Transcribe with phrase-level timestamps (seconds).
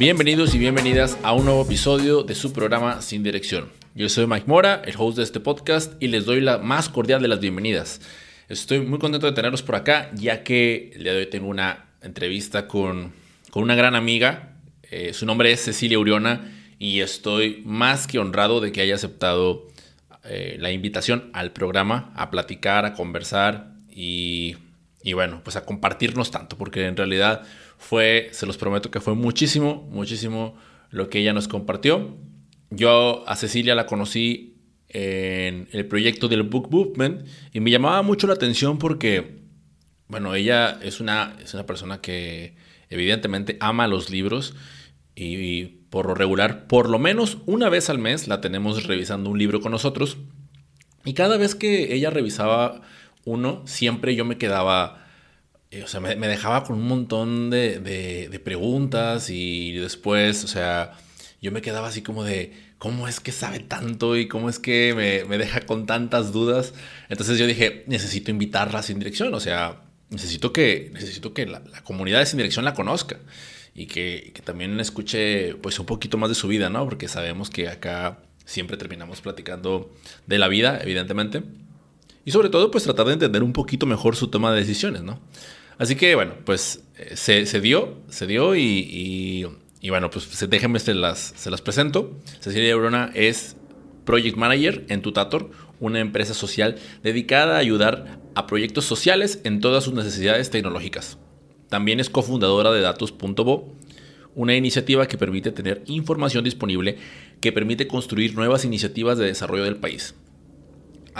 [0.00, 3.68] Bienvenidos y bienvenidas a un nuevo episodio de su programa Sin Dirección.
[3.94, 7.20] Yo soy Mike Mora, el host de este podcast, y les doy la más cordial
[7.20, 8.00] de las bienvenidas.
[8.48, 11.84] Estoy muy contento de tenerlos por acá, ya que el día de hoy tengo una
[12.00, 13.12] entrevista con,
[13.50, 14.54] con una gran amiga.
[14.90, 19.68] Eh, su nombre es Cecilia Uriona y estoy más que honrado de que haya aceptado
[20.24, 24.56] eh, la invitación al programa a platicar, a conversar y,
[25.02, 27.42] y bueno, pues a compartirnos tanto, porque en realidad
[27.78, 30.56] fue, se los prometo que fue muchísimo, muchísimo
[30.90, 32.16] lo que ella nos compartió.
[32.70, 34.56] Yo a Cecilia la conocí
[34.88, 39.38] en el proyecto del Book Movement y me llamaba mucho la atención porque,
[40.08, 42.56] bueno, ella es una, es una persona que
[42.90, 44.54] evidentemente ama los libros
[45.14, 49.38] y, por lo regular, por lo menos una vez al mes la tenemos revisando un
[49.38, 50.18] libro con nosotros.
[51.04, 52.82] Y cada vez que ella revisaba
[53.24, 55.00] uno, siempre yo me quedaba
[55.84, 60.92] o sea, me, dejaba con un montón de, preguntas y después, o sea,
[61.40, 65.24] yo me quedaba así como de, ¿cómo es que sabe tanto y cómo es que
[65.28, 66.74] me, deja con tantas dudas?
[67.08, 72.18] Entonces yo dije, necesito invitarla sin dirección, o sea, necesito que, necesito que la, comunidad
[72.18, 73.18] de sin dirección la conozca
[73.72, 76.84] y que, que, también escuche pues un poquito más de su vida, ¿no?
[76.84, 79.94] Porque sabemos que acá siempre terminamos platicando
[80.26, 81.44] de la vida, evidentemente.
[82.30, 85.18] Y sobre todo, pues tratar de entender un poquito mejor su toma de decisiones, ¿no?
[85.78, 89.48] Así que bueno, pues eh, se, dio, se dio y,
[89.88, 92.16] bueno, pues déjenme se las, se las presento.
[92.38, 93.56] Cecilia Bruna es
[94.04, 99.82] Project Manager en Tutator, una empresa social dedicada a ayudar a proyectos sociales en todas
[99.82, 101.18] sus necesidades tecnológicas.
[101.68, 103.74] También es cofundadora de Datos.bo,
[104.36, 106.96] una iniciativa que permite tener información disponible
[107.40, 110.14] que permite construir nuevas iniciativas de desarrollo del país.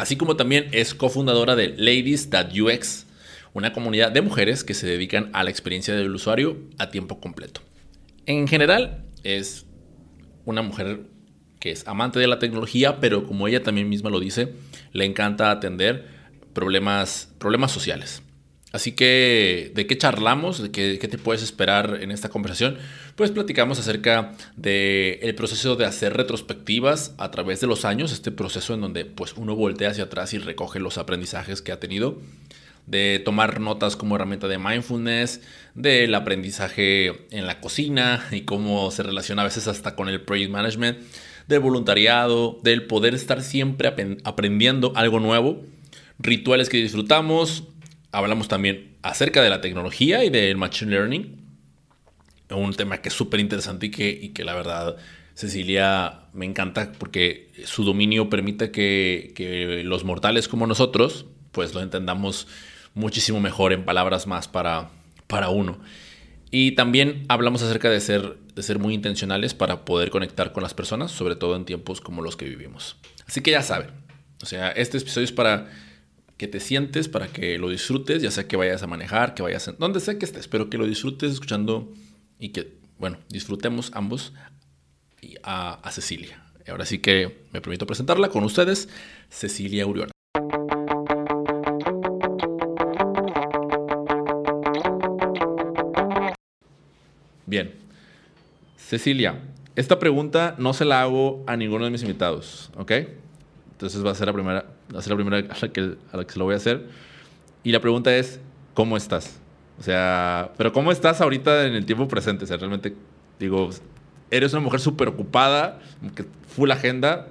[0.01, 3.07] Así como también es cofundadora de Ladies.ux,
[3.53, 7.61] una comunidad de mujeres que se dedican a la experiencia del usuario a tiempo completo.
[8.25, 9.67] En general, es
[10.47, 11.03] una mujer
[11.59, 14.55] que es amante de la tecnología, pero como ella también misma lo dice,
[14.93, 16.07] le encanta atender
[16.55, 18.23] problemas, problemas sociales.
[18.73, 20.63] Así que, ¿de qué charlamos?
[20.63, 22.79] ¿De qué, te puedes esperar en esta conversación?
[23.17, 28.75] Pues platicamos acerca del proceso de hacer retrospectivas a través de los años, este proceso
[28.75, 32.21] en donde pues, uno voltea hacia atrás y recoge los aprendizajes que ha tenido
[32.87, 35.43] de tomar notas como herramienta de mindfulness,
[35.75, 40.51] del aprendizaje en la cocina y cómo se relaciona a veces hasta con el project
[40.51, 40.99] management,
[41.47, 43.93] del voluntariado, del poder estar siempre
[44.25, 45.63] aprendiendo algo nuevo,
[46.19, 47.65] rituales que disfrutamos,
[48.13, 51.41] hablamos también acerca de la tecnología y del machine learning,
[52.51, 54.97] un tema que es súper interesante y que, y que la verdad
[55.35, 61.81] Cecilia me encanta porque su dominio permite que, que los mortales como nosotros pues lo
[61.81, 62.47] entendamos
[62.95, 64.91] muchísimo mejor en palabras más para,
[65.27, 65.79] para uno.
[66.51, 70.75] Y también hablamos acerca de ser, de ser muy intencionales para poder conectar con las
[70.75, 72.97] personas, sobre todo en tiempos como los que vivimos.
[73.27, 73.91] Así que ya saben,
[74.43, 75.71] o sea, este episodio es para
[76.41, 79.69] que te sientes, para que lo disfrutes, ya sea que vayas a manejar, que vayas
[79.69, 79.73] a...
[79.73, 81.93] Donde sea que estés, pero que lo disfrutes escuchando
[82.39, 84.33] y que, bueno, disfrutemos ambos
[85.43, 86.43] a, a Cecilia.
[86.67, 88.89] Ahora sí que me permito presentarla con ustedes,
[89.29, 90.13] Cecilia Uriona.
[97.45, 97.75] Bien.
[98.79, 99.43] Cecilia,
[99.77, 102.93] esta pregunta no se la hago a ninguno de mis invitados, ¿ok?
[103.73, 106.39] Entonces va a ser la primera, a ser la primera a la, que, a se
[106.39, 106.87] lo voy a hacer.
[107.63, 108.41] Y la pregunta es,
[108.75, 109.39] ¿cómo estás?
[109.79, 112.45] O sea, pero ¿cómo estás ahorita en el tiempo presente?
[112.45, 112.95] O sea, realmente,
[113.39, 113.71] digo,
[114.31, 115.79] eres una mujer súper ocupada,
[116.49, 117.29] full agenda,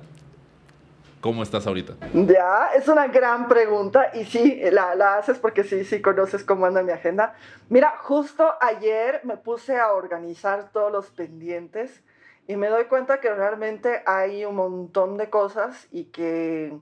[1.22, 1.96] ¿Cómo estás ahorita?
[2.14, 6.66] Ya, es una gran pregunta y sí, la, la, haces porque sí, sí conoces cómo
[6.66, 7.36] anda mi agenda.
[7.68, 12.04] Mira, justo ayer me puse a organizar todos los pendientes
[12.48, 16.74] y me doy cuenta que realmente hay un montón de cosas y que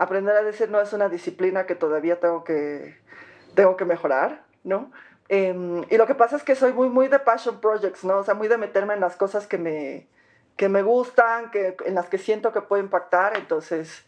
[0.00, 2.96] aprender a decir no es una disciplina que todavía tengo que,
[3.54, 4.90] tengo que mejorar, ¿no?
[5.28, 8.16] Em, y lo que pasa es que soy muy, muy de passion projects, ¿no?
[8.16, 10.08] O sea, muy de meterme en las cosas que me
[10.56, 14.04] que me gustan, que, en las que siento que puedo impactar, entonces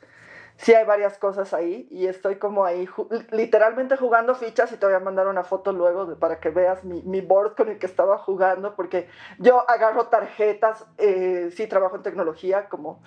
[0.57, 2.89] sí hay varias cosas ahí y estoy como ahí
[3.31, 7.03] literalmente jugando fichas y te voy a mandar una foto luego para que veas mi,
[7.03, 12.03] mi, board con el que estaba jugando porque yo agarro tarjetas, eh, sí trabajo en
[12.03, 13.03] tecnología como,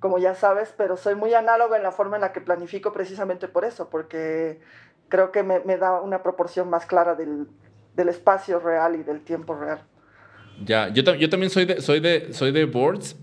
[0.00, 3.48] como ya sabes, pero soy muy análoga en la forma en la que planifico precisamente
[3.48, 4.60] por eso, porque
[5.08, 7.48] creo que me, me da una proporción más clara del,
[7.94, 9.82] del espacio real y del tiempo real.
[10.64, 13.16] Ya, yo, yo también soy de, soy, de, soy de boards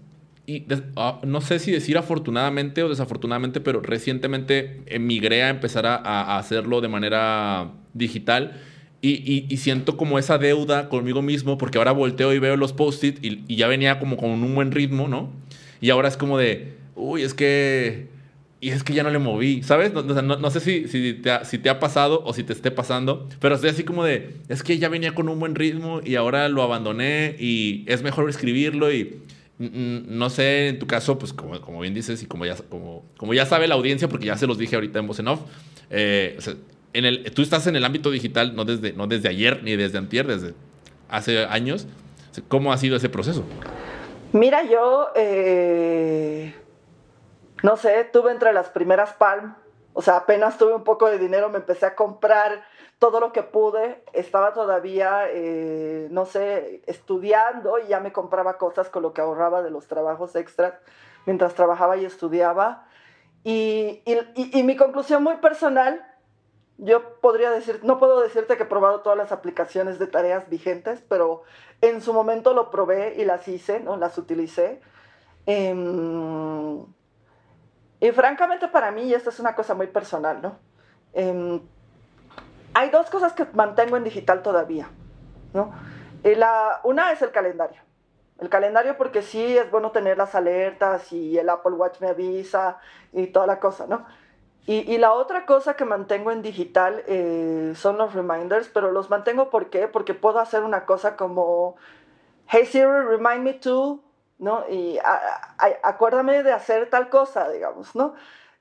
[0.47, 6.37] y ah, no sé si decir afortunadamente o desafortunadamente, pero recientemente emigré a empezar a,
[6.37, 8.61] hacerlo de manera digital
[9.01, 13.55] y, siento como esa deuda conmigo mismo, porque ahora volteo y veo los post-it y,
[13.55, 15.29] ya venía como con un buen ritmo, ¿no?
[15.81, 18.13] Y ahora es como de, uy, es que...
[18.61, 19.93] Y es que ya no le moví, ¿sabes?
[19.93, 23.29] No, sé si, si, te ha, si te ha pasado o si te esté pasando,
[23.39, 26.49] pero estoy así como de, es que ya venía con un buen ritmo y ahora
[26.49, 29.19] lo abandoné y es mejor escribirlo y
[29.59, 33.33] no sé, en tu caso, pues como, como bien dices y como ya, como, como
[33.33, 35.41] ya sabe la audiencia, porque ya se los dije ahorita en voz en off,
[35.91, 36.39] eh,
[36.93, 39.97] en el, tú estás en el ámbito digital no desde, no desde ayer ni desde
[39.97, 40.53] antier, desde
[41.09, 41.87] hace años.
[42.47, 43.45] ¿Cómo ha sido ese proceso?
[44.35, 46.53] Mira, yo, eh,
[47.63, 49.55] no sé, tuve entre las primeras Palm,
[49.93, 52.65] o sea, apenas tuve un poco de dinero, me empecé a comprar
[52.99, 54.03] todo lo que pude.
[54.11, 59.61] Estaba todavía, eh, no sé, estudiando y ya me compraba cosas con lo que ahorraba
[59.61, 60.73] de los trabajos extras
[61.25, 62.89] mientras trabajaba y estudiaba.
[63.45, 66.05] Y, y, y, mi conclusión muy personal,
[66.77, 71.03] yo podría decir, no puedo decirte que he probado todas las aplicaciones de tareas vigentes,
[71.07, 71.43] pero
[71.81, 73.95] en su momento lo probé y las hice, ¿no?
[73.97, 74.81] las utilicé.
[75.45, 76.85] Em,
[77.99, 80.59] y francamente para mí, y esta es una cosa muy personal, ¿no?
[81.13, 81.61] Em,
[82.73, 84.89] hay dos cosas que mantengo en digital todavía,
[85.53, 85.73] ¿no?
[86.23, 87.79] la, una es el calendario.
[88.39, 92.79] El calendario porque sí es bueno tener las alertas y el Apple Watch me avisa
[93.13, 94.05] y toda la cosa, ¿no?
[94.67, 99.09] Y, y la otra cosa que mantengo en digital eh, son los reminders, pero los
[99.09, 99.87] mantengo ¿por?
[99.87, 101.75] Porque puedo hacer una cosa como,
[102.47, 104.03] hey Siri, remind me to,
[104.39, 104.67] ¿no?
[104.67, 104.97] Y
[105.83, 108.15] acuérdame de hacer tal cosa, digamos, ¿no?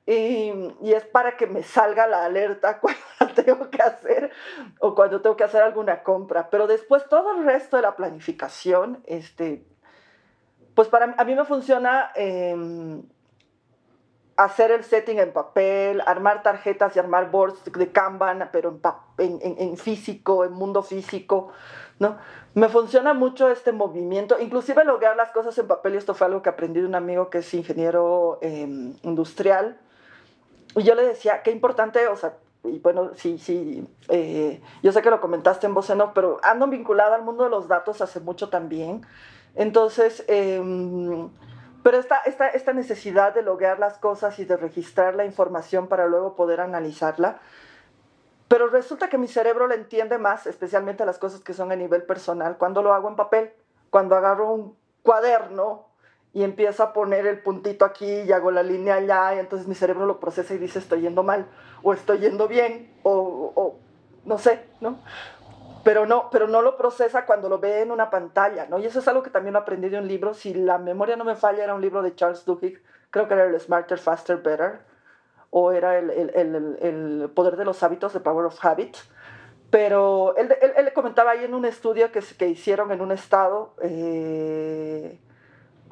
[0.07, 0.53] Y,
[0.83, 2.79] y, es para que me salga la alerta
[3.19, 4.31] cuando tengo que hacer
[4.81, 6.51] o cuando tengo que hacer alguna compra.
[6.51, 9.67] Pero después todo el resto de la planificación, este,
[10.75, 13.03] pues para a mí me funciona em,
[14.37, 18.79] hacer el setting en papel, armar tarjetas y armar boards de Kanban, pero
[19.19, 21.53] en, en, en físico, en mundo físico,
[21.99, 22.17] ¿no?
[22.55, 26.43] Me funciona mucho este movimiento, inclusive lograr las cosas en papel, y esto fue algo
[26.43, 29.79] que aprendí de un amigo que es ingeniero em, industrial,
[30.77, 32.35] y yo le decía, qué importante, o sea,
[32.65, 36.67] y bueno, sí, sí, eh, yo sé que lo comentaste en voz en pero ando
[36.67, 39.03] vinculada al mundo de los datos hace mucho también.
[39.55, 41.29] Entonces, em,
[41.85, 46.07] pero esta, esta, esta necesidad de loguear las cosas y de registrar la información para
[46.07, 47.41] luego poder analizarla,
[48.49, 52.03] pero resulta que mi cerebro la entiende más, especialmente las cosas que son a nivel
[52.05, 53.53] personal, cuando lo hago en papel,
[53.91, 55.87] cuando agarro un cuaderno
[56.33, 59.75] y empiezo a poner el puntito aquí y hago la línea allá, y entonces mi
[59.75, 61.47] cerebro lo procesa y dice estoy yendo mal,
[61.83, 63.79] o estoy yendo bien, o, o
[64.25, 65.01] no sé, ¿no?
[65.85, 68.79] Pero no, pero no lo procesa cuando lo ve en una pantalla, ¿no?
[68.79, 71.37] Y eso es algo que también aprendí de un libro, si la memoria no me
[71.37, 74.81] falla, era un libro de Charles Duhigg, creo que era el Smarter, Faster, Better,
[75.51, 78.97] o era el, el, el, el poder de los hábitos, The Power of Habit,
[79.71, 83.75] pero él, él, él, comentaba ahí en un estudio que, que hicieron en un estado,
[83.83, 85.19] eh,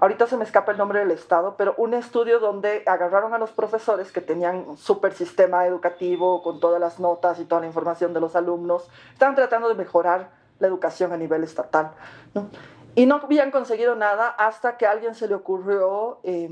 [0.02, 3.52] ahorita se me escapa el nombre del estado, pero un estudio donde agarraron a los
[3.52, 8.12] profesores que tenían un super sistema educativo con todas las notas y toda la información
[8.12, 11.92] de los alumnos, estaban tratando de mejorar la educación a nivel estatal,
[12.34, 12.48] ¿no?
[12.96, 16.50] Y no habían conseguido nada hasta que a alguien se le ocurrió eh,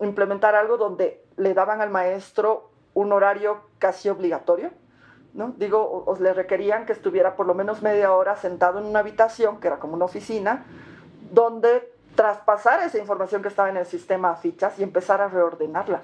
[0.00, 4.70] implementar algo donde le daban al maestro un horario casi obligatorio,
[5.32, 5.54] ¿no?
[5.56, 9.60] Digo, os le requerían que estuviera por lo menos media hora sentado en una habitación,
[9.60, 10.66] que era como una oficina,
[11.32, 16.02] donde traspasar esa información que estaba en el sistema a fichas y empezar a reordenarla.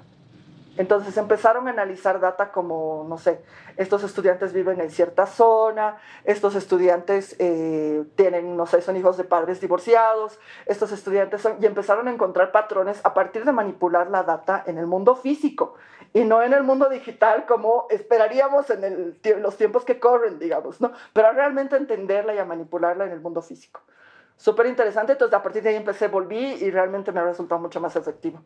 [0.78, 3.42] Entonces empezaron a analizar data como, no sé,
[3.76, 9.24] estos estudiantes viven en cierta zona, estos estudiantes eh, tienen, no sé, son hijos de
[9.24, 14.22] padres divorciados, estos estudiantes son, y empezaron a encontrar patrones a partir de manipular la
[14.22, 15.74] data en el mundo físico
[16.14, 20.92] y no en el mundo digital como esperaríamos en, los tiempos que corren, digamos, ¿no?
[21.12, 23.80] Pero realmente entenderla y a manipularla en el mundo físico
[24.38, 25.12] súper interesante.
[25.12, 28.42] Entonces, a partir de ahí empecé, volví y realmente me ha resultado mucho más efectivo.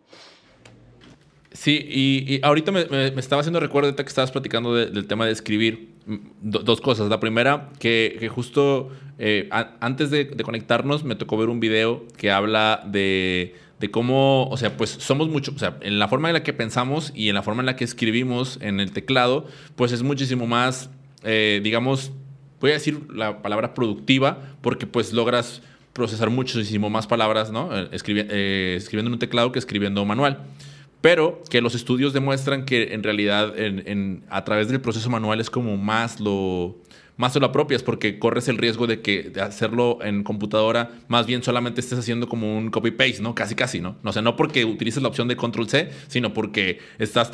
[1.53, 5.93] Sí, y, ahorita me, me, estaba haciendo recuerdo que estabas platicando del tema de escribir.
[6.07, 7.09] Mm, dos cosas.
[7.09, 9.49] La primera, que, justo eh,
[9.81, 14.57] antes de, de, conectarnos me tocó ver un video que habla de, de, cómo, o
[14.57, 17.35] sea, pues somos mucho, o sea, en la forma en la que pensamos y en
[17.35, 19.47] la forma en la que escribimos en el teclado,
[19.77, 20.91] pues es muchísimo más,
[21.23, 22.13] eh, digamos,
[22.61, 27.77] voy a decir la palabra productiva, porque pues logras procesar muchísimo más palabras, ¿no?
[27.77, 30.39] Eh, eh, escribiendo en un teclado que escribiendo manual.
[31.01, 33.55] Pero que los estudios demuestran que en realidad
[34.31, 36.77] a través del proceso manual es como más lo,
[37.16, 41.26] más te lo apropias porque corres el riesgo de que de hacerlo en computadora más
[41.26, 43.35] bien solamente estés haciendo como un copy-paste, ¿no?
[43.35, 43.97] Casi, casi, ¿no?
[44.02, 47.31] O sea, no porque utilices la opción de control-C, sino porque estás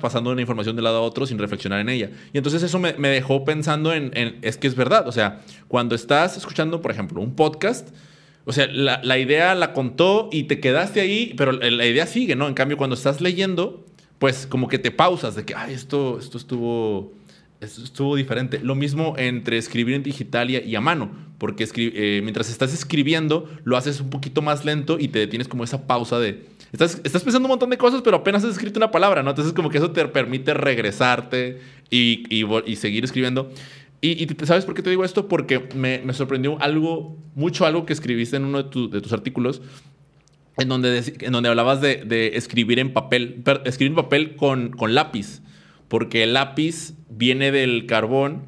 [0.00, 2.10] pasando una información de lado a otro sin reflexionar en ella.
[2.32, 4.10] Y entonces eso me, dejó pensando en,
[4.42, 7.88] es que es verdad, o sea, cuando estás escuchando, por ejemplo, un podcast,
[8.44, 12.34] o sea, la, la, idea la contó y te quedaste ahí, pero la idea sigue,
[12.34, 12.48] ¿no?
[12.48, 13.86] En cambio, cuando estás leyendo,
[14.18, 17.12] pues como que te pausas de que, ay, esto, esto estuvo
[17.62, 18.60] estuvo diferente.
[18.60, 23.76] Lo mismo entre escribir en digital y, a mano, porque eh, mientras estás escribiendo lo
[23.76, 26.46] haces un poquito más lento y te detienes como esa pausa de...
[26.72, 29.30] Estás, estás pensando un montón de cosas, pero apenas has escrito una palabra, ¿no?
[29.30, 33.52] Entonces como que eso te permite regresarte y, y, seguir escribiendo.
[34.00, 35.28] Y, ¿sabes por qué te digo esto?
[35.28, 39.60] Porque me, me, sorprendió algo, mucho algo que escribiste en uno de, de tus artículos,
[40.56, 44.94] en donde, en donde hablabas de, de escribir en papel, escribir en papel con, con
[44.94, 45.42] lápiz
[45.92, 48.46] porque el lápiz viene del carbón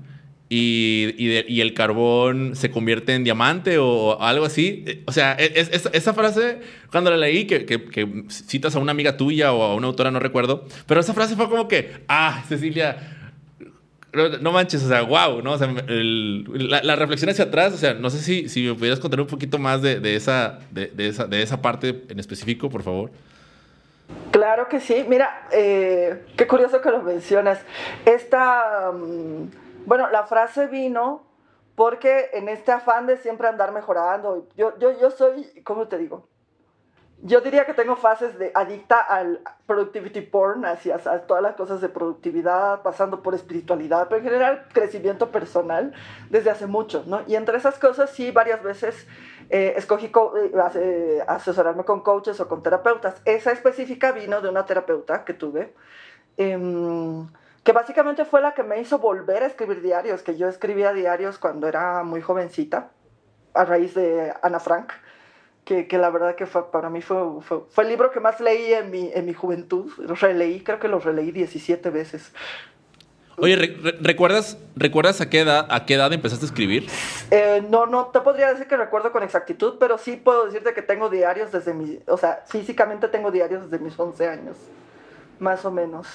[0.49, 5.03] y, el carbón se convierte en diamante o algo así.
[5.05, 6.61] O sea, esa frase,
[6.91, 10.67] cuando la leí, que, citas a una amiga tuya o a una autora, no recuerdo,
[10.87, 12.97] pero esa frase fue como que, ah, Cecilia,
[14.41, 15.53] no manches, o sea, wow, ¿no?
[15.53, 19.21] O sea, la, reflexión hacia atrás, o sea, no sé si, si me pudieras contar
[19.21, 23.11] un poquito más de, esa, de, esa, de esa parte en específico, por favor.
[24.31, 25.05] Claro que sí.
[25.09, 27.61] Mira, eh, qué curioso que lo mencionas.
[28.05, 31.23] Esta, mm, bueno, la frase vino
[31.75, 36.29] porque en este afán de siempre andar mejorando, yo, yo, yo soy, ¿cómo te digo?
[37.23, 41.89] Yo diría que tengo fases de adicta al productivity porn, hacia, todas las cosas de
[41.89, 45.95] productividad, pasando por espiritualidad, pero en general crecimiento personal
[46.29, 47.23] desde hace mucho, ¿no?
[47.27, 49.07] Y entre esas cosas sí, varias veces
[49.51, 50.11] eh, escogí
[50.75, 53.21] eh, asesorarme con coaches o con terapeutas.
[53.25, 55.75] Esa específica vino de una terapeuta que tuve,
[56.37, 57.29] em,
[57.63, 61.39] que básicamente fue la que me hizo volver a escribir diarios, que yo escribía diarios
[61.39, 62.91] cuando era muy jovencita,
[63.55, 64.93] a raíz de Ana Frank
[65.65, 68.73] que, que, la verdad que fue, para mí fue, fue, el libro que más leí
[68.73, 69.91] en mi, en mi juventud.
[69.99, 72.33] Lo releí, creo que lo releí 17 veces.
[73.37, 73.57] Oye,
[74.01, 76.87] ¿recuerdas, ¿recuerdas a qué, edad, a qué edad empezaste a escribir?
[77.31, 80.83] Eh, no, no te podría decir que recuerdo con exactitud, pero sí puedo decirte que
[80.83, 84.57] tengo diarios desde mi, o sea, físicamente tengo diarios desde mis 11 años,
[85.41, 86.07] más o menos.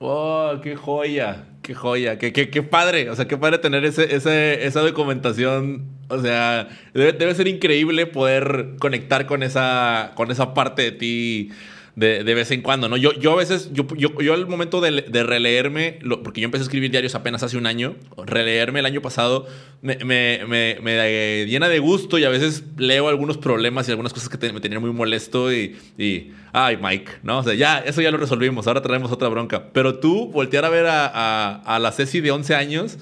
[0.00, 1.46] ¡Oh, qué joya!
[1.62, 2.18] ¡Qué joya!
[2.18, 3.10] ¡Qué, qué, qué padre!
[3.10, 5.86] O sea, qué padre tener ese, ese, esa documentación.
[6.08, 11.50] O sea, debe, debe, ser increíble poder conectar con esa, con esa parte de ti
[11.98, 12.96] de, de, vez en cuando, ¿no?
[12.96, 16.62] Yo, yo a veces, yo, yo, yo al momento de, de releerme, porque yo empecé
[16.62, 19.46] a escribir diarios apenas hace un año, releerme el año pasado
[19.80, 20.44] me, me,
[20.80, 24.60] me, llena de gusto y a veces leo algunos problemas y algunas cosas que me
[24.60, 27.38] tenían muy molesto y, y, ay, Mike, ¿no?
[27.38, 29.70] O sea, ya, eso ya lo resolvimos, ahora traemos otra bronca.
[29.72, 32.98] Pero tú, voltear a ver a, a, a la Ceci de 11 años,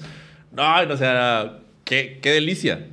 [0.55, 2.87] ay, no, o sea, qué, qué delicia.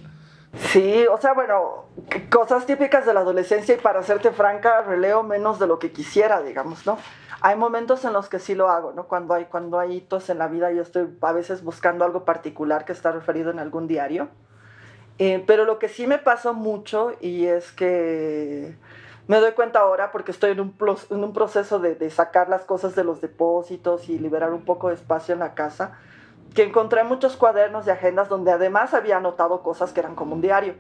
[0.58, 1.86] Sí, o sea, bueno,
[2.30, 6.42] cosas típicas de la adolescencia y para serte franca, releo menos de lo que quisiera,
[6.42, 6.98] digamos, ¿no?
[7.40, 9.04] Hay momentos en los que sí lo hago, ¿no?
[9.04, 12.84] Cuando hay, cuando hay hitos en la vida, yo estoy a veces buscando algo particular
[12.84, 14.28] que está referido en algún diario.
[15.18, 18.76] Eh, pero lo que sí me pasa mucho y es que
[19.28, 23.20] me doy cuenta ahora porque estoy en un, proceso de sacar las cosas de los
[23.20, 25.98] depósitos y liberar un poco de espacio en la casa
[26.54, 30.40] que encontré muchos cuadernos de agendas donde además había anotado cosas que eran como un
[30.40, 30.74] diario.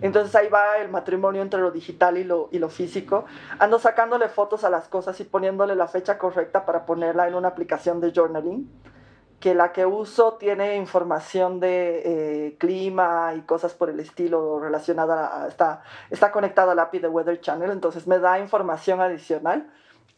[0.00, 3.24] Entonces ahí va el matrimonio entre lo digital y lo, y lo físico.
[3.58, 7.48] Ando sacándole fotos a las cosas y poniéndole la fecha correcta para ponerla en una
[7.48, 8.70] aplicación de journaling,
[9.40, 15.44] que la que uso tiene información de eh, clima y cosas por el estilo relacionada,
[15.44, 19.70] a, está, está conectada al API de Weather Channel, entonces me da información adicional.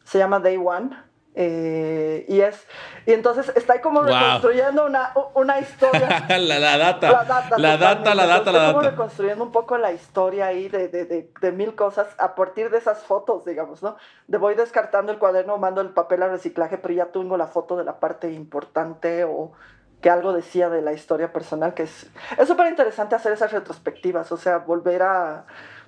[0.03, 2.67] Se llama Day One eh, y es
[3.05, 6.25] y entonces está como reconstruyendo una, una historia.
[6.27, 7.11] la, la, data.
[7.11, 10.89] La data, la data, la data, la como reconstruyendo un poco la historia ahí de,
[10.89, 13.95] de, de, de, mil cosas a partir de esas fotos, digamos, ¿no?
[14.27, 17.77] De voy descartando el cuaderno, mando el papel al reciclaje, pero ya tengo la foto
[17.77, 19.53] de la parte importante o
[20.01, 22.11] que algo decía de la historia personal, que es
[22.45, 25.45] súper interesante hacer esas retrospectivas, o sea, volver a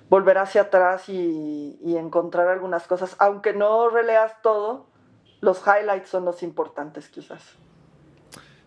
[0.08, 4.86] volver hacia atrás y, y encontrar algunas cosas, aunque no releas todo,
[5.44, 7.42] los highlights son los importantes quizás.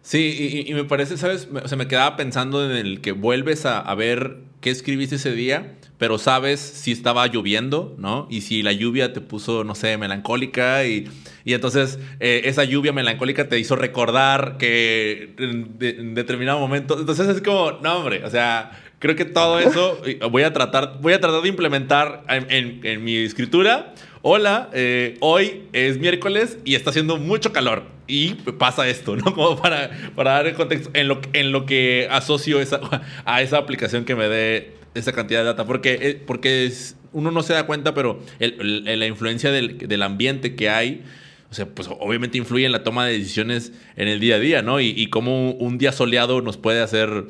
[0.02, 1.50] Sí, y, me parece, ¿sabes?
[1.52, 5.76] O sea, me quedaba pensando en el que vuelves a, ver qué escribiste ese día,
[5.98, 8.26] pero sabes si estaba lloviendo, ¿no?
[8.30, 11.10] Y si la lluvia te puso, no sé, melancólica y,
[11.44, 17.42] y entonces eh, esa lluvia melancólica te hizo recordar que en, determinado momento, entonces es
[17.42, 21.42] como, no, hombre, o sea, creo que todo eso voy a tratar, voy a tratar
[21.42, 23.94] de implementar en, mi escritura.
[24.30, 27.84] Hola, eh, hoy es miércoles y está haciendo mucho calor.
[28.08, 29.24] Y pasa esto, ¿no?
[29.34, 32.82] Como para, para dar el contexto en lo, en lo que asocio esa,
[33.24, 35.66] a esa aplicación que me dé esa cantidad de data.
[35.66, 36.70] Porque, eh, porque
[37.14, 41.06] uno no se da cuenta, pero la influencia del, del ambiente que hay
[41.50, 44.62] o sea, pues obviamente influye en la toma de decisiones en el día a día,
[44.62, 44.82] ¿no?
[44.82, 47.28] Y, y cómo un día soleado nos puede hacer,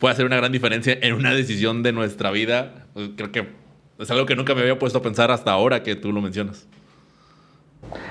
[0.00, 2.88] puede hacer una gran diferencia en una decisión de nuestra vida.
[2.94, 3.61] Pues, creo que
[3.98, 6.66] es algo que nunca me había puesto a pensar hasta ahora que tú lo mencionas.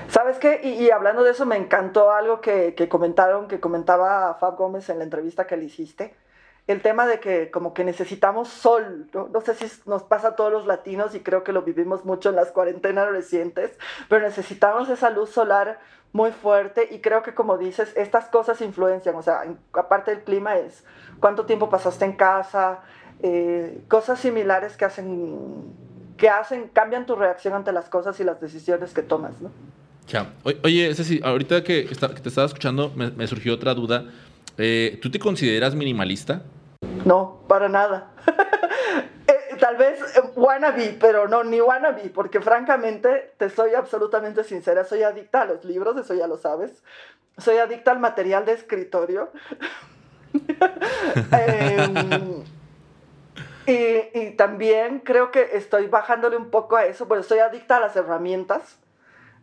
[0.07, 0.61] ¿Sabes qué?
[0.63, 4.99] Y, hablando de eso, me encantó algo que, que comentaron, que comentaba Fab Gómez en
[4.99, 6.13] la entrevista que le hiciste
[6.67, 9.27] el tema de que como que necesitamos sol, ¿no?
[9.27, 12.29] no sé si nos pasa a todos los latinos y creo que lo vivimos mucho
[12.29, 15.79] en las cuarentenas recientes, pero necesitamos esa luz solar
[16.13, 20.57] muy fuerte y creo que como dices, estas cosas influencian, o sea, aparte del clima
[20.57, 20.83] es
[21.19, 22.81] cuánto tiempo pasaste en casa,
[23.23, 25.73] eh, cosas similares que hacen,
[26.17, 29.51] que hacen, cambian tu reacción ante las cosas y las decisiones que tomas, ¿no?
[30.07, 30.33] Ya.
[30.43, 34.05] Oye, Ceci, ahorita que, que te estaba escuchando me, me surgió otra duda.
[34.57, 36.43] Eh, ¿Tú te consideras minimalista?
[37.05, 38.11] No, para nada.
[39.27, 44.83] Eh, tal vez eh, wannabe, pero no, ni wannabe, porque francamente, te soy absolutamente sincera,
[44.83, 46.83] soy adicta a los libros, eso ya lo sabes.
[47.37, 49.29] Soy adicta al material de escritorio.
[51.31, 52.43] Em,
[53.67, 57.79] y, y, también creo que estoy bajándole un poco a eso, porque soy adicta a
[57.79, 58.79] las herramientas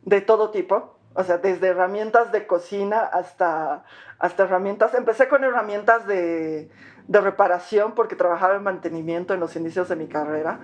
[0.03, 0.99] de todo tipo.
[1.15, 3.85] O sea, desde herramientas de cocina hasta,
[4.19, 4.95] hasta herramientas.
[4.95, 6.71] Empecé con herramientas de,
[7.09, 10.61] de reparación porque trabajaba en mantenimiento en los inicios de mi carrera.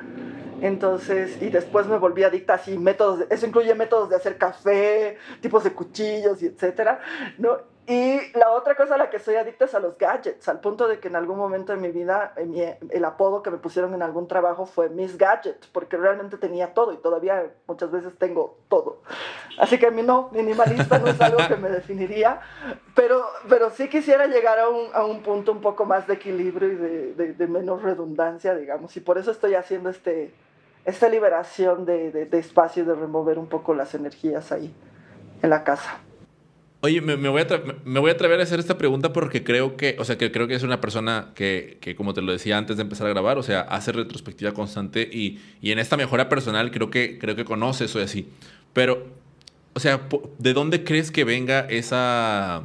[0.61, 5.65] Entonces, y después me volví adicta así, métodos, eso incluye métodos de hacer café, tipos
[5.65, 7.01] de cuchillos y etcétera,
[7.39, 7.74] ¿no?
[7.87, 10.88] Y la otra cosa a la que soy adicta es a los gadgets, al punto
[10.88, 14.26] de que en algún momento de mi vida el apodo que me pusieron en algún
[14.26, 19.03] trabajo fue Miss Gadget, porque realmente tenía todo y todavía muchas veces tengo todo.
[19.59, 22.41] Así que a mí no, minimalista no es algo que me definiría,
[22.95, 26.73] pero, pero sí quisiera llegar a un, a un punto un poco más de equilibrio
[26.73, 30.33] y de, de, menos redundancia, digamos, y por eso estoy haciendo este,
[30.87, 34.75] esta liberación de, de espacio y de remover un poco las energías ahí
[35.43, 36.00] en la casa.
[36.85, 37.47] Oye, me, voy a
[37.87, 40.47] me, voy a atrever a hacer esta pregunta porque creo que, o sea, que creo
[40.47, 43.38] que es una persona que, que, como te lo decía antes de empezar a grabar,
[43.38, 47.47] o sea, hace retrospectiva constante y, y en esta mejora personal creo que, creo que
[47.47, 48.29] conoce eso y así.
[48.75, 49.07] Pero,
[49.73, 50.07] o sea,
[50.38, 52.64] ¿de dónde crees que venga esa,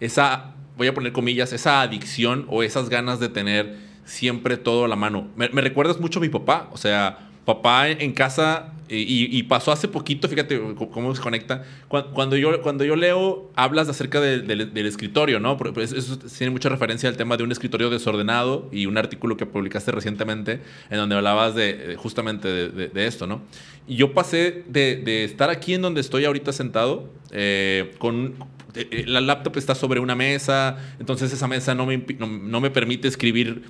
[0.00, 3.76] esa, voy a poner comillas, esa adicción o esas ganas de tener
[4.06, 5.28] siempre todo a la mano?
[5.36, 9.88] Me, me recuerdas mucho a mi papá, o sea, papá en casa y, pasó hace
[9.88, 10.60] poquito, fíjate
[10.92, 11.64] cómo se conecta.
[11.88, 15.56] Cuando, yo, cuando yo leo, hablas acerca del escritorio, ¿no?
[15.56, 19.46] Pues eso tiene mucha referencia al tema de un escritorio desordenado y un artículo que
[19.46, 23.42] publicaste recientemente en donde hablabas de, justamente de, esto, ¿no?
[23.86, 28.34] Y yo pasé de, estar aquí en donde estoy ahorita sentado, eh, con
[28.74, 32.70] eh, eh, la laptop está sobre una mesa, entonces esa mesa no me, no, me
[32.70, 33.62] permite escribir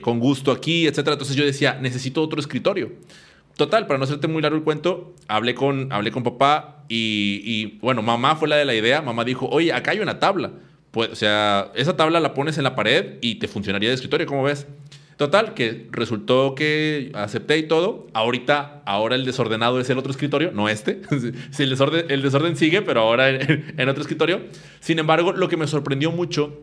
[0.00, 0.98] con gusto aquí, etc.
[0.98, 2.92] Entonces yo decía, necesito otro escritorio.
[3.56, 8.02] Total, para no hacerte muy largo el cuento, hablé con, hablé con papá y, bueno,
[8.02, 9.02] mamá fue la de la idea.
[9.02, 10.50] Mamá dijo, oye, acá hay una tabla.
[10.90, 14.26] Pues, o sea, esa tabla la pones en la pared y te funcionaría de escritorio,
[14.26, 14.66] ¿cómo ves?
[15.16, 18.06] Total, que resultó que acepté y todo.
[18.14, 21.02] Ahorita, ahora el desordenado es el otro escritorio, no este.
[21.50, 24.40] sí, el, desorden, el desorden sigue, pero ahora en, en, otro escritorio.
[24.80, 26.58] Sin embargo, lo que me sorprendió mucho,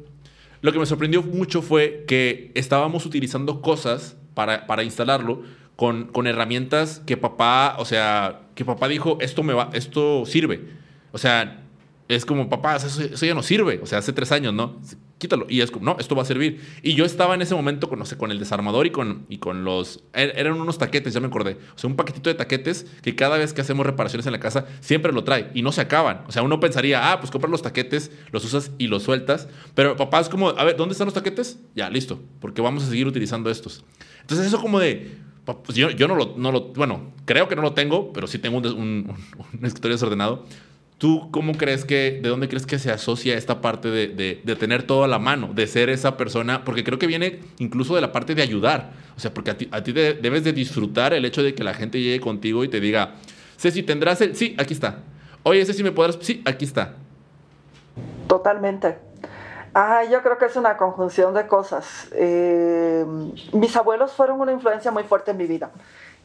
[0.62, 5.44] lo que me sorprendió mucho fue que estábamos utilizando cosas para, para instalarlo
[5.78, 10.66] con, con herramientas que papá, o sea, que papá dijo, esto me va, esto sirve.
[11.14, 11.64] O sea,
[12.08, 13.80] es como, papá, eso, ya no sirve.
[13.84, 14.82] O sea, hace tres años, ¿no?
[15.20, 15.46] Quítalo.
[15.50, 16.62] Y es como, no, esto va a servir.
[16.82, 19.38] Y yo estaba en ese momento con, no sé, con el desarmador y con, y
[19.38, 20.04] con los...
[20.14, 21.58] Er, eran unos taquetes, ya me acordé.
[21.76, 24.66] O sea, un paquetito de taquetes que cada vez que hacemos reparaciones en la casa
[24.80, 26.24] siempre lo trae y no se acaban.
[26.28, 29.48] O sea, uno pensaría, ah, pues compras los taquetes, los usas y los sueltas.
[29.76, 31.60] Pero papá es como, a ver, ¿dónde están los taquetes?
[31.76, 32.20] Ya, listo.
[32.40, 33.84] Porque vamos a seguir utilizando estos.
[34.22, 37.62] Entonces eso como de pues yo, yo no, lo, no, lo, bueno, creo que no
[37.62, 40.46] lo tengo, pero sí tengo un, un, escritorio desordenado.
[40.98, 44.84] ¿Tú cómo crees que, de dónde crees que se asocia esta parte de, de, tener
[44.84, 46.66] todo a la mano, de ser esa persona?
[46.66, 48.94] Porque creo que viene incluso de la parte de ayudar.
[49.16, 51.76] O sea, porque a ti, a ti debes de disfrutar el hecho de que la
[51.76, 53.16] gente llegue contigo y te diga,
[53.58, 54.36] Ceci, ¿tendrás el...?
[54.36, 55.04] Sí, aquí está.
[55.44, 56.18] Oye, Ceci, ¿me podrás...?
[56.20, 56.96] Sí, aquí está.
[58.28, 58.98] Totalmente.
[59.80, 62.08] Ah, yo creo que es una conjunción de cosas.
[62.14, 63.06] Eh,
[63.54, 65.70] mis abuelos fueron una influencia muy fuerte en mi vida.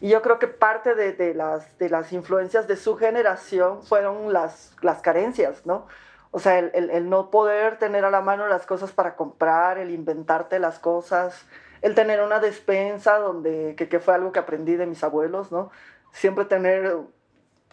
[0.00, 4.32] Y yo creo que parte de, de, las, de las influencias de su generación fueron
[4.32, 5.86] las, las carencias, ¿no?
[6.30, 9.76] O sea, el, el, el, no poder tener a la mano las cosas para comprar,
[9.76, 11.44] el inventarte las cosas,
[11.82, 15.70] el tener una despensa donde, que, que fue algo que aprendí de mis abuelos, ¿no?
[16.12, 16.96] Siempre tener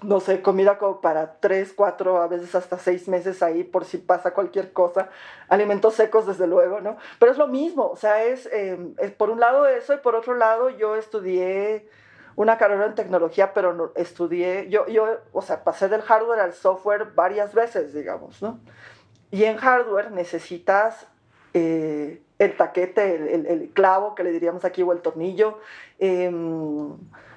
[0.01, 3.97] no sé, comida como para tres, cuatro, a veces hasta seis meses ahí por si
[3.97, 5.09] pasa cualquier cosa.
[5.49, 6.97] Alimentos secos, desde luego, ¿no?
[7.19, 10.15] Pero es lo mismo, o sea, es, em, es por un lado eso y por
[10.15, 11.89] otro lado yo estudié
[12.35, 16.53] una carrera en tecnología, pero no, estudié, yo, yo, o sea, pasé del hardware al
[16.53, 18.59] software varias veces, digamos, ¿no?
[19.31, 21.07] Y en hardware necesitas
[21.53, 25.59] eh, el taquete, el, el, clavo que le diríamos aquí, o el tornillo.
[25.99, 26.31] Eh,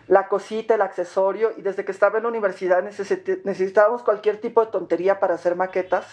[0.08, 4.70] la cosita, el accesorio, y desde que estaba en la universidad necesitábamos cualquier tipo de
[4.70, 6.06] tontería para hacer maquetas,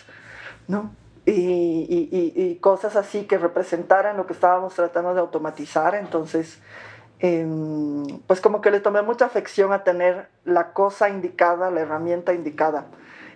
[0.67, 0.91] ¿no?
[1.25, 6.59] Y, cosas así que representaran lo que estábamos tratando de automatizar, entonces,
[7.19, 12.33] em, pues como que le tomé mucha afección a tener la cosa indicada, la herramienta
[12.33, 12.87] indicada.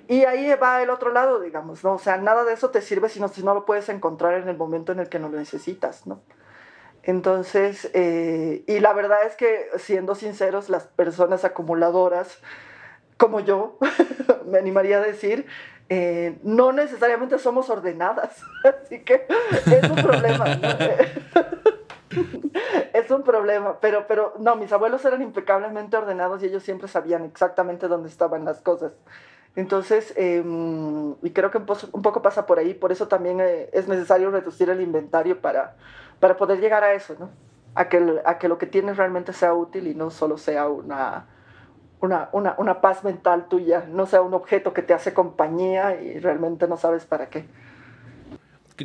[0.07, 1.93] Y ahí va el otro lado, digamos, ¿no?
[1.93, 4.49] O sea, nada de eso te sirve si no, si no lo puedes encontrar en
[4.49, 6.21] el momento en el que no lo necesitas, ¿no?
[7.03, 12.39] Entonces, eh, y la verdad es que, siendo sinceros, las personas acumuladoras,
[13.17, 13.77] como yo,
[14.47, 15.45] me animaría a decir,
[15.89, 18.41] eh, no necesariamente somos ordenadas.
[18.63, 19.27] Así que
[19.65, 20.45] es un problema.
[22.93, 27.25] es un problema, pero, pero no, mis abuelos eran impecablemente ordenados y ellos siempre sabían
[27.25, 28.93] exactamente dónde estaban las cosas.
[29.55, 33.87] Entonces, em, y creo que un, poco pasa por ahí, por eso también eh, es
[33.87, 35.75] necesario reducir el inventario para,
[36.23, 37.31] para poder llegar a eso, ¿no?
[37.75, 41.25] A que, a que lo que tienes realmente sea útil y no solo sea una,
[41.99, 46.19] una, una, una, paz mental tuya, no sea un objeto que te hace compañía y
[46.19, 47.45] realmente no sabes para qué.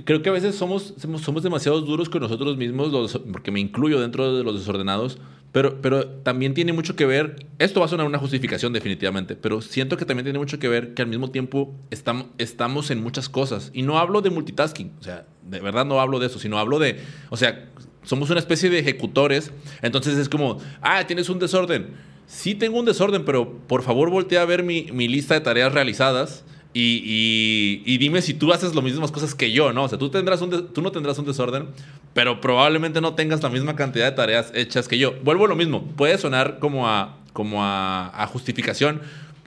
[0.05, 4.35] Creo que a veces somos, somos demasiado duros con nosotros mismos, porque me incluyo dentro
[4.35, 5.21] de los desordenados,
[5.53, 9.61] pero, pero también tiene mucho que ver, esto va a sonar una justificación definitivamente, pero
[9.63, 13.71] siento que también tiene mucho que ver que al mismo tiempo estamos, en muchas cosas.
[13.73, 16.79] Y no hablo de multitasking, o sea, de verdad no hablo de eso, sino hablo
[16.79, 17.71] de, o sea,
[18.03, 21.89] somos una especie de ejecutores, entonces es como, ah, tienes un desorden.
[22.27, 25.73] Sí tengo un desorden, pero por favor voltea a ver mi, mi lista de tareas
[25.73, 26.45] realizadas
[26.81, 29.85] y, dime si tú haces las mismas cosas que yo, ¿no?
[29.85, 31.67] O sea, tú, tendrás un tú no tendrás un desorden,
[32.15, 35.15] pero probablemente no tengas la misma cantidad de tareas hechas que yo.
[35.25, 39.01] Vuelvo a lo mismo, puede sonar como a, como a, justificación.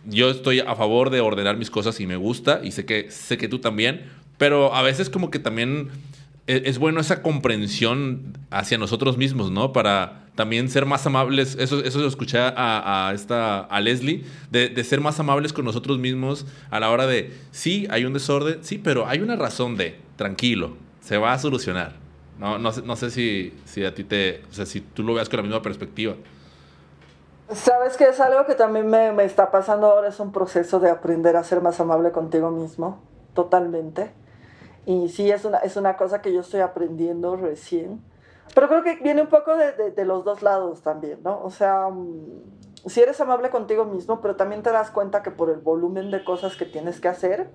[0.06, 3.38] Yo estoy a favor de ordenar mis cosas y me gusta, y sé que, sé
[3.38, 5.90] que tú también, pero a veces como que también
[6.52, 9.72] e, es, bueno esa comprensión hacia nosotros mismos, ¿no?
[9.72, 15.00] Para también ser más amables, eso, eso lo escuché a, esta, a Leslie, de, ser
[15.00, 19.08] más amables con nosotros mismos a la hora de, sí, hay un desorden, sí, pero
[19.08, 21.94] hay una razón de, tranquilo, se va a solucionar.
[22.38, 25.30] No, no, no sé si, si a ti te, o sea, si tú lo veas
[25.30, 26.16] con la misma perspectiva.
[27.54, 30.90] Sabes que es algo que también me, me está pasando ahora, es un proceso de
[30.90, 33.00] aprender a ser más amable contigo mismo,
[33.34, 34.12] totalmente.
[34.86, 38.02] Y sí, es una, es una cosa que yo estoy aprendiendo recién
[38.54, 41.42] pero creo que viene un poco de, de, los dos lados también, ¿no?
[41.44, 42.44] O sea, mm,
[42.86, 46.24] si eres amable contigo mismo, pero también te das cuenta que por el volumen de
[46.24, 47.50] cosas que tienes que hacer,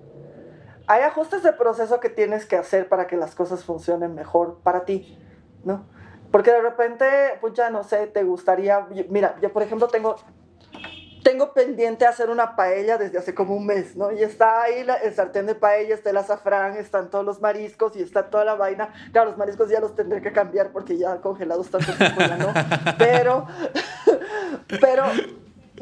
[0.87, 4.85] hay ajustes de proceso que tienes que hacer para que las cosas funcionen mejor para
[4.85, 5.19] ti,
[5.63, 5.85] ¿no?
[6.31, 7.05] Porque de repente,
[7.41, 10.15] pues ya no sé, te gustaría, mira, yo por ejemplo tengo
[11.27, 14.13] tengo pendiente hacer una paella desde hace como un mes, ¿no?
[14.13, 18.01] Y está ahí el sartén de paella, está el azafrán, están todos los mariscos y
[18.01, 18.93] está toda la vaina.
[19.11, 22.53] Claro, los mariscos ya los tendré que cambiar porque ya congelados tanto tiempo ya no.
[22.97, 23.45] Pero,
[24.79, 25.03] pero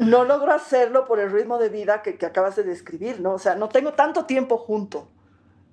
[0.00, 3.34] no logro hacerlo por el ritmo de vida que, que acabas de describir, ¿no?
[3.34, 5.06] O sea, no tengo tanto tiempo junto.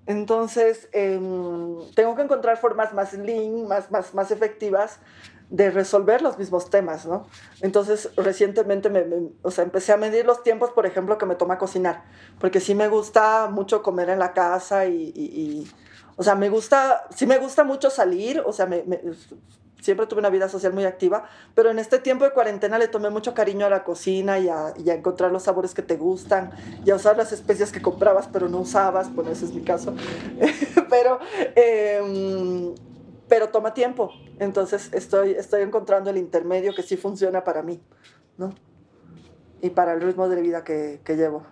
[0.05, 4.99] Entonces, em, tengo que encontrar formas más lean, más, más, más efectivas
[5.53, 7.27] de resolver los mismos temas, ¿no?
[7.61, 9.05] Entonces, recientemente me,
[9.43, 12.05] o sea, empecé a medir los tiempos, por ejemplo, que me toma cocinar,
[12.39, 15.71] porque sí me gusta mucho comer en la casa y,
[16.15, 18.67] o sea, me gusta, sí me gusta mucho salir, o sea,
[19.79, 23.11] siempre tuve una vida social muy activa, pero en este tiempo de cuarentena le tomé
[23.11, 26.49] mucho cariño a la cocina y a, y encontrar los sabores que te gustan
[26.83, 29.93] y a usar las especias que comprabas pero no usabas, bueno, ese es mi caso,
[30.89, 31.19] pero...
[31.55, 32.73] Eh,
[33.33, 34.13] pero toma tiempo.
[34.39, 37.79] Entonces estoy, estoy encontrando el intermedio que sí funciona para mí,
[38.37, 38.53] ¿no?
[39.59, 41.43] Y para el ritmo de vida que, que llevo.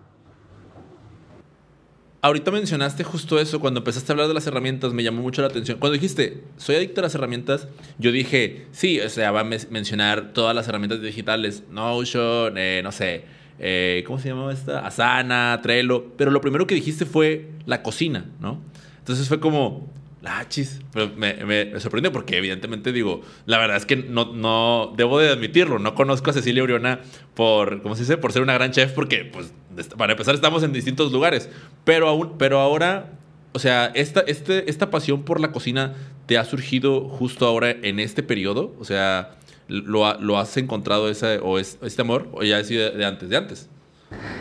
[2.20, 5.48] Ahorita mencionaste justo eso, cuando empezaste a hablar de las herramientas, me llamó mucho la
[5.48, 5.80] atención.
[5.80, 7.66] Cuando dijiste, soy adicto a las herramientas,
[7.98, 12.92] yo dije, sí, o sea, va a mencionar todas las herramientas digitales, Notion, eh, no
[12.92, 13.24] sé,
[13.58, 14.86] eh, ¿cómo se llamaba esta?
[14.86, 18.60] Asana, Trello, pero lo primero que dijiste fue la cocina, ¿no?
[19.00, 19.90] Entonces fue como,
[20.24, 20.80] Ah, chis.
[20.92, 25.30] Pero me, me, sorprendió porque, evidentemente, digo, la verdad es que no, no debo de
[25.30, 25.78] admitirlo.
[25.78, 27.00] No conozco a Cecilia Uriona
[27.34, 28.18] por, ¿cómo se dice?
[28.18, 29.52] Por ser una gran chef, porque, pues,
[29.96, 31.50] para empezar, estamos en distintos lugares.
[31.84, 33.10] Pero, aún, pero ahora,
[33.52, 35.94] o sea, esta, este, esta pasión por la cocina
[36.26, 38.72] te ha surgido justo ahora en este periodo?
[38.78, 39.36] O sea,
[39.68, 43.28] ¿lo, lo has encontrado ese, o es, este amor o ya ha sido de, antes,
[43.28, 43.68] de antes?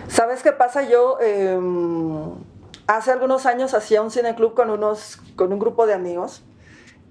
[0.07, 0.89] ¿Sabes qué pasa?
[0.89, 2.33] Yo em,
[2.95, 6.43] hace algunos años hacía un cineclub con, unos, con un grupo de amigos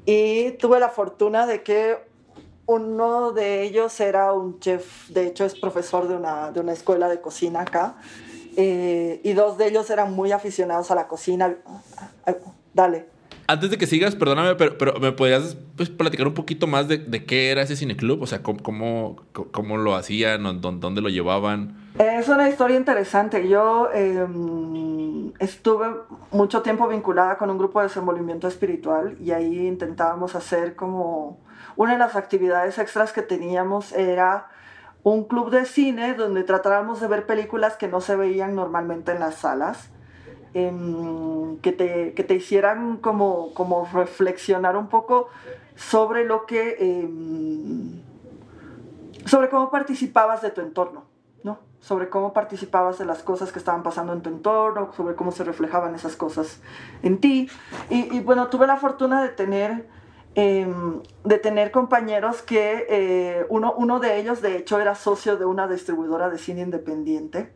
[0.04, 1.98] y tuve la fortuna de que
[2.66, 7.08] uno de ellos era un chef, de hecho es profesor de una, de una escuela
[7.08, 7.96] de cocina acá,
[8.56, 11.56] eh, y dos de ellos eran muy aficionados a la cocina.
[12.72, 13.08] Dale.
[13.50, 17.24] Antes de que sigas, perdóname, pero, pero ¿me podrías pues, platicar un poquito más de,
[17.26, 18.22] qué era ese cineclub?
[18.22, 20.60] O sea, ¿cómo, cómo, lo hacían?
[20.60, 21.76] ¿Dónde lo llevaban?
[21.98, 23.48] Es una historia interesante.
[23.48, 24.24] Yo eh,
[25.40, 25.88] estuve
[26.30, 31.40] mucho tiempo vinculada con un grupo de desenvolvimiento espiritual y ahí intentábamos hacer como
[31.74, 34.46] una de las actividades extras que teníamos era
[35.02, 39.18] un club de cine donde tratábamos de ver películas que no se veían normalmente en
[39.18, 39.90] las salas,
[40.54, 45.28] em, que, te, que, te, hicieran como, como reflexionar un poco
[45.76, 46.76] sobre lo que...
[46.78, 48.02] Em,
[49.26, 51.04] sobre cómo participabas de tu entorno,
[51.44, 51.58] ¿no?
[51.80, 55.44] Sobre cómo participabas de las cosas que estaban pasando en tu entorno, sobre cómo se
[55.44, 56.60] reflejaban esas cosas
[57.02, 57.48] en ti.
[57.90, 59.86] Y, y bueno, tuve la fortuna de tener
[60.36, 65.44] Em, de tener compañeros que eh, uno, uno de ellos de hecho era socio de
[65.44, 67.52] una distribuidora de cine independiente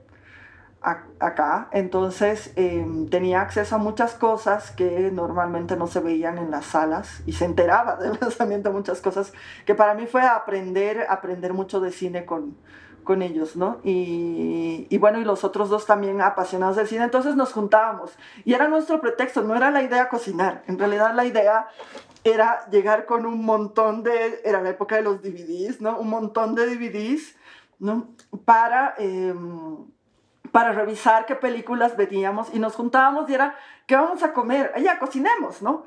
[0.84, 6.66] acá, entonces em, tenía acceso a muchas cosas que normalmente no se veían en las
[6.66, 9.32] salas y se enteraba del lanzamiento de muchas cosas
[9.64, 12.56] que para mí fue aprender, aprender mucho de cine con,
[13.02, 13.80] con ellos, ¿no?
[13.82, 18.12] Y, y, bueno, y los otros dos también apasionados del cine, entonces nos juntábamos
[18.44, 21.68] y era nuestro pretexto, no era la idea cocinar, en realidad la idea
[22.24, 25.98] era llegar con un montón de, era la época de los DVDs, ¿no?
[25.98, 27.36] Un montón de DVDs,
[27.78, 28.08] ¿no?
[28.46, 29.86] Para, em,
[30.54, 33.56] para revisar qué películas veíamos y nos juntábamos y era,
[33.88, 34.72] ¿qué vamos a comer?
[34.80, 35.84] Ya, cocinemos, ¿no?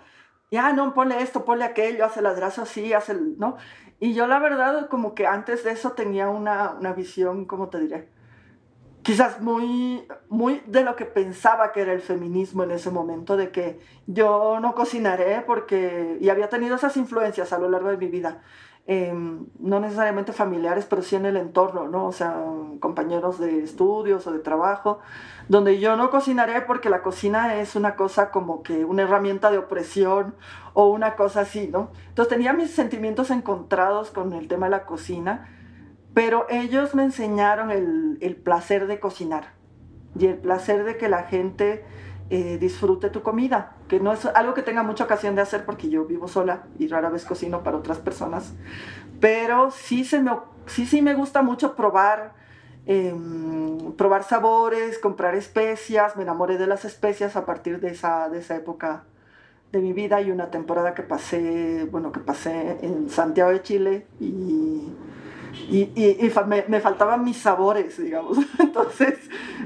[0.51, 3.55] Ya, no, ponle esto, ponle aquello, hace el adrazo así, hace el, ¿no?
[4.01, 7.79] Y yo la verdad como que antes de eso tenía una, una visión, ¿cómo te
[7.79, 8.09] diré?
[9.03, 13.51] quizás muy, muy de lo que pensaba que era el feminismo en ese momento, de
[13.51, 18.07] que yo no cocinaré porque, y había tenido esas influencias a lo largo de mi
[18.07, 18.41] vida,
[18.87, 22.07] em, no necesariamente familiares, pero sí en el entorno, ¿no?
[22.07, 22.35] O sea,
[22.79, 24.99] compañeros de estudios o de trabajo,
[25.47, 29.59] donde yo no cocinaré porque la cocina es una cosa como que una herramienta de
[29.59, 30.35] opresión
[30.73, 31.91] o una cosa así, ¿no?
[32.09, 35.49] Entonces tenía mis sentimientos encontrados con el tema de la cocina
[36.17, 39.51] pero ellos me enseñaron el, el placer de cocinar
[40.17, 41.85] y el placer de que la gente
[42.29, 45.89] eh, disfrute tu comida, que no es algo que tenga mucha ocasión de hacer porque
[45.89, 48.53] yo vivo sola y rara vez cocino para otras personas,
[49.19, 50.31] pero sí, se me,
[50.65, 52.33] sí, sí me gusta mucho probar,
[52.85, 58.39] em, probar sabores, comprar especias, me enamoré de las especias a partir de esa, de
[58.39, 59.03] esa época
[59.71, 64.05] de mi vida y una temporada que pasé, bueno, que pasé en Santiago de Chile
[65.69, 68.37] y, y, me, me, faltaban mis sabores, digamos.
[68.59, 69.17] Entonces,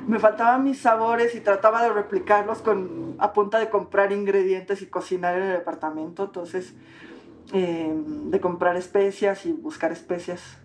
[0.08, 4.88] me faltaban mis sabores y trataba de replicarlos con, a punta de comprar ingredientes y
[4.88, 6.24] cocinar en el departamento.
[6.24, 6.74] Entonces,
[7.54, 10.58] em, de comprar especias y buscar especias.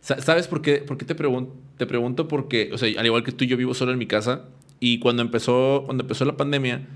[0.00, 1.54] ¿Sabes por qué, por qué te, pregunto?
[1.76, 2.26] te pregunto?
[2.26, 4.46] Porque, o sea, al igual que tú, yo vivo solo en mi casa
[4.80, 6.88] y cuando empezó, cuando empezó la pandemia,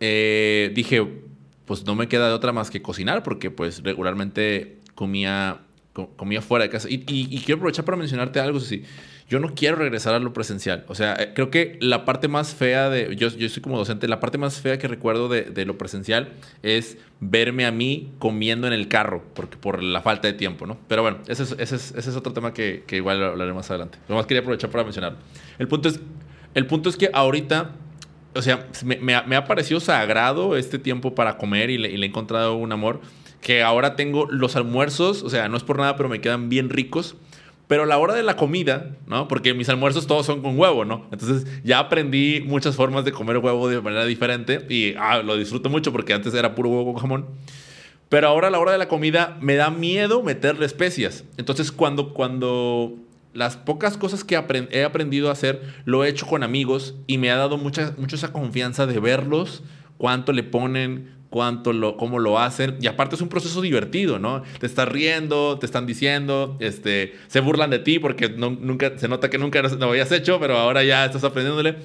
[0.00, 1.04] eh, dije,
[1.64, 5.60] pues no me queda de otra más que cocinar porque pues regularmente comía
[6.06, 6.88] comía fuera de casa.
[6.90, 7.04] Y,
[7.44, 8.84] quiero aprovechar para mencionarte algo, sí.
[9.28, 10.84] Yo no quiero regresar a lo presencial.
[10.88, 13.14] O sea, eh, creo que la parte más fea de.
[13.16, 16.32] Yo, yo soy como docente, la parte más fea que recuerdo de, lo presencial
[16.62, 20.78] es verme a mí comiendo en el carro, porque por la falta de tiempo, ¿no?
[20.88, 23.70] Pero bueno, ese es, ese es, ese es otro tema que, que igual hablaré más
[23.70, 23.98] adelante.
[24.08, 25.18] Lo más quería aprovechar para mencionarlo.
[25.58, 26.00] El punto es,
[26.54, 27.74] el punto es que ahorita
[28.34, 32.06] o sea, me, me, ha parecido sagrado este tiempo para comer y le, y le,
[32.06, 33.00] he encontrado un amor
[33.40, 36.70] que ahora tengo los almuerzos, o sea, no es por nada, pero me quedan bien
[36.70, 37.16] ricos.
[37.66, 39.28] Pero a la hora de la comida, ¿no?
[39.28, 41.06] Porque mis almuerzos todos son con huevo, ¿no?
[41.12, 45.68] Entonces ya aprendí muchas formas de comer huevo de manera diferente y ah, lo disfruto
[45.68, 47.26] mucho porque antes era puro huevo con jamón.
[48.08, 51.24] Pero ahora a la hora de la comida me da miedo meterle especias.
[51.36, 52.94] Entonces cuando, cuando
[53.34, 54.34] las pocas cosas que
[54.70, 58.16] he aprendido a hacer lo he hecho con amigos y me ha dado mucha, mucha
[58.16, 59.62] esa confianza de verlos,
[59.98, 62.76] cuánto le ponen, cuánto lo, cómo lo hacen.
[62.80, 64.42] Y aparte es un proceso divertido, ¿no?
[64.60, 69.08] Te estás riendo, te están diciendo, este, se burlan de ti porque no, nunca, se
[69.08, 71.76] nota que nunca lo habías hecho, pero ahora ya estás aprendiéndole.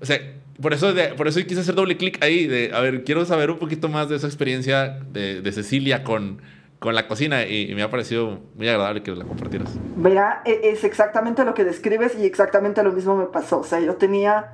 [0.00, 0.18] O sea,
[0.60, 3.58] por eso, por eso quise hacer doble clic ahí, de, a ver, quiero saber un
[3.58, 6.40] poquito más de esa experiencia de, de Cecilia con,
[6.78, 9.70] con la cocina y, me ha parecido muy agradable que la compartieras.
[9.96, 13.60] Verá, e, es exactamente lo que describes y exactamente lo mismo me pasó.
[13.60, 14.46] O sea, yo tenía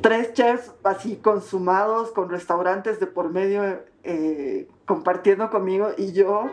[0.00, 6.50] tres chefs así consumados con restaurantes de por medio eh, compartiendo conmigo y yo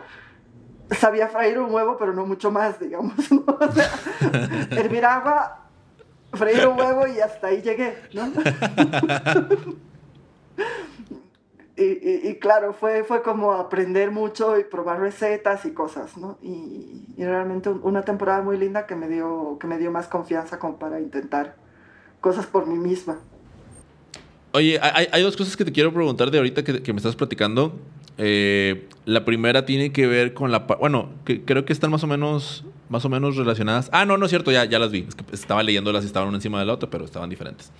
[0.90, 3.14] sabía freír un huevo, pero no mucho más, digamos.
[3.46, 3.90] O sea,
[4.70, 5.68] hervir agua,
[6.32, 8.32] freír un huevo y hasta ahí llegué, ¿no?
[11.76, 16.38] y, claro, fue, fue como aprender mucho y probar recetas y cosas, ¿no?
[16.42, 20.78] Y, realmente una temporada muy linda que me, dio, que me dio más confianza como
[20.78, 21.54] para intentar
[22.22, 23.18] cosas por mí misma.
[24.52, 27.78] Oye, hay, dos cosas que te quiero preguntar de ahorita que, me estás platicando.
[28.16, 30.60] Eh, la primera tiene que ver con la...
[30.60, 33.88] Bueno, creo que están más o menos más o menos relacionadas.
[33.90, 35.06] Ah, no, no es cierto, ya, ya las vi.
[35.08, 37.72] Es que estaba leyéndolas y estaban una encima de la otra, pero estaban diferentes.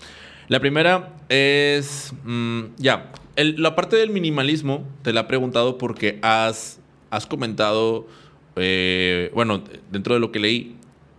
[0.48, 2.14] La primera es...
[2.24, 8.06] Mm, ya, la parte del minimalismo te la he preguntado porque has, has comentado,
[8.56, 10.76] eh, bueno, dentro de lo que leí,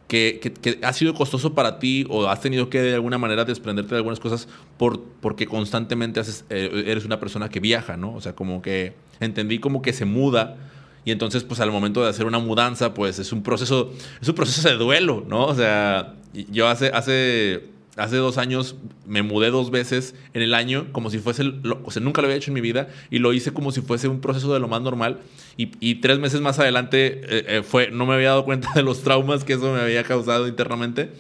[0.08, 3.98] que, ha sido costoso para ti o has tenido que de alguna manera desprenderte de
[3.98, 8.14] algunas cosas por, porque constantemente eh, eres una persona que viaja, ¿no?
[8.14, 10.58] O sea, como que entendí como que se muda
[11.06, 14.36] y entonces pues al momento de hacer una mudanza pues es un proceso, es un
[14.36, 15.46] proceso de duelo, ¿no?
[15.46, 18.76] O sea, yo hace, hace hace dos años
[19.06, 21.44] me mudé dos veces en el año, como si fuese,
[21.84, 24.08] o sea, nunca lo había hecho en mi vida y lo hice como si fuese
[24.08, 25.20] un proceso de lo más normal.
[25.58, 29.04] Y, tres meses más adelante eh, eh, fue, no me había dado cuenta de los
[29.04, 31.12] traumas que eso me había causado internamente.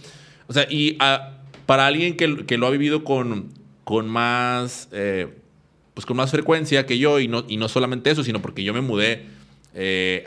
[0.47, 3.49] O sea, y ah, para alguien que, que, lo ha vivido con,
[3.83, 5.27] con más, eh,
[5.93, 8.73] pues con más frecuencia que yo, y no, y no solamente eso, sino porque yo
[8.73, 9.27] me mudé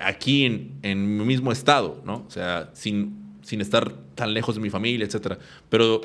[0.00, 2.24] aquí en, en mi mismo estado, ¿no?
[2.26, 5.38] O sea, sin, sin estar tan lejos de mi familia, etcétera.
[5.68, 6.00] Pero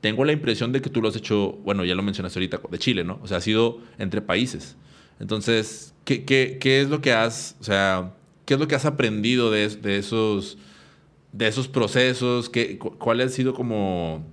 [0.00, 2.78] tengo la impresión de que tú lo has hecho, bueno, ya lo mencionaste ahorita, de
[2.78, 3.18] Chile, ¿no?
[3.22, 4.76] O sea, ha sido entre países.
[5.20, 8.84] Entonces, ¿qué, qué, qué es lo que has, o sea, qué es lo que has
[8.84, 10.58] aprendido de, de esos,
[11.32, 12.48] de esos procesos?
[12.50, 14.24] ¿Qué, ¿Cuál ha sido como,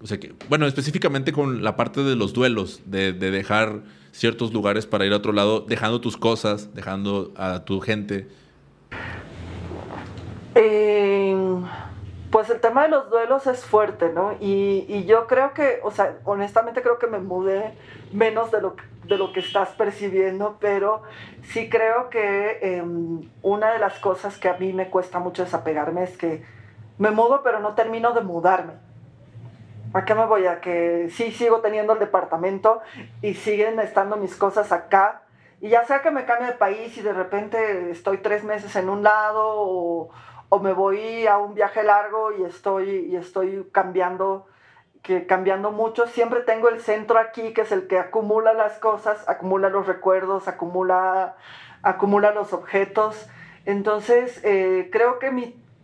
[0.00, 4.52] o sea, que, bueno, específicamente con la parte de los duelos, de, de dejar ciertos
[4.52, 8.28] lugares para ir a otro lado, dejando tus cosas, dejando a tu gente?
[10.56, 11.04] Eh
[12.34, 14.32] pues el tema de los duelos es fuerte, ¿no?
[14.40, 17.78] Y, yo creo que, o sea, honestamente creo que me mudé
[18.12, 21.04] menos de lo, de lo que estás percibiendo, pero
[21.44, 26.02] sí creo que em, una de las cosas que a mí me cuesta mucho desapegarme
[26.02, 26.42] es que
[26.98, 28.72] me mudo, pero no termino de mudarme.
[29.92, 30.46] ¿A qué me voy?
[30.46, 32.80] A que sí sigo teniendo el departamento
[33.22, 35.22] y siguen estando mis cosas acá.
[35.60, 38.88] Y ya sea que me cambie de país y de repente estoy tres meses en
[38.88, 40.10] un lado o
[40.48, 44.46] o me voy a un viaje largo y estoy, y estoy cambiando,
[45.02, 49.28] que, cambiando mucho, siempre tengo el centro aquí, que es el que acumula las cosas,
[49.28, 51.36] acumula los recuerdos, acumula,
[51.82, 53.26] acumula los objetos.
[53.64, 55.30] Entonces, eh, creo que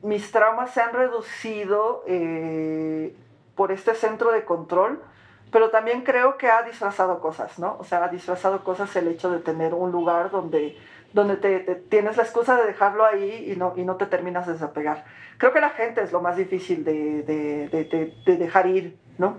[0.02, 3.14] mis traumas se han reducido eh,
[3.54, 5.02] por este centro de control,
[5.50, 7.76] pero también creo que ha disfrazado cosas, ¿no?
[7.78, 10.76] O sea, ha disfrazado cosas el hecho de tener un lugar donde
[11.12, 14.54] donde te, tienes la excusa de dejarlo ahí y no, y no te terminas de
[14.54, 15.04] desapegar.
[15.38, 19.36] Creo que la gente es lo más difícil de, de, de, dejar ir, ¿no?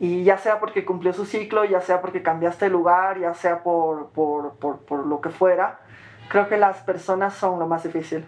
[0.00, 3.62] Y ya sea porque cumplió su ciclo, ya sea porque cambiaste de lugar, ya sea
[3.62, 5.80] por, por, por, por lo que fuera,
[6.28, 8.24] creo que las personas son lo más difícil.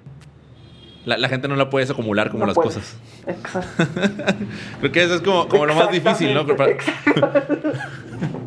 [1.04, 2.98] La, la, gente no la puedes acumular como las cosas.
[3.26, 3.84] Exacto.
[4.80, 6.44] creo que eso es como, como lo más difícil, ¿no?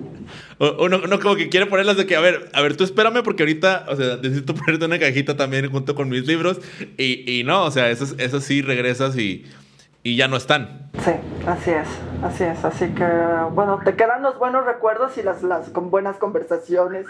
[0.60, 3.86] Uno, como que quiere ponerlas de que, a ver, a ver, tú espérame porque ahorita,
[3.90, 6.60] o sea, necesito ponerte una cajita también junto con mis libros.
[6.98, 9.46] Y, y no, o sea, esas, esas sí regresas y,
[10.04, 10.92] y ya no están.
[11.04, 11.12] Sí,
[11.48, 11.88] así es,
[12.24, 12.64] así es.
[12.64, 13.06] Así que,
[13.52, 17.08] bueno, te quedan los buenos recuerdos y las, las con buenas conversaciones.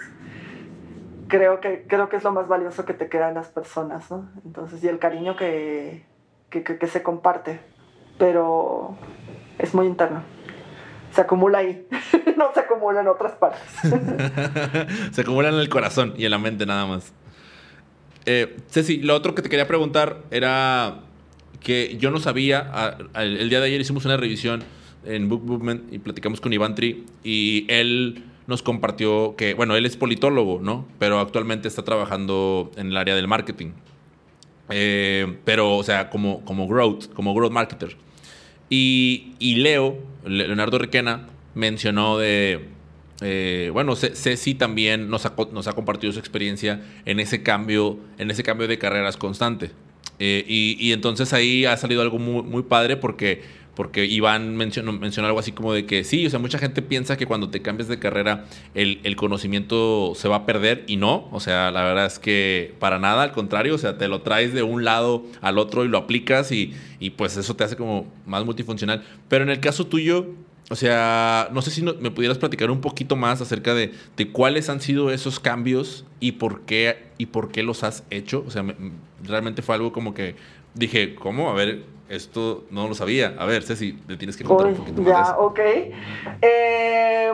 [1.27, 4.29] Creo que, creo que es lo más valioso que te queda en las personas, ¿no?
[4.45, 6.05] Entonces, y el cariño que,
[6.49, 7.59] que, que se comparte.
[8.19, 8.95] Pero
[9.57, 10.21] es muy interno
[11.13, 11.85] se acumula ahí,
[12.37, 13.61] no se acumula en otras partes.
[15.11, 17.13] se acumula en el corazón y en la mente nada más.
[18.25, 21.01] Eh, Ceci, lo otro que te quería preguntar era
[21.59, 24.63] que yo no sabía, el día de ayer hicimos una revisión
[25.05, 29.85] en Book Movement y platicamos con Iván Tri y él nos compartió que, bueno, él
[29.85, 30.85] es politólogo, ¿no?
[30.99, 33.71] Pero actualmente está trabajando en el área del marketing.
[34.69, 37.95] Eh, pero, o sea, como, como growth, como growth marketer.
[38.75, 42.61] Y, Leo, Leonardo Requena, mencionó de,
[43.21, 48.31] eh, bueno, Ceci también nos ha, nos ha, compartido su experiencia en ese cambio, en
[48.31, 49.69] ese cambio de carreras constante.
[50.17, 53.43] Eh, y, entonces ahí ha salido algo muy padre porque
[53.75, 57.17] porque Iván mencionó, mencionó, algo así como de que sí, o sea, mucha gente piensa
[57.17, 58.45] que cuando te cambias de carrera
[58.75, 62.75] el, el, conocimiento se va a perder y no, o sea, la verdad es que
[62.79, 65.87] para nada, al contrario, o sea, te lo traes de un lado al otro y
[65.87, 69.03] lo aplicas y, y pues eso te hace como más multifuncional.
[69.27, 70.27] Pero en el caso tuyo,
[70.69, 74.69] o sea, no sé si me pudieras platicar un poquito más acerca de, de, cuáles
[74.69, 78.43] han sido esos cambios y por qué y por qué los has hecho.
[78.47, 78.63] O sea,
[79.23, 80.35] realmente fue algo como que
[80.73, 81.49] dije, ¿cómo?
[81.49, 83.35] A ver, esto no lo sabía.
[83.37, 85.29] A ver, Ceci, te tienes que contar un poquito más.
[85.29, 85.59] Ya, ok.
[86.41, 87.33] Eh,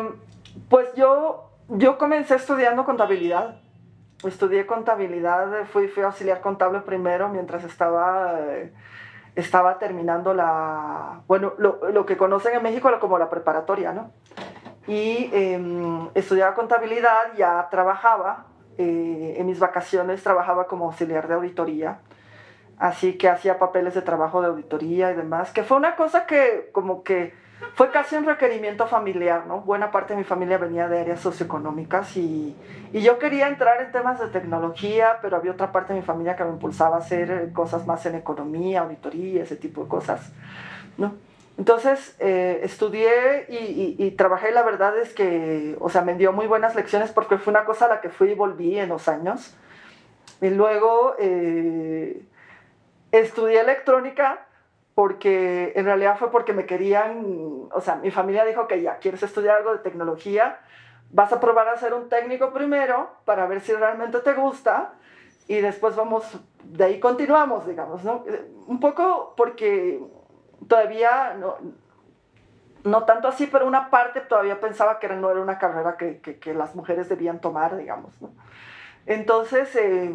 [0.69, 3.61] pues yo, yo comencé estudiando contabilidad.
[4.23, 8.73] Estudié contabilidad, fui, fui auxiliar contable primero mientras estaba, eh,
[9.35, 14.11] estaba terminando la, bueno, lo, lo, que conocen en México como la preparatoria, ¿no?
[14.87, 18.47] Y eh, estudiaba contabilidad, ya trabajaba,
[18.77, 21.99] eh, en mis vacaciones trabajaba como auxiliar de auditoría
[22.79, 26.69] así que hacía papeles de trabajo de auditoría y demás, que fue una cosa que
[26.71, 27.33] como que
[27.75, 29.61] fue casi un requerimiento familiar, ¿no?
[29.61, 32.55] Buena parte de mi familia venía de áreas socioeconómicas y,
[32.93, 36.37] y yo quería entrar en temas de tecnología, pero había otra parte de mi familia
[36.37, 40.31] que me impulsaba a hacer cosas más en economía, auditoría, ese tipo de cosas,
[40.97, 41.15] ¿no?
[41.57, 46.31] Entonces eh, estudié y, y, y, trabajé, la verdad es que, o sea, me dio
[46.31, 49.09] muy buenas lecciones porque fue una cosa a la que fui y volví en los
[49.09, 49.53] años.
[50.39, 51.15] Y luego...
[51.19, 52.23] Eh,
[53.11, 54.45] Estudié electrónica
[54.95, 59.23] porque en realidad fue porque me querían, o sea, mi familia dijo que ya, quieres
[59.23, 60.59] estudiar algo de tecnología,
[61.11, 64.93] vas a probar a ser un técnico primero para ver si realmente te gusta
[65.47, 66.25] y después vamos,
[66.63, 68.25] de ahí continuamos, digamos, ¿no?
[68.67, 69.99] Un poco porque
[70.67, 71.55] todavía, no,
[72.83, 76.39] no tanto así, pero una parte todavía pensaba que no era una carrera que, que,
[76.39, 78.31] que las mujeres debían tomar, digamos, ¿no?
[79.05, 80.11] Entonces, eh,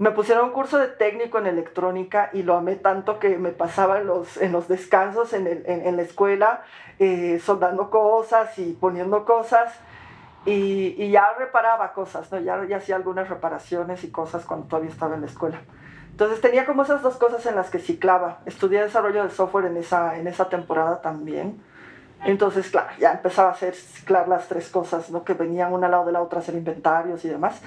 [0.00, 3.98] me pusieron un curso de técnico en electrónica y lo amé tanto que me pasaba
[3.98, 6.62] en los, en los descansos en, el, en, la escuela
[6.98, 9.74] eh, soldando cosas y poniendo cosas
[10.46, 12.40] y, y, ya reparaba cosas, ¿no?
[12.40, 15.60] ya, ya hacía algunas reparaciones y cosas cuando todavía estaba en la escuela.
[16.12, 18.38] Entonces tenía como esas dos cosas en las que ciclaba.
[18.46, 21.62] Estudié desarrollo de software en esa, en esa temporada también.
[22.24, 25.24] Entonces, claro, ya empezaba a hacer ciclar las tres cosas, ¿no?
[25.24, 27.60] Que venían una al lado de la otra, hacer inventarios y demás.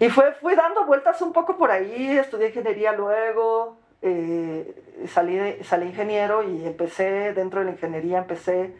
[0.00, 5.88] Y fue, fui dando vueltas un poco por ahí, estudié ingeniería luego, eh, salí, salí
[5.88, 8.74] ingeniero y empecé, dentro de la ingeniería, empecé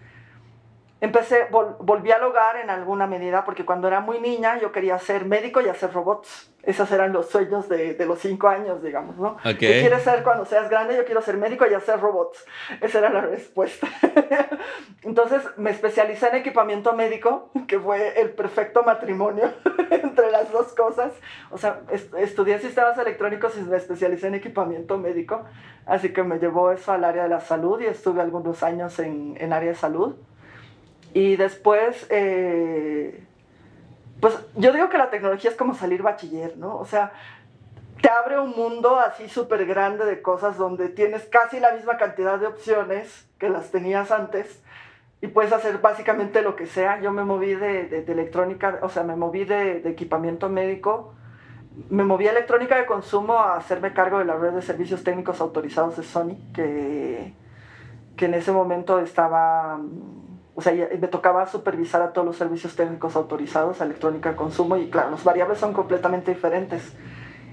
[1.01, 5.25] empecé, volví al hogar en alguna medida, porque cuando era muy niña yo quería ser
[5.25, 6.53] médico y hacer robots.
[6.63, 9.39] Esos eran los sueños de, de los cinco años, digamos, ¿no?
[9.43, 10.95] ¿Qué quieres ser cuando seas grande?
[10.95, 12.45] Yo quiero ser médico y hacer robots.
[12.83, 13.89] Esa era la respuesta.
[15.03, 19.51] Entonces me especialicé en equipamiento médico, que fue el perfecto matrimonio
[19.91, 21.15] entre las dos cosas.
[21.51, 21.81] O sea,
[22.19, 25.45] estudié sistemas electrónicos y me especialicé en equipamiento médico,
[25.87, 29.35] así que me llevó eso al área de la salud y estuve algunos años en,
[29.41, 30.17] en área de salud.
[31.13, 33.25] Y después, eh,
[34.21, 36.77] pues yo digo que la tecnología es como salir bachiller, ¿no?
[36.79, 37.13] O sea,
[38.01, 42.39] te abre un mundo así súper grande de cosas donde tienes casi la misma cantidad
[42.39, 44.63] de opciones que las tenías antes
[45.21, 47.01] y puedes hacer básicamente lo que sea.
[47.01, 51.15] Yo me moví de, electrónica, o sea, me moví de, equipamiento médico,
[51.91, 55.41] me moví a electrónica de consumo a hacerme cargo de la red de servicios técnicos
[55.41, 57.35] autorizados de Sony, que,
[58.17, 59.79] que en ese momento estaba
[60.61, 65.11] o sea, me tocaba supervisar a todos los servicios técnicos autorizados electrónica consumo y claro,
[65.11, 66.93] los variables son completamente diferentes.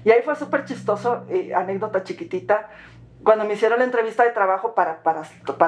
[0.04, 2.68] Y ahí fue súper chistoso, eh, anécdota chiquitita,
[3.24, 5.24] cuando me hicieron la entrevista de trabajo para, para,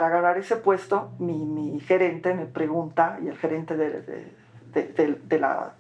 [0.07, 5.73] agarrar ese puesto, mi, gerente me pregunta, y el gerente de, la...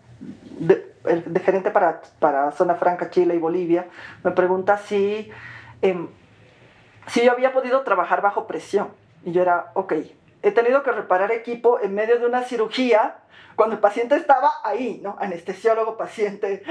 [1.05, 3.87] el gerente para, Zona Franca, Chile y Bolivia,
[4.25, 5.31] me pregunta si,
[5.83, 6.09] eh,
[7.07, 8.89] si yo había podido trabajar bajo presión.
[9.23, 9.93] Y yo era, ok,
[10.43, 13.17] he tenido que reparar equipo en medio de una cirugía
[13.57, 15.17] cuando el paciente estaba ahí, ¿no?
[15.21, 16.63] Anestesiólogo, paciente,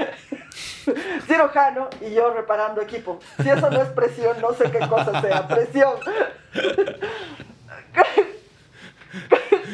[1.26, 3.20] cirujano y yo reparando equipo.
[3.40, 5.94] Si eso no es presión, no sé qué cosa sea presión.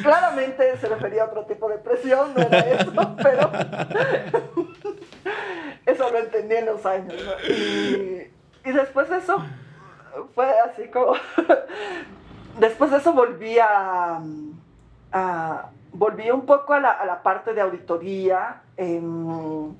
[0.02, 2.92] Claramente se refería a otro tipo de presión, no era eso,
[3.22, 3.50] pero
[5.86, 7.14] eso lo entendí en los años.
[7.14, 7.32] ¿no?
[7.50, 8.30] Y,
[8.64, 9.42] y después de eso
[10.34, 11.14] fue así como
[12.58, 14.20] después de eso volví a,
[15.92, 19.74] volví un poco a la, a la parte de auditoría, em,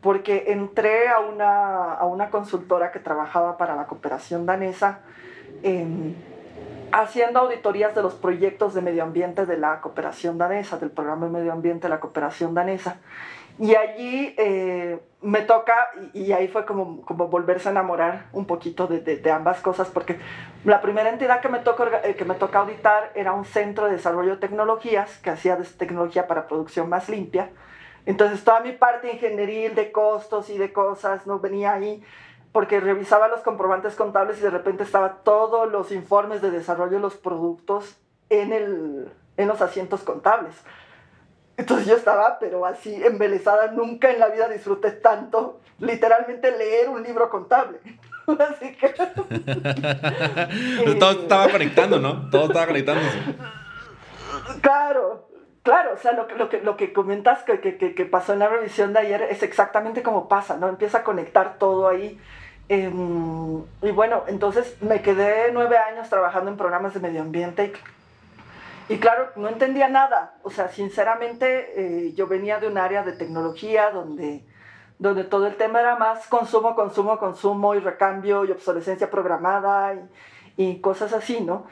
[0.00, 5.00] porque entré a una, a una, consultora que trabajaba para la cooperación danesa,
[5.62, 6.14] em,
[6.90, 11.32] haciendo auditorías de los proyectos de medio ambiente de la cooperación danesa, del programa de
[11.32, 12.96] medio ambiente de la cooperación danesa.
[13.58, 15.74] Y allí eh, me toca,
[16.14, 20.18] y, ahí fue como, como volverse a enamorar un poquito de, de, ambas cosas, porque
[20.64, 23.92] la primera entidad que me, toca, eh, que me toca auditar era un centro de
[23.92, 27.50] desarrollo de tecnologías que hacía tecnología para producción más limpia.
[28.04, 32.02] Entonces toda mi parte ingenieril de costos y de cosas no venía ahí
[32.52, 37.00] porque revisaba los comprobantes contables y de repente estaba todos los informes de desarrollo de
[37.00, 37.96] los productos
[38.28, 40.54] en, el, en los asientos contables.
[41.56, 47.02] Entonces yo estaba, pero así, embelesada, nunca en la vida disfruté tanto, literalmente leer un
[47.02, 47.78] libro contable.
[48.26, 48.88] así que...
[50.98, 52.30] todo estaba conectando, ¿no?
[52.30, 53.18] Todo estaba conectándose.
[54.60, 55.28] Claro,
[55.62, 58.38] claro, o sea, lo que, lo que, lo que comentas que, que, que, pasó en
[58.40, 60.68] la revisión de ayer es exactamente como pasa, ¿no?
[60.68, 62.18] Empieza a conectar todo ahí.
[62.68, 67.72] Em, y bueno, entonces me quedé nueve años trabajando en programas de medio ambiente y,
[69.00, 70.34] claro, no entendía nada.
[70.42, 74.44] O sea, sinceramente eh, yo venía de un área de tecnología donde,
[74.98, 80.64] donde todo el tema era más consumo, consumo, consumo y recambio y obsolescencia programada y,
[80.64, 81.66] y cosas así, ¿no?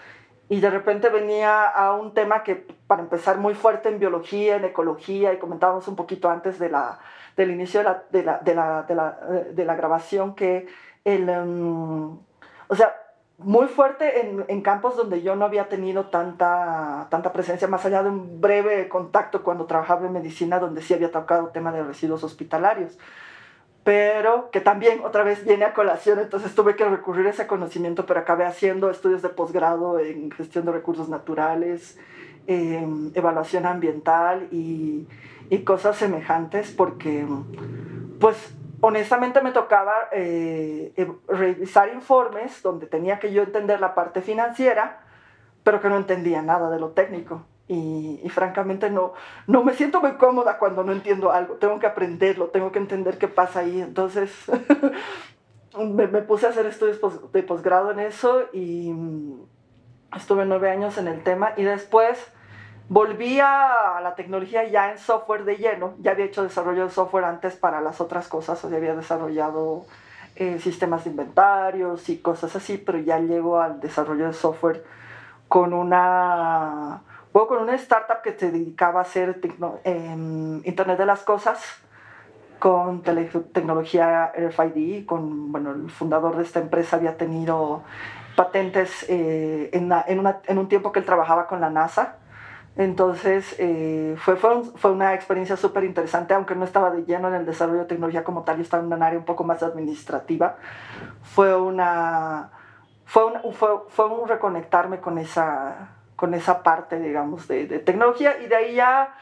[0.51, 2.57] y de repente venía a un tema que,
[2.89, 6.99] para empezar, muy fuerte en biología, en ecología, y comentábamos un poquito antes de la,
[7.37, 9.19] del inicio de la, de la, de la, de la,
[9.55, 10.67] de la grabación, que
[11.05, 12.19] el, um,
[12.67, 12.97] o sea,
[13.43, 18.03] muy fuerte en, en, campos donde yo no había tenido tanta, tanta presencia, más allá
[18.03, 22.23] de un breve contacto cuando trabajaba en medicina, donde sí había tocado tema de residuos
[22.23, 22.99] hospitalarios.
[23.83, 28.05] Pero que también otra vez viene a colación, entonces tuve que recurrir a ese conocimiento,
[28.05, 31.99] pero acabé haciendo estudios de posgrado en gestión de recursos naturales,
[32.47, 35.07] em, evaluación ambiental y,
[35.49, 37.27] y, cosas semejantes, porque
[38.19, 40.93] pues honestamente me tocaba eh,
[41.29, 45.01] revisar informes donde tenía que yo entender la parte financiera,
[45.63, 47.45] pero que no entendía nada de lo técnico.
[47.69, 49.13] Y, francamente no,
[49.47, 51.55] no me siento muy cómoda cuando no entiendo algo.
[51.55, 53.81] Tengo que aprenderlo, tengo que entender qué pasa ahí.
[53.81, 54.33] Entonces
[55.79, 57.01] me, me, puse a hacer estudios
[57.33, 59.43] de posgrado en eso y mm,
[60.17, 62.33] estuve nueve años en el tema y después
[62.91, 65.95] volví a la tecnología ya en software de lleno.
[66.01, 69.87] Ya había hecho desarrollo de software antes para las otras cosas, o ya había desarrollado
[70.35, 74.85] eh, sistemas de inventarios y cosas así, pero ya llego al desarrollo de software
[75.49, 79.41] con una o con una startup que se dedicaba a hacer
[79.85, 81.63] Internet de las Cosas
[82.59, 87.83] con tecnología RFID, con, bueno, el fundador de esta empresa había tenido
[88.35, 92.17] patentes eh, en, en, una, en, un tiempo que él trabajaba con la NASA.
[92.77, 97.35] Entonces eh, fue, fue, fue, una experiencia súper interesante, aunque no estaba de lleno en
[97.35, 100.57] el desarrollo de tecnología como tal, yo estaba en un área un poco más administrativa.
[101.23, 102.51] Fue, una,
[103.05, 108.41] fue, un, fue, fue un reconectarme con esa, con esa parte, digamos, de, de tecnología
[108.41, 109.17] y de ahí ya,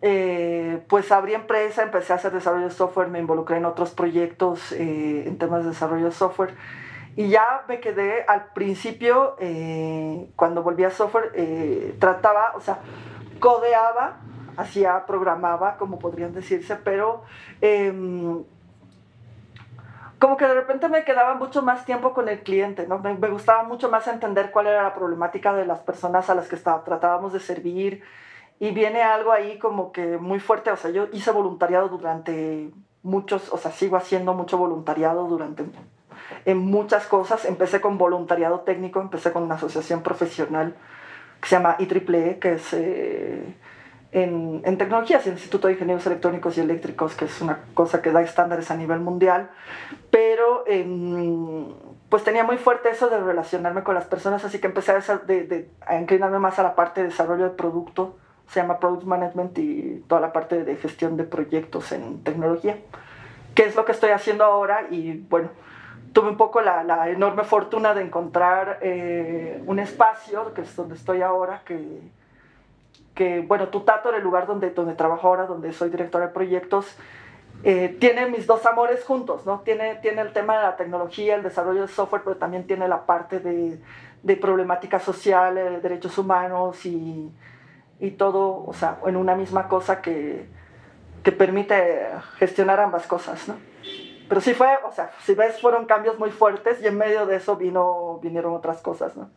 [0.00, 4.72] eh, pues abrí empresa, empecé a hacer desarrollo de software, me involucré en otros proyectos
[4.72, 6.54] eh, en temas de desarrollo de software
[7.16, 11.32] y ya me quedé al principio, eh, cuando volví a software,
[11.98, 12.78] trataba, o sea,
[13.40, 14.20] codeaba,
[14.56, 17.22] hacía, programaba, como podrían decirse, pero
[17.60, 18.44] em,
[20.22, 23.00] como que de repente me quedaba mucho más tiempo con el cliente, ¿no?
[23.00, 26.54] Me, gustaba mucho más entender cuál era la problemática de las personas a las que
[26.54, 28.04] estaba, tratábamos de servir.
[28.60, 32.70] Y viene algo ahí como que muy fuerte, o sea, yo hice voluntariado durante
[33.02, 35.64] muchos, o sea, sigo haciendo mucho voluntariado durante
[36.44, 37.44] en muchas cosas.
[37.44, 40.74] Empecé con voluntariado técnico, empecé con una asociación profesional
[41.40, 43.54] que se llama IEEE, que es eh,
[44.12, 48.22] en, tecnologías, el Instituto de Ingenieros Electrónicos y Eléctricos, que es una cosa que da
[48.22, 49.50] estándares a nivel mundial,
[50.10, 50.64] pero
[52.10, 55.70] pues tenía muy fuerte eso de relacionarme con las personas, así que empecé a, de,
[55.86, 58.18] a inclinarme más a la parte de desarrollo de producto,
[58.48, 62.76] se llama Product Management y toda la parte de gestión de proyectos en tecnología,
[63.54, 65.48] que es lo que estoy haciendo ahora y bueno,
[66.12, 70.94] tuve un poco la, la enorme fortuna de encontrar eh, un espacio, que es donde
[70.94, 72.00] estoy ahora, que
[73.14, 76.96] que, bueno, Tutator, el lugar donde, donde trabajo ahora, donde soy directora de proyectos,
[77.64, 79.60] eh, tiene mis dos amores juntos, ¿no?
[79.60, 83.06] Tiene, tiene el tema de la tecnología, el desarrollo de software, pero también tiene la
[83.06, 83.78] parte de,
[84.22, 87.30] de problemática social, eh, derechos humanos y,
[88.00, 90.46] y, todo, o sea, en una misma cosa que,
[91.22, 92.08] que permite
[92.38, 93.54] gestionar ambas cosas, ¿no?
[94.32, 97.36] Pero sí fue, o sea, si ves, fueron cambios muy fuertes y en medio de
[97.36, 99.30] eso vino, vinieron otras cosas, ¿no?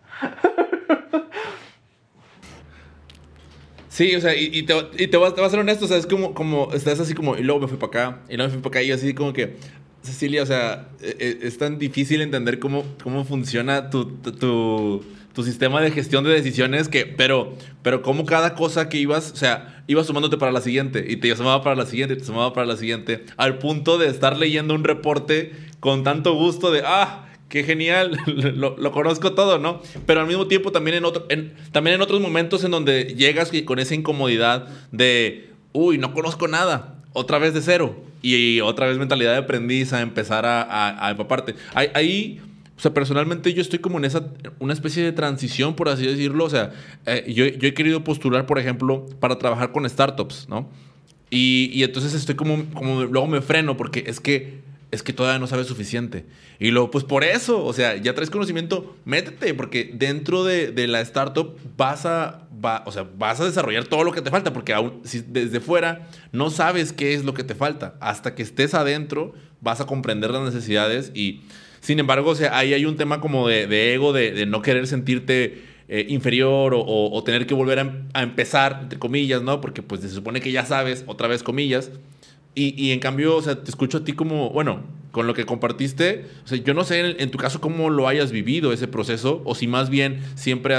[3.90, 6.34] Sí, o sea, y, te, y te, voy, a ser honesto, o sea, es como,
[6.34, 8.80] como, estás así como, y luego me fui para acá, y luego me fui para
[8.80, 9.58] acá, y así como que,
[10.02, 15.04] Cecilia, o sea, e, e, es, tan difícil entender cómo, cómo funciona tu, tu,
[15.44, 19.84] sistema de gestión de decisiones, que, pero, pero cómo cada cosa que ibas, o sea,
[19.88, 22.66] ibas sumándote para la siguiente, y te sumaba para la siguiente, y te sumaba para
[22.66, 27.64] la siguiente, al punto de estar leyendo un reporte con tanto gusto de, ah, qué
[27.64, 29.82] genial, lo, conozco todo, ¿no?
[30.06, 33.52] Pero al mismo tiempo también en, otro, en, también en otros momentos en donde llegas
[33.66, 38.98] con esa incomodidad de, uy, no conozco nada, otra vez de cero, y, otra vez
[38.98, 41.56] mentalidad de aprendiz a empezar a, a, a empaparte.
[41.74, 42.42] Ahí
[42.78, 44.28] o sea, personalmente yo estoy como en esa,
[44.60, 46.44] una especie de transición, por así decirlo.
[46.44, 46.74] O sea,
[47.06, 50.70] eh, yo, yo, he querido postular, por ejemplo, para trabajar con startups, ¿no?
[51.30, 54.60] Y, y, entonces estoy como, como, luego me freno porque es que,
[54.92, 56.26] es que todavía no sabes suficiente.
[56.60, 60.88] Y luego, pues por eso, o sea, ya traes conocimiento, métete, porque dentro de, de
[60.88, 64.52] la startup vas a, va, o sea, vas a desarrollar todo lo que te falta,
[64.52, 67.96] porque aún, si desde fuera no sabes qué es lo que te falta.
[68.02, 71.42] Hasta que estés adentro, vas a comprender las necesidades y
[71.86, 75.62] sin embargo, o sea, ahí hay un tema como de, ego, de, no querer sentirte
[75.88, 77.80] eh, inferior o, tener que volver
[78.12, 79.62] a, empezar, entre comillas, ¿no?
[79.62, 81.92] Porque pues se supone que ya sabes, otra vez comillas.
[82.56, 84.80] Y, en cambio, o sea, te escucho a ti como, bueno,
[85.12, 88.32] con lo que compartiste, o sea, yo no sé en, tu caso cómo lo hayas
[88.32, 90.76] vivido ese proceso, o si más bien siempre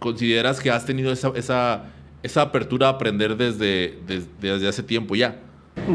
[0.00, 1.84] consideras que has tenido esa, esa,
[2.24, 5.36] esa apertura a aprender desde, desde, desde hace tiempo ya.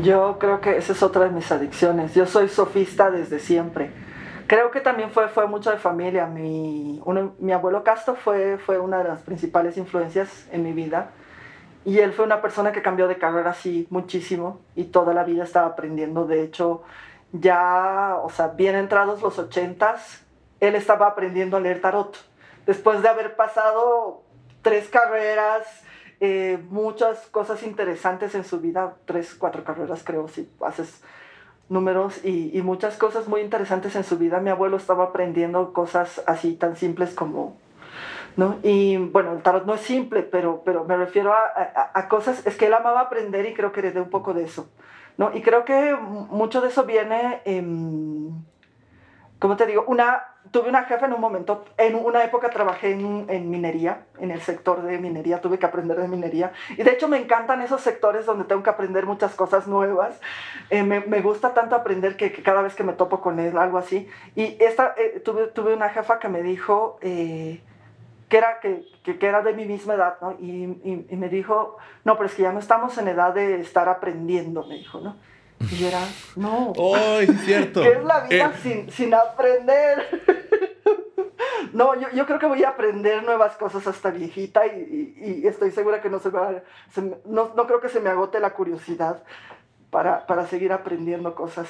[0.03, 2.15] Yo creo que esa es otra de mis adicciones.
[2.15, 4.07] Yo soy sofista desde siempre
[4.47, 6.25] Creo que también fue, fue mucho de familia.
[6.25, 7.01] Mi,
[7.39, 11.11] mi abuelo Castro fue, fue una de las principales influencias en mi vida.
[11.83, 15.43] Y él fue una persona que cambió de carrera así muchísimo y toda la vida
[15.43, 16.25] estaba aprendiendo.
[16.25, 16.83] De hecho,
[17.31, 20.25] ya, o sea, bien entrados los ochentas,
[20.59, 22.17] él estaba aprendiendo a leer tarot.
[22.65, 24.23] Después de haber pasado
[24.61, 25.65] tres carreras,
[26.19, 31.03] eh, muchas cosas interesantes en su vida, tres, cuatro carreras creo, si haces
[31.69, 34.39] números y, muchas cosas muy interesantes en su vida.
[34.39, 37.57] Mi abuelo estaba aprendiendo cosas así tan simples como,
[38.35, 38.57] ¿no?
[38.63, 42.55] Y bueno, el tarot no es simple, pero, pero me refiero a, a, cosas, es
[42.55, 44.69] que él amaba aprender y creo que heredé un poco de eso,
[45.17, 45.31] ¿no?
[45.33, 48.45] Y creo que mucho de eso viene, en,
[49.39, 49.83] ¿cómo te digo?
[49.87, 54.31] Una tuve una jefa en un momento, en una época trabajé en, en, minería, en
[54.31, 56.51] el sector de minería, tuve que aprender de minería.
[56.77, 60.19] Y de hecho me encantan esos sectores donde tengo que aprender muchas cosas nuevas.
[60.69, 63.77] Eh, me, me, gusta tanto aprender que, cada vez que me topo con él, algo
[63.77, 64.07] así.
[64.35, 67.61] Y esta, eh, tuve, tuve una jefa que me dijo eh,
[68.29, 70.33] que, era, que, que, era de mi misma edad, ¿no?
[70.39, 73.59] Y, y, y me dijo, no, pero es que ya no estamos en edad de
[73.59, 75.15] estar aprendiendo, me dijo, ¿no?
[75.59, 76.01] Y era,
[76.35, 76.73] no.
[76.95, 77.81] ¡Ay, es cierto!
[77.81, 78.59] ¿Qué es la vida eh.
[78.61, 80.23] sin, sin, aprender?
[81.73, 85.71] no, yo, yo, creo que voy a aprender nuevas cosas hasta viejita y, y, estoy
[85.71, 86.61] segura que no se va
[87.25, 89.23] no, no, creo que se me agote la curiosidad
[89.89, 91.67] para, para seguir aprendiendo cosas.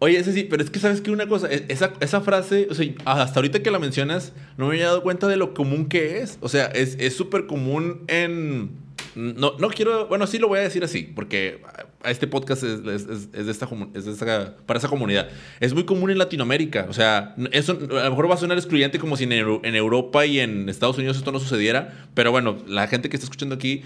[0.00, 2.74] Oye, ese sí, pero es que sabes que una cosa, e, esa, esa frase, o
[2.74, 6.18] sea, hasta ahorita que la mencionas, no me había dado cuenta de lo común que
[6.18, 6.38] es.
[6.40, 8.83] O sea, es súper común en
[9.14, 11.60] no, no quiero, bueno, sí lo voy a decir así, porque
[12.04, 15.28] este podcast es, es, de esta, es de esta, para esa comunidad.
[15.60, 18.98] Es muy común en Latinoamérica, o sea, eso a lo mejor va a sonar excluyente
[18.98, 23.08] como si en, Europa y en Estados Unidos esto no sucediera, pero bueno, la gente
[23.08, 23.82] que está escuchando aquí,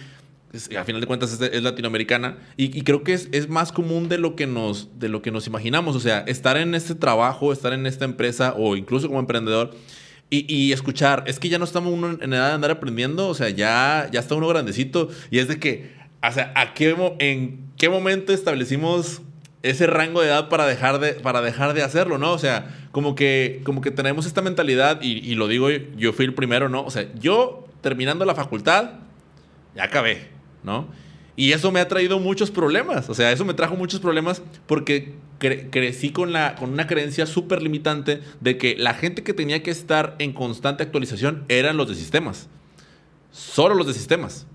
[0.79, 4.35] a final de cuentas es, latinoamericana y, creo que es, es, más común de lo,
[4.35, 7.87] que nos, de lo que nos imaginamos, o sea, estar en este trabajo, estar en
[7.87, 9.75] esta empresa o incluso como emprendedor
[10.31, 14.09] y, escuchar, es que ya no estamos en edad de andar aprendiendo, o sea, ya,
[14.13, 15.09] ya está uno grandecito.
[15.31, 15.91] Y es de que,
[16.23, 19.23] o sea, ¿a qué, ¿en qué momento establecimos
[19.63, 22.33] ese rango de edad para dejar de, para dejar de hacerlo, ¿no?
[22.33, 26.27] O sea, como que, como que tenemos esta mentalidad, y, y lo digo, yo fui
[26.27, 26.85] el primero, ¿no?
[26.85, 28.91] O sea, yo terminando la facultad,
[29.75, 30.29] ya acabé,
[30.63, 30.89] ¿no?
[31.39, 33.09] Y eso me ha traído muchos problemas.
[33.09, 37.63] O sea, eso me trajo muchos problemas porque crecí con, la, con una creencia súper
[37.63, 41.95] limitante de que la gente que tenía que estar en constante actualización eran los de
[41.95, 42.49] sistemas.
[43.31, 44.49] Solo los de sistemas.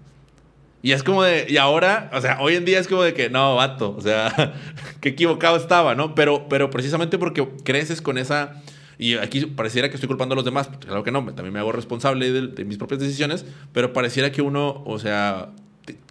[0.82, 3.30] Y es como de, y ahora, o sea, hoy en día es como de que,
[3.30, 4.54] no, vato, o sea,
[5.00, 6.14] qué equivocado estaba, ¿no?
[6.16, 8.62] Pero, pero precisamente porque creces con esa,
[8.98, 11.72] y aquí pareciera que estoy culpando a los demás, claro que no, también me hago
[11.72, 15.54] responsable de, de mis propias decisiones, pero pareciera que uno, o sea,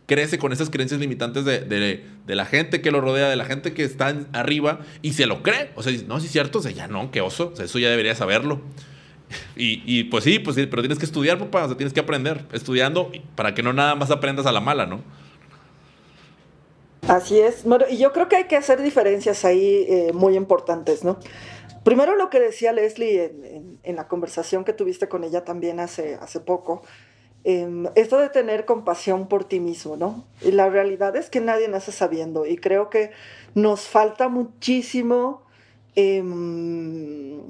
[0.06, 3.72] crece con esas creencias limitantes de, de, la gente que lo rodea, de la gente
[3.72, 5.70] que está arriba y se lo cree.
[5.74, 8.14] O sea, no, sí es cierto, o sea, ya no, qué oso, eso ya debería
[8.14, 8.60] saberlo.
[9.56, 13.54] Y, pues sí, pues sí, pero tienes que estudiar, papá, tienes que aprender, estudiando para
[13.54, 15.00] que no nada más aprendas a la mala, ¿no?
[17.08, 21.02] Así es, bueno, y yo creo que hay que hacer diferencias ahí eh, muy importantes,
[21.02, 21.18] ¿no?
[21.82, 25.80] Primero lo que decía Leslie en, en, en, la conversación que tuviste con ella también
[25.80, 26.82] hace, hace poco,
[27.44, 30.24] Em, esto de tener compasión por ti mismo, ¿no?
[30.42, 33.10] La realidad es que nadie nace sabiendo y creo que
[33.54, 35.42] nos falta muchísimo.
[35.96, 37.40] Em,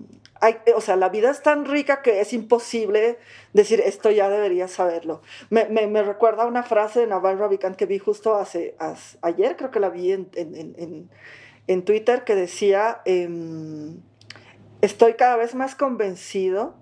[0.75, 3.19] o sea, la vida es tan rica que es imposible
[3.53, 5.21] decir esto ya debería saberlo.
[5.51, 8.75] Me, recuerda una frase de Naval Ravikant que vi justo hace,
[9.21, 14.01] ayer, creo que la vi en Twitter, que decía, em,
[14.81, 16.75] estoy cada vez más convencido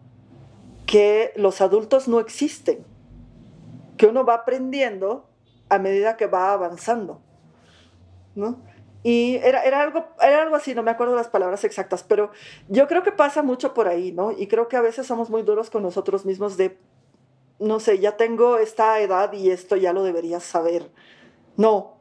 [0.87, 2.87] que los adultos no existen
[4.01, 5.29] que uno va aprendiendo
[5.69, 7.21] a medida que va avanzando,
[8.35, 8.63] ¿no?
[9.03, 12.31] Y era, era, algo, era algo así, no me acuerdo las palabras exactas, pero
[12.69, 14.33] yo creo que pasa mucho por ahí, ¿no?
[14.33, 16.79] Y creo que a veces somos muy duros con nosotros mismos de,
[17.59, 20.91] no sé, ya tengo esta edad y esto ya lo deberías saber.
[21.59, 21.99] No,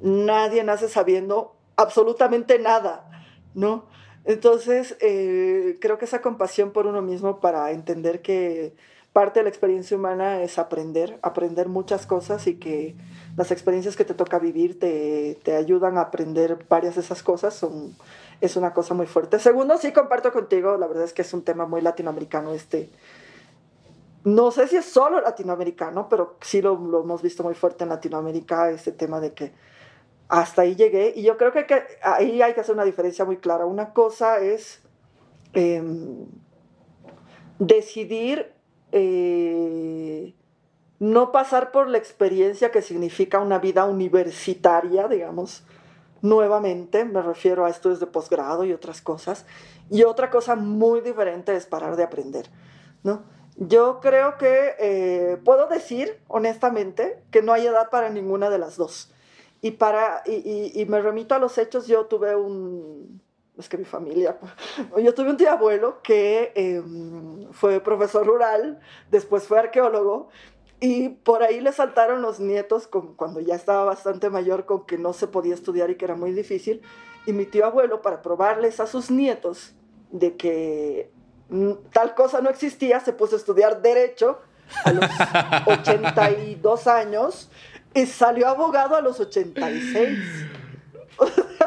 [0.00, 3.10] nadie nace sabiendo absolutamente nada,
[3.54, 3.88] ¿no?
[4.24, 8.76] Entonces, eh, creo que esa compasión por uno mismo para entender que
[9.12, 12.94] parte de la experiencia humana es aprender, aprender muchas cosas y que
[13.36, 17.54] las experiencias que te toca vivir te, te ayudan a aprender varias de esas cosas,
[17.54, 17.96] son,
[18.40, 19.38] es una cosa muy fuerte.
[19.38, 22.90] Segundo, sí comparto contigo, la verdad es que es un tema muy latinoamericano este.
[24.22, 27.90] No sé si es solo latinoamericano, pero sí lo, lo hemos visto muy fuerte en
[27.90, 29.52] Latinoamérica, este tema de que
[30.28, 31.66] hasta ahí llegué y yo creo que,
[32.02, 33.66] ahí hay que hacer una diferencia muy clara.
[33.66, 34.80] Una cosa es
[35.54, 35.82] eh,
[37.58, 38.52] decidir
[38.92, 40.34] eh,
[40.98, 45.64] no pasar por la experiencia que significa una vida universitaria, digamos,
[46.22, 49.46] nuevamente, me refiero a estudios de posgrado y otras cosas,
[49.90, 52.50] y otra cosa muy diferente es parar de aprender,
[53.02, 53.22] ¿no?
[53.56, 58.76] Yo creo que eh, puedo decir honestamente que no hay edad para ninguna de las
[58.76, 59.12] dos.
[59.60, 63.20] Y, para, y, y, me remito a los hechos, yo tuve un,
[63.60, 64.38] es que mi familia,
[65.02, 66.82] yo tuve un tío abuelo que eh,
[67.52, 68.80] fue profesor rural,
[69.10, 70.28] después fue arqueólogo,
[70.80, 74.96] y por ahí le saltaron los nietos con, cuando ya estaba bastante mayor con que
[74.96, 76.80] no se podía estudiar y que era muy difícil,
[77.26, 79.74] y mi tío abuelo, para probarles a sus nietos
[80.10, 81.10] de que
[81.92, 84.40] tal cosa no existía, se puso a estudiar derecho
[84.84, 85.04] a los
[85.78, 87.50] 82 años
[87.94, 90.18] y salió abogado a los 86.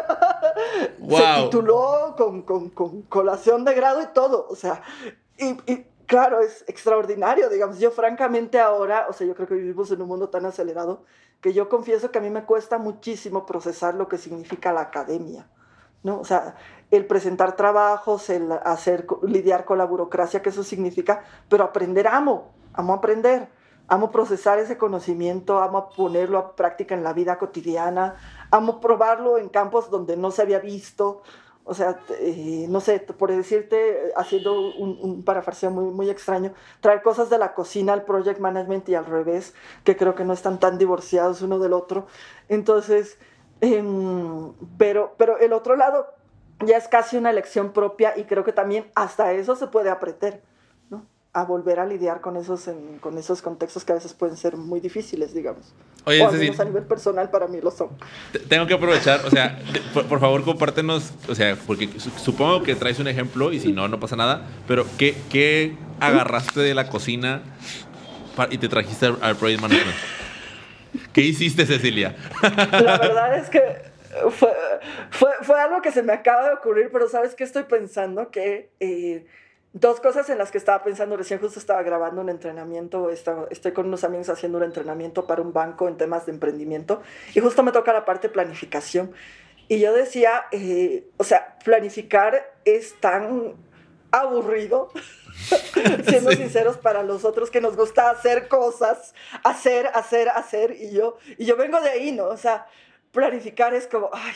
[0.99, 1.17] wow.
[1.17, 4.47] Se tituló con, con, con, colación de grado y todo.
[4.49, 4.81] O sea,
[5.37, 7.79] y, y, claro, es extraordinario, digamos.
[7.79, 11.03] Yo francamente ahora, o sea, yo creo que vivimos en un mundo tan acelerado
[11.41, 15.45] que yo confieso que a mí me cuesta muchísimo procesar lo que significa la academia.
[16.03, 16.19] ¿no?
[16.19, 16.55] O sea,
[16.91, 22.51] el presentar trabajos, el hacer, lidiar con la burocracia, que eso significa, pero aprender amo,
[22.73, 23.49] amo aprender
[23.87, 28.15] amo procesar ese conocimiento, amo ponerlo a práctica en la vida cotidiana,
[28.51, 31.21] amo probarlo en campos donde no se había visto.
[31.65, 37.29] O sea, eh, no sé, por decirte, haciendo un, un parafraseo muy, extraño, traer cosas
[37.29, 39.53] de la cocina al project management y al revés,
[39.85, 42.05] que creo que no están tan divorciados uno del otro.
[42.49, 43.17] Entonces,
[43.61, 43.81] eh,
[44.77, 46.07] pero, pero el otro lado
[46.65, 50.41] ya es casi una elección propia y creo que también hasta eso se puede aprender
[51.35, 52.69] a volver a lidiar con esos,
[53.01, 55.73] con esos contextos que a veces pueden ser muy difíciles, digamos.
[56.05, 57.89] Oye, o al menos a nivel personal para mí lo son.
[58.47, 59.59] Tengo que aprovechar, o sea,
[59.93, 61.89] por, favor compártenos, o sea, porque
[62.23, 66.59] supongo que traes un ejemplo y si no, no pasa nada, pero ¿qué, qué agarraste
[66.59, 67.41] de la cocina
[68.51, 69.97] y te trajiste al Project Management?
[71.13, 72.15] ¿Qué hiciste, Cecilia?
[72.43, 73.59] La verdad es que
[74.29, 74.53] fue,
[75.09, 78.29] fue, fue, algo que se me acaba de ocurrir, pero ¿sabes qué estoy pensando?
[78.29, 78.69] Que...
[78.79, 79.25] Eh,
[79.73, 83.71] Dos cosas en las que estaba pensando, recién justo estaba grabando un entrenamiento, estaba, estoy
[83.71, 87.01] con unos amigos haciendo un entrenamiento para un banco en temas de emprendimiento
[87.33, 89.13] y justo me toca la parte planificación.
[89.67, 93.55] Y yo decía, eh, o sea, planificar es tan
[94.11, 94.91] aburrido,
[96.07, 101.17] siendo sinceros para los otros que nos gusta hacer cosas, hacer, hacer, hacer, y yo,
[101.39, 102.25] y yo vengo de ahí, ¿no?
[102.25, 102.67] O sea,
[103.11, 104.35] planificar es como, ay,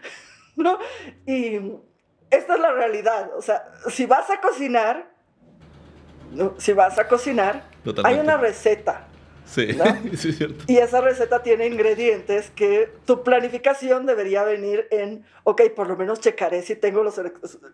[0.56, 0.78] ¿no?
[1.26, 1.60] Y
[2.30, 3.30] esta es la realidad.
[3.36, 5.10] O sea, si vas a cocinar,
[6.58, 7.64] si vas a cocinar,
[8.04, 9.06] hay una receta.
[9.44, 9.76] Sí,
[10.16, 10.64] sí, es cierto.
[10.68, 16.20] Y esa receta tiene ingredientes que tu planificación debería venir en, ok, por lo menos
[16.20, 17.20] checaré si tengo los,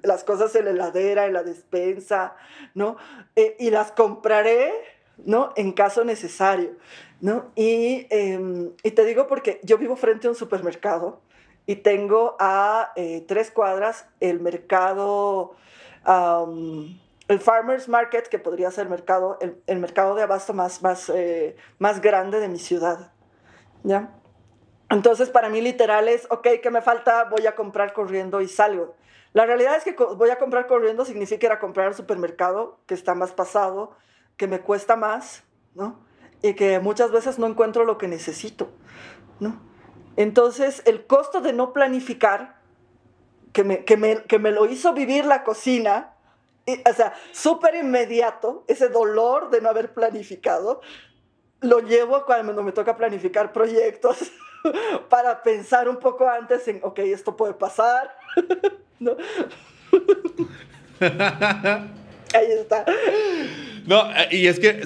[0.03, 2.35] las cosas en la heladera, en la despensa,
[2.75, 2.97] ¿no?
[3.35, 4.73] Eh, y las compraré,
[5.27, 5.53] ¿no?
[5.57, 6.71] En caso necesario,
[7.21, 7.53] ¿no?
[7.57, 11.21] Y, eh, y te digo porque yo vivo frente a un supermercado
[11.67, 15.57] y tengo a eh, tres cuadras el mercado,
[16.07, 21.57] el Farmers Market, que podría ser el mercado, el, mercado de abasto más, más, eh,
[21.79, 23.13] más grande de mi ciudad.
[23.83, 24.15] ¿Ya?
[24.89, 27.25] Entonces, para mí literal es, ok, ¿qué me falta?
[27.25, 28.95] Voy a comprar corriendo y salgo.
[29.33, 32.95] La realidad es que voy a comprar corriendo significa ir a comprar al supermercado, que
[32.95, 33.97] está más pasado,
[34.37, 35.43] que me cuesta más,
[35.75, 35.99] ¿no?
[36.43, 38.71] Y que muchas veces no encuentro lo que necesito,
[39.41, 39.61] ¿no?
[40.17, 42.57] Entonces, el costo de no planificar,
[43.53, 43.97] que me, que
[44.39, 46.15] me, lo hizo vivir la cocina,
[46.67, 50.81] o sea, súper inmediato, ese dolor de no haber planificado,
[51.61, 54.31] lo llevo cuando me toca planificar proyectos
[55.09, 58.15] para pensar un poco antes en, ok, esto puede pasar,
[58.99, 59.17] ¿no?
[62.35, 62.85] Ahí está.
[63.87, 64.83] No, y es que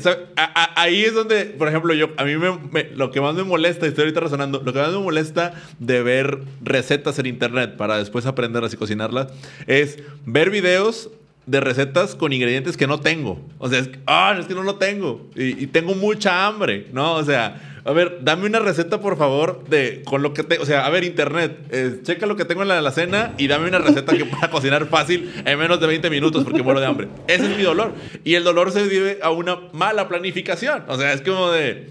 [0.76, 4.02] ahí es donde, por ejemplo, yo, a mí me, lo que más me molesta, estoy
[4.02, 8.74] ahorita razonando, lo que más me molesta de ver recetas en internet para después aprenderlas
[8.74, 9.28] y cocinarlas,
[9.66, 11.10] es ver videos
[11.46, 13.40] de recetas con ingredientes que no tengo.
[13.58, 15.26] O sea, es que, ah, no lo tengo.
[15.34, 17.14] Y, y tengo mucha hambre, ¿no?
[17.14, 20.62] O sea, a ver, dame una receta, por favor, de con lo que tengo.
[20.62, 23.68] O sea, a ver, internet, eh, checa lo que tengo en la alacena y dame
[23.68, 27.08] una receta que pueda cocinar fácil en menos de 20 minutos porque muero de hambre.
[27.26, 27.94] Ese es mi dolor.
[28.24, 30.84] Y el dolor se debe a una mala planificación.
[30.88, 31.88] O sea, es como de.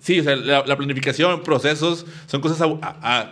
[0.00, 2.66] Sí, o sea, la, planificación, procesos, son cosas,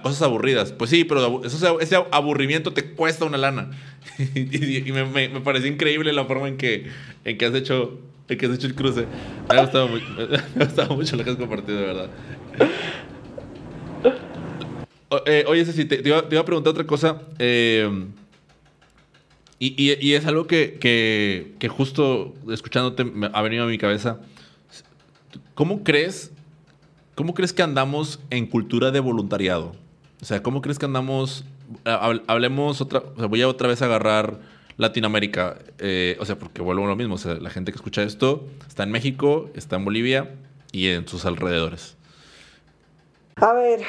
[0.02, 0.72] cosas aburridas.
[0.72, 3.70] Pues sí, pero eso, ese aburrimiento te cuesta una lana.
[4.34, 6.88] y, me, me, me, pareció increíble la forma en que,
[7.24, 7.98] en que has hecho
[8.28, 9.06] el que has hecho el cruce.
[9.48, 9.88] Me ha gustado,
[10.96, 12.10] mucho, me lo que has compartido, de verdad.
[15.24, 17.22] Eh, oye, Ceci, te, iba, a preguntar otra cosa.
[17.38, 18.06] Eh,
[19.58, 24.20] y, es algo que, justo escuchándote ha venido a mi cabeza.
[25.54, 26.32] ¿Cómo crees,
[27.14, 29.74] ¿Cómo crees que andamos en cultura de voluntariado?
[30.20, 31.44] O sea, ¿cómo crees que andamos?
[31.84, 33.02] Hablemos otra.
[33.16, 34.38] O sea, voy a otra vez agarrar
[34.76, 38.02] Latinoamérica, eh, o sea, porque vuelvo a lo mismo, o sea, la gente que escucha
[38.02, 40.34] esto está en México, está en Bolivia
[40.72, 41.96] y en sus alrededores.
[43.36, 43.80] A ver,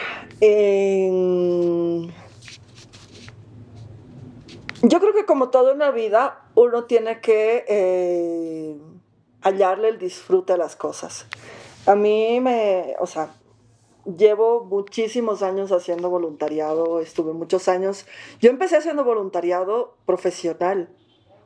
[4.81, 8.77] yo creo que como todo en la vida, uno tiene que eh,
[9.41, 11.25] hallarle el disfrute a las cosas.
[11.85, 13.29] A mí me, o sea,
[14.15, 18.05] llevo muchísimos años haciendo voluntariado, estuve muchos años.
[18.39, 20.89] Yo empecé haciendo voluntariado profesional.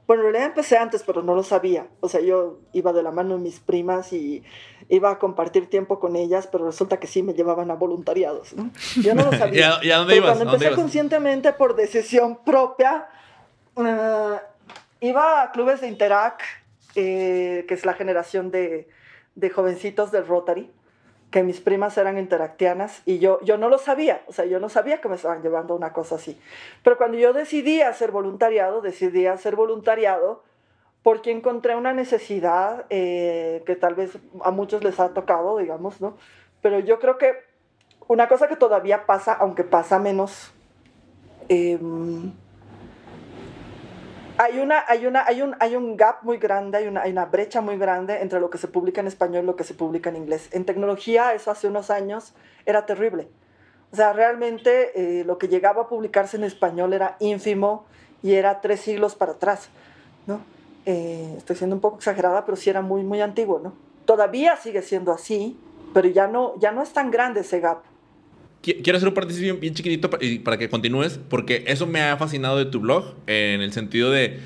[0.05, 1.87] Bueno, en realidad empecé antes, pero no lo sabía.
[2.01, 4.43] O sea, yo iba de la mano de mis primas y
[4.89, 8.69] iba a compartir tiempo con ellas, pero resulta que sí me llevaban a voluntariados, ¿no?
[9.01, 9.79] Yo no lo sabía.
[9.81, 10.37] ¿Y a, dónde ibas?
[10.37, 13.07] Cuando empecé conscientemente por decisión propia,
[13.77, 14.39] eh,
[14.99, 16.43] iba a clubes de Interac,
[16.95, 18.89] eh, que es la generación de,
[19.35, 20.69] de jovencitos del Rotary
[21.31, 24.67] que mis primas eran interactianas y yo, yo no lo sabía, o sea, yo no
[24.67, 26.39] sabía que me estaban llevando una cosa así.
[26.83, 30.43] Pero cuando yo decidí hacer voluntariado, decidí hacer voluntariado
[31.03, 36.17] porque encontré una necesidad eh, que tal vez a muchos les ha tocado, digamos, ¿no?
[36.61, 37.33] Pero yo creo que
[38.07, 40.51] una cosa que todavía pasa, aunque pasa menos,
[41.49, 41.79] eh,
[44.41, 47.25] hay, una, hay, una, hay, un, hay un gap muy grande, hay una, hay una
[47.25, 50.09] brecha muy grande entre lo que se publica en español y lo que se publica
[50.09, 50.49] en inglés.
[50.51, 52.33] En tecnología, eso hace unos años
[52.65, 53.27] era terrible.
[53.91, 57.85] O sea, realmente eh, lo que llegaba a publicarse en español era ínfimo
[58.23, 59.69] y era tres siglos para atrás,
[60.25, 60.41] ¿no?
[60.87, 63.73] Eh, estoy siendo un poco exagerada, pero sí era muy, muy antiguo, ¿no?
[64.05, 65.59] Todavía sigue siendo así,
[65.93, 67.83] pero ya no, ya no es tan grande ese gap
[68.61, 72.65] quiero hacer un paréntesis bien, chiquitito para, que continúes, porque eso me ha fascinado de
[72.65, 74.39] tu blog, en el sentido de,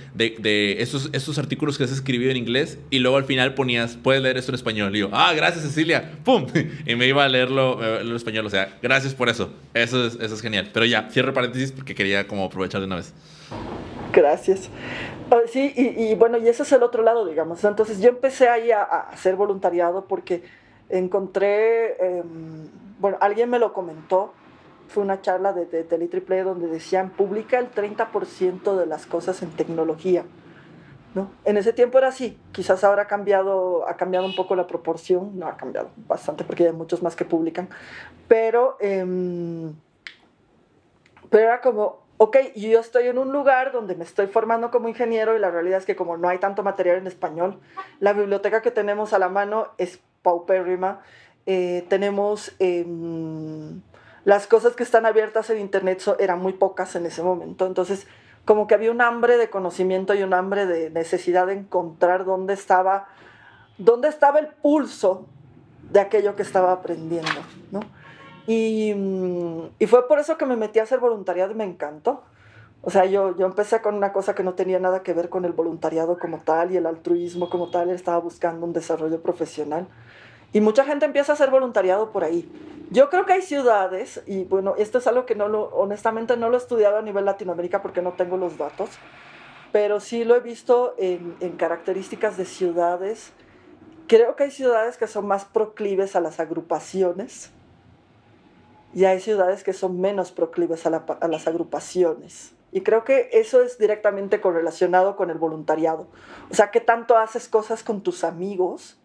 [0.80, 4.38] estos, estos, artículos que has escribido en inglés y luego al final ponías, puedes leer
[4.38, 4.96] esto en español.
[4.96, 6.48] Y yo, ah, gracias Cecilia, ¡pum!
[6.86, 9.52] Y me iba a leerlo, en español, o sea, gracias por eso.
[9.74, 10.70] Eso es, eso es genial.
[10.74, 13.14] Pero ya, cierro paréntesis porque quería como aprovechar de una vez.
[14.14, 14.70] Gracias.
[15.30, 17.64] Ah, sí, y, bueno, y ese es el otro lado, digamos.
[17.64, 20.44] Entonces yo empecé ahí a, hacer voluntariado porque
[20.90, 21.98] encontré...
[22.00, 22.24] Eh,
[23.00, 24.34] bueno, alguien me lo comentó,
[24.88, 29.52] fue una charla de, de Triple donde decían, publica el 30% de las cosas en
[29.52, 30.26] tecnología.
[31.14, 31.32] ¿No?
[31.46, 35.40] En ese tiempo era así, quizás ahora ha cambiado, ha cambiado un poco la proporción,
[35.40, 37.70] no ha cambiado bastante porque hay muchos más que publican,
[38.28, 39.72] pero, eh,
[41.30, 45.38] pero era como, ok, yo estoy en un lugar donde me estoy formando como ingeniero
[45.38, 47.60] y la realidad es que como no hay tanto material en español,
[48.02, 51.02] la biblioteca que tenemos a la mano es paupérrima
[51.46, 53.82] eh, tenemos em,
[54.24, 57.68] las cosas que están abiertas en Internet eran muy pocas en ese momento.
[57.68, 58.08] Entonces,
[58.46, 62.54] como que había un hambre de conocimiento y un hambre de necesidad de encontrar dónde
[62.54, 63.08] estaba,
[63.78, 65.28] dónde estaba el pulso
[65.92, 67.42] de aquello que estaba aprendiendo.
[67.72, 67.82] ¿no?
[68.48, 72.24] Y, mm, y, fue por eso que me metí a hacer voluntariado y me encantó.
[72.82, 75.44] O sea, yo, yo empecé con una cosa que no tenía nada que ver con
[75.46, 77.90] el voluntariado como tal y el altruismo como tal.
[77.90, 79.88] Estaba buscando un desarrollo profesional.
[80.54, 82.50] Y mucha gente empieza a hacer voluntariado por ahí.
[82.92, 86.50] Yo creo que hay ciudades, y bueno, esto es algo que no lo, honestamente no
[86.50, 88.90] lo he estudiado a nivel Latinoamérica porque no tengo los datos,
[89.72, 93.34] pero sí lo he visto en, características de ciudades.
[94.08, 97.52] Creo que hay ciudades que son más proclives a las agrupaciones
[98.94, 102.54] y hay ciudades que son menos proclives a, a las agrupaciones.
[102.72, 106.08] Y creo que eso es directamente correlacionado con el voluntariado.
[106.52, 108.98] O sea, que tanto haces cosas con tus amigos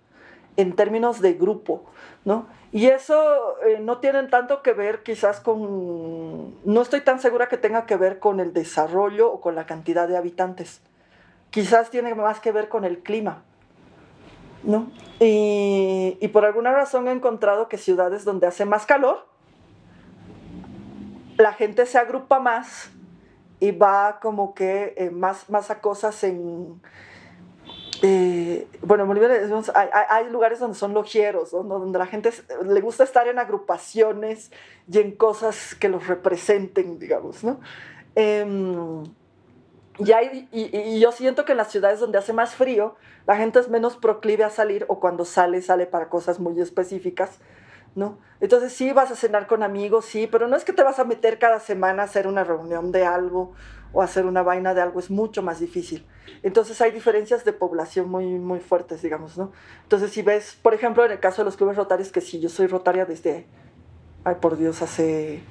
[0.60, 1.84] en términos de grupo,
[2.24, 2.46] ¿no?
[2.72, 7.56] Y eso eh, no tiene tanto que ver quizás con, no estoy tan segura que
[7.56, 10.80] tenga que ver con el desarrollo o con la cantidad de habitantes.
[11.50, 13.42] quizás tiene más que ver con el clima.
[14.62, 14.90] ¿no?
[15.18, 19.26] Y, y, por alguna razón he encontrado que ciudades donde hace más calor,
[21.38, 22.90] la gente se agrupa más
[23.60, 26.80] y va como que eh, más, más a cosas en...
[28.02, 29.28] Eh, bueno, en Bolivia
[29.74, 32.30] hay, hay, lugares donde son logieros, donde la gente
[32.64, 34.50] le gusta estar en agrupaciones
[34.90, 37.60] y en cosas que los representen, digamos, ¿no?
[38.16, 38.44] Eh,
[39.98, 42.96] y, hay, y, y, yo siento que en las ciudades donde hace más frío,
[43.26, 47.38] la gente es menos proclive a salir o cuando sale, sale para cosas muy específicas,
[47.94, 48.18] ¿no?
[48.40, 51.04] Entonces sí vas a cenar con amigos, sí, pero no es que te vas a
[51.04, 53.52] meter cada semana a hacer una reunión de algo
[53.92, 56.06] o hacer una vaina de algo, es mucho más difícil.
[56.42, 59.52] Entonces hay diferencias de población muy, muy fuertes, digamos, ¿no?
[59.82, 62.48] Entonces si ves, por ejemplo, en el caso de los clubes rotarios, que sí, yo
[62.48, 63.46] soy rotaria desde,
[64.24, 65.42] ay por Dios, hace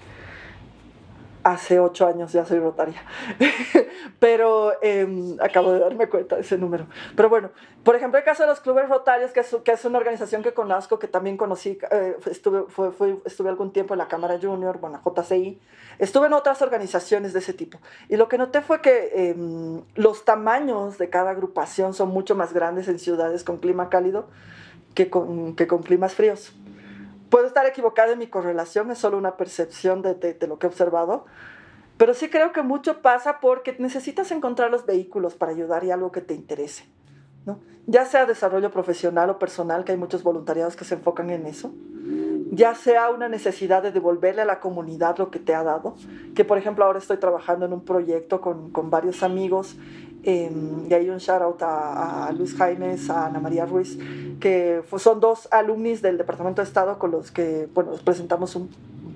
[1.52, 3.04] hace ocho años ya soy rotaria,
[4.20, 6.88] pero eh, acabo de darme cuenta de ese número.
[7.16, 7.52] Pero bueno,
[7.84, 10.54] por ejemplo, el caso de los clubes rotarios, que es, que es una organización que
[10.54, 12.66] conozco, que también conocí, eh, estuve,
[13.26, 15.60] estuve algún tiempo en la Cámara Junior, bueno, JCI,
[16.00, 17.80] estuve en otras organizaciones de ese tipo.
[18.08, 19.36] Y lo que noté fue que eh,
[19.96, 24.28] los tamaños de cada agrupación son mucho más grandes en ciudades con clima cálido
[24.94, 26.54] que con, que con climas fríos.
[27.30, 30.70] Puedo estar equivocada en mi correlación, es solo una percepción de, de, lo que he
[30.70, 31.26] observado,
[31.98, 36.12] pero sí creo que mucho pasa porque necesitas encontrar los vehículos para ayudar y algo
[36.12, 36.86] que te interese,
[37.46, 37.60] ¿no?
[37.86, 41.74] Ya sea desarrollo profesional o personal, que hay muchos voluntariados que se enfocan en eso,
[42.52, 45.96] ya sea una necesidad de devolverle a la comunidad lo que te ha dado,
[46.36, 49.78] que por ejemplo ahora estoy trabajando en un proyecto con, con varios amigos
[50.24, 50.52] eh,
[50.90, 53.98] y hay un shout out a, a, Luis Jaimes, a Ana María Ruiz,
[54.40, 58.70] que son dos alumnis del Departamento de Estado con los que bueno, presentamos un,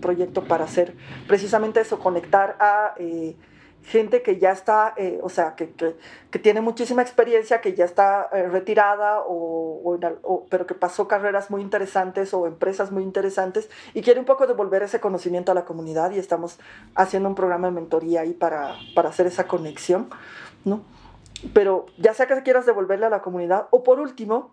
[0.04, 0.94] proyecto para hacer
[1.28, 3.36] precisamente eso, conectar a eh,
[3.84, 5.96] gente que ya está, eh, o sea, que, que,
[6.30, 11.08] que, tiene muchísima experiencia, que ya está eh, retirada, o, o, o, pero que pasó
[11.08, 15.56] carreras muy interesantes o empresas muy interesantes y quiere un poco devolver ese conocimiento a
[15.56, 16.60] la comunidad y estamos
[16.96, 20.10] haciendo un programa de mentoría ahí para, para hacer esa conexión,
[20.66, 20.84] ¿no?
[21.54, 24.52] Pero ya sea que quieras devolverle a la comunidad, o por último,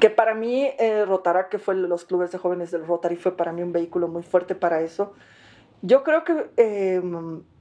[0.00, 1.04] que para mí eh,
[1.50, 4.54] que fue los clubes de jóvenes del Rotary, fue para mí un vehículo muy fuerte
[4.54, 5.12] para eso.
[5.82, 7.02] Yo creo que eh,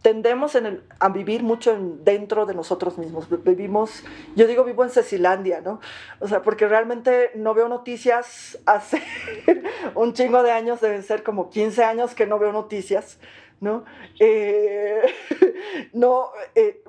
[0.01, 3.28] tendemos en el, a vivir mucho en, dentro de nosotros mismos.
[3.43, 4.03] Vivimos,
[4.36, 5.82] yo digo vivo en Cecilandia, ¿no?
[6.19, 9.01] O sea, porque realmente no veo noticias hace
[9.95, 13.19] un chingo de años, deben ser como 15 años que no veo noticias,
[13.59, 13.84] ¿no?
[14.19, 15.01] Eh,
[15.93, 16.84] no, eh,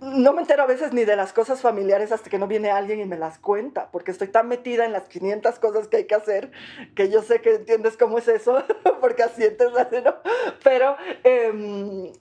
[0.00, 3.00] no me entero a veces ni de las cosas familiares hasta que no viene alguien
[3.00, 6.14] y me las cuenta, porque estoy tan metida en las 500 cosas que hay que
[6.14, 6.50] hacer
[6.94, 8.62] que yo sé que entiendes cómo es eso,
[9.00, 9.44] porque así,
[10.04, 10.14] ¿no?
[10.64, 12.12] Pero, eh,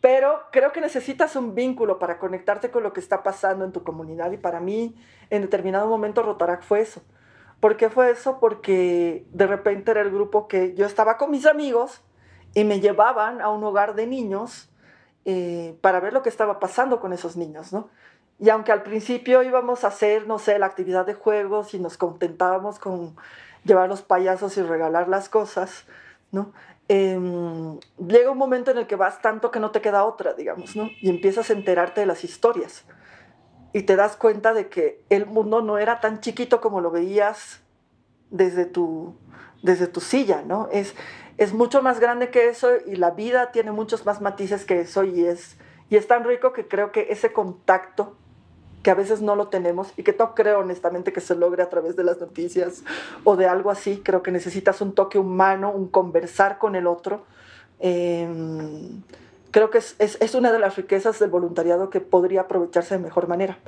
[0.00, 3.84] pero creo que necesitas un vínculo para conectarte con lo que está pasando en tu
[3.84, 4.94] comunidad y para mí
[5.30, 7.02] en determinado momento Rotarac fue eso.
[7.60, 8.38] ¿Por qué fue eso?
[8.40, 12.02] Porque de repente era el grupo que yo estaba con mis amigos
[12.52, 14.70] y me llevaban a un hogar de niños
[15.24, 17.88] eh, para ver lo que estaba pasando con esos niños, ¿no?
[18.38, 21.96] Y aunque al principio íbamos a hacer, no sé, la actividad de juegos y nos
[21.96, 23.16] contentábamos con
[23.64, 25.86] llevar los payasos y regalar las cosas,
[26.32, 26.52] ¿no?
[26.88, 27.18] Eh,
[28.06, 30.90] llega un momento en el que vas tanto que no te queda otra, digamos, ¿no?
[31.00, 32.84] Y empiezas a enterarte de las historias.
[33.72, 37.60] Y te das cuenta de que el mundo no era tan chiquito como lo veías
[38.30, 39.16] desde tu,
[39.62, 40.68] desde tu silla, ¿no?
[40.70, 40.94] Es,
[41.36, 45.04] es mucho más grande que eso y la vida tiene muchos más matices que eso
[45.04, 45.56] y es,
[45.90, 48.16] y es tan rico que creo que ese contacto
[48.82, 51.70] que a veces no lo tenemos y que no creo honestamente que se logre a
[51.70, 52.84] través de las noticias
[53.24, 57.24] o de algo así, creo que necesitas un toque humano, un conversar con el otro.
[57.80, 58.28] Eh,
[59.50, 63.02] creo que es, es, es una de las riquezas del voluntariado que podría aprovecharse de
[63.02, 63.58] mejor manera.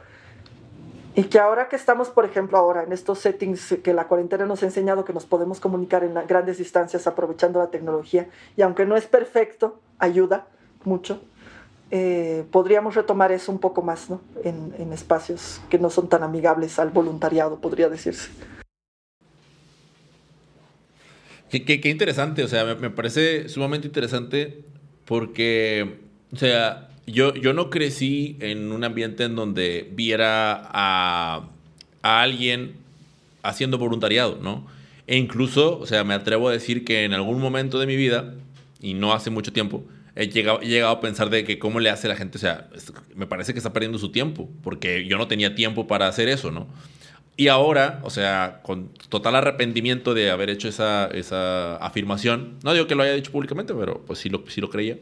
[1.16, 4.62] Y que ahora que estamos, por ejemplo, ahora en estos settings que la cuarentena nos
[4.62, 8.98] ha enseñado que nos podemos comunicar en grandes distancias aprovechando la tecnología, y aunque no
[8.98, 10.46] es perfecto, ayuda
[10.84, 11.22] mucho,
[11.90, 14.20] eh, podríamos retomar eso un poco más ¿no?
[14.44, 18.30] en, en, espacios que no son tan amigables al voluntariado, podría decirse.
[21.48, 24.66] Qué, qué, qué interesante, o sea, me, me parece sumamente interesante
[25.06, 25.98] porque,
[26.30, 31.48] o sea, yo, yo no crecí en un ambiente en donde viera a,
[32.02, 32.74] a alguien
[33.42, 34.66] haciendo voluntariado, ¿no?
[35.06, 38.34] E incluso, o sea, me atrevo a decir que en algún momento de mi vida,
[38.80, 39.84] y no hace mucho tiempo,
[40.16, 42.68] he llegado, he llegado a pensar de que cómo le hace la gente, o sea,
[43.14, 46.50] me parece que está perdiendo su tiempo, porque yo no tenía tiempo para hacer eso,
[46.50, 46.66] ¿no?
[47.36, 52.86] Y ahora, o sea, con total arrepentimiento de haber hecho esa, esa afirmación, no digo
[52.86, 54.96] que lo haya dicho públicamente, pero pues sí lo, sí lo creía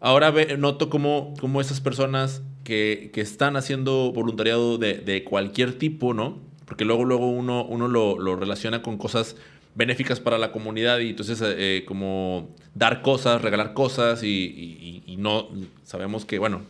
[0.00, 6.14] ahora noto como, como esas personas que, que, están haciendo voluntariado de, de, cualquier tipo,
[6.14, 6.38] ¿no?
[6.66, 9.36] Porque luego, luego uno, uno lo, lo relaciona con cosas
[9.74, 15.48] benéficas para la comunidad y entonces eh, como dar cosas, regalar cosas y, y, no
[15.84, 16.62] sabemos que, bueno,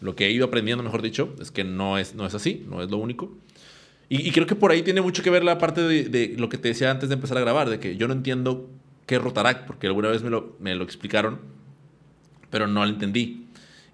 [0.00, 2.82] lo que he ido aprendiendo, mejor dicho, es que no es, no es así, no
[2.82, 3.32] es lo único.
[4.08, 6.58] Y, creo que por ahí tiene mucho que ver la parte de, de, lo que
[6.58, 8.70] te decía antes de empezar a grabar, de que yo no entiendo
[9.06, 11.40] qué es Rotaract, porque alguna vez me lo, me lo explicaron,
[12.50, 13.46] pero no lo entendí.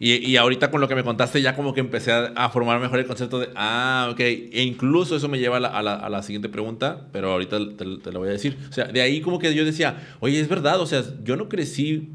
[0.05, 2.99] Y, y, ahorita con lo que me contaste ya como que empecé a, formar mejor
[2.99, 6.09] el concepto de, ah, ok, e incluso eso me lleva a la, a la, a
[6.09, 8.59] la siguiente pregunta, pero ahorita te, te, lo voy a decir.
[8.69, 11.49] O sea, de ahí como que yo decía, oye, es verdad, o sea, yo no
[11.49, 12.09] crecí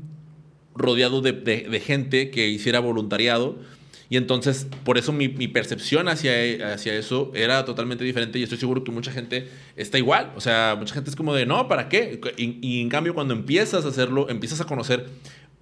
[0.75, 3.55] rodeado de, de, de gente que hiciera voluntariado.
[4.09, 8.57] Y entonces, por eso mi, mi, percepción hacia, hacia eso era totalmente diferente y estoy
[8.57, 10.33] seguro que mucha gente está igual.
[10.35, 12.19] O sea, mucha gente es como de, no, ¿para qué?
[12.37, 15.07] Y, y en cambio, cuando empiezas a hacerlo, empiezas a conocer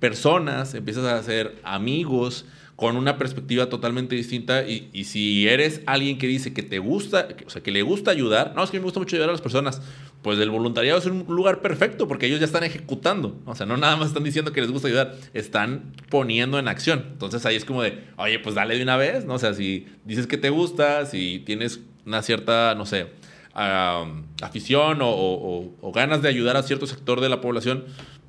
[0.05, 2.45] personas, empiezas a hacer amigos
[2.75, 7.49] con una perspectiva totalmente distinta y, si eres alguien que dice que te gusta, o
[7.49, 9.81] sea, que le gusta ayudar, no, es que me gusta mucho ayudar a las personas,
[10.21, 13.77] pues el voluntariado es un lugar perfecto porque ellos ya están ejecutando, o sea, no
[13.77, 17.03] nada más están diciendo que les gusta ayudar, están poniendo en acción.
[17.13, 19.33] Entonces ahí es como de, oye, pues dale de una vez, ¿no?
[19.33, 23.07] O sea, si dices que te gusta, si tienes una cierta, no sé,
[23.55, 27.85] afición o ganas de ayudar a cierto sector de la población,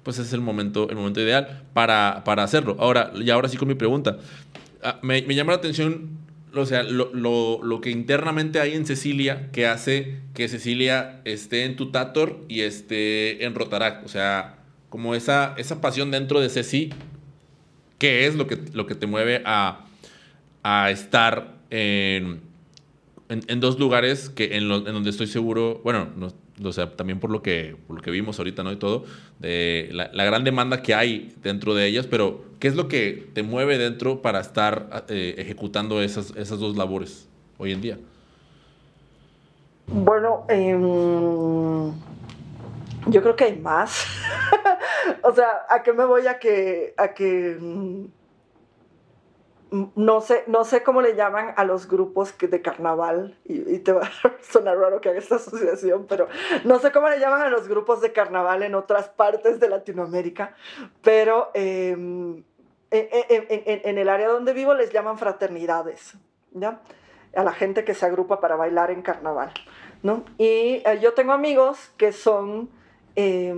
[0.07, 2.77] pues es el momento, el momento ideal para, para hacerlo.
[2.79, 4.19] Ahora, y ahora sí con mi pregunta.
[4.81, 6.11] Ah, me, llama la atención,
[6.55, 11.65] o sea, lo, lo, lo, que internamente hay en Cecilia que hace que Cecilia esté
[11.65, 14.07] en Tutator y esté en Rotaract.
[14.07, 16.91] O sea, como esa, esa pasión dentro de Ceci,
[17.99, 19.87] ¿qué es lo que, lo que te mueve a,
[20.63, 22.43] a estar en,
[23.29, 26.33] en, dos lugares que en, en donde estoy seguro, bueno, no,
[26.65, 28.73] o sea, también por lo que, por lo que vimos ahorita, ¿no?
[28.73, 29.05] Y todo,
[29.39, 33.29] de la, la, gran demanda que hay dentro de ellas, pero ¿qué es lo que
[33.35, 37.29] te mueve dentro para estar eh, ejecutando esas, esas dos labores
[37.59, 37.99] hoy en día?
[39.87, 40.77] Bueno, eh,
[43.07, 44.05] yo creo que hay más.
[45.23, 47.57] o sea, ¿a qué me voy a que, a que
[49.71, 54.03] no sé, no sé cómo le llaman a los grupos de carnaval, y, te va
[54.25, 56.29] a sonar raro que haga esta asociación, pero
[56.65, 60.55] no sé cómo le llaman a los grupos de carnaval en otras partes de Latinoamérica,
[61.03, 61.91] pero eh,
[62.91, 66.15] en, el área donde vivo les llaman fraternidades,
[66.53, 66.81] ¿ya?
[67.35, 69.53] A la gente que se agrupa para bailar en carnaval,
[70.03, 70.25] ¿no?
[70.39, 72.71] Y eh, yo tengo amigos que son...
[73.17, 73.55] Eh,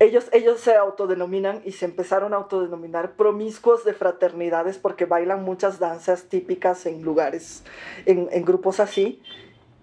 [0.00, 5.78] ellos, ellos se autodenominan y se empezaron a autodenominar promiscuos de fraternidades porque bailan muchas
[5.78, 7.64] danzas típicas en lugares,
[8.06, 9.22] en, en grupos así.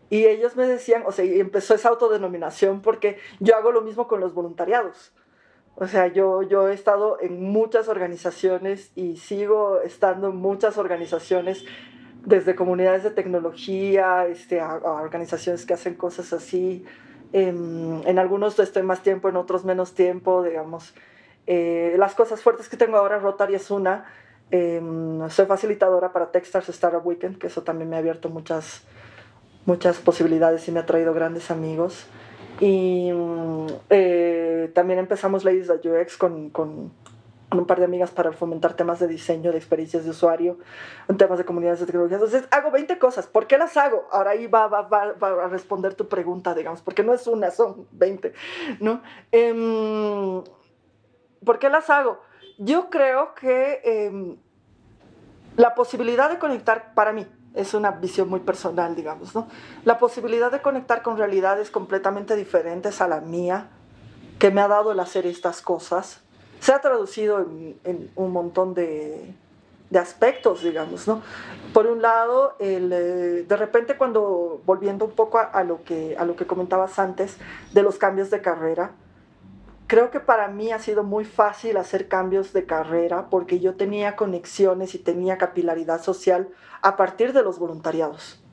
[0.10, 4.08] Y ellos me decían, o sea, y empezó esa autodenominación porque yo hago lo mismo
[4.08, 5.14] con los voluntariados.
[5.76, 11.66] O sea, yo, yo he estado en muchas organizaciones y sigo estando en muchas organizaciones,
[12.24, 16.86] desde comunidades de tecnología, este, a, a organizaciones que hacen cosas así,
[17.34, 20.94] en, en, algunos estoy más tiempo, en otros menos tiempo, digamos.
[21.48, 24.06] Eh, las cosas fuertes que tengo ahora, Rotary es una.
[24.52, 24.82] Eh,
[25.30, 28.84] soy facilitadora para Techstars Startup Weekend, que eso también me ha abierto muchas,
[29.66, 32.08] muchas posibilidades y me ha traído grandes amigos.
[32.60, 33.12] Y
[33.90, 36.92] eh, también empezamos Ladies at UX con, con
[37.60, 40.58] un par de amigas para fomentar temas de diseño, de experiencias de usuario,
[41.18, 42.18] temas de comunidades de tecnología.
[42.18, 43.28] Entonces, hago 20 cosas.
[43.28, 44.08] ¿Por qué las hago?
[44.12, 48.34] Ahora ahí va, a responder tu pregunta, digamos, porque no es una, son 20,
[48.80, 49.02] ¿no?
[49.32, 50.44] Eh,
[51.46, 52.20] ¿Por qué las hago?
[52.58, 54.38] Yo creo que eh,
[55.56, 59.48] la posibilidad de conectar, para mí, es una visión muy personal, digamos, ¿no?
[59.86, 63.70] La posibilidad de conectar con realidades completamente diferentes a la mía,
[64.40, 66.22] que me ha dado el hacer estas cosas,
[66.66, 67.46] se ha traducido
[67.84, 69.36] en, un montón de,
[69.92, 71.22] de, aspectos, digamos, ¿no?
[71.76, 76.18] Por un lado, el, eh, de repente cuando, volviendo un poco a, a, lo que,
[76.18, 77.38] a lo que comentabas antes
[77.72, 78.94] de los cambios de carrera,
[79.86, 84.16] creo que para mí ha sido muy fácil hacer cambios de carrera porque yo tenía
[84.16, 86.50] conexiones y tenía capilaridad social
[86.82, 88.44] a partir de los voluntariados,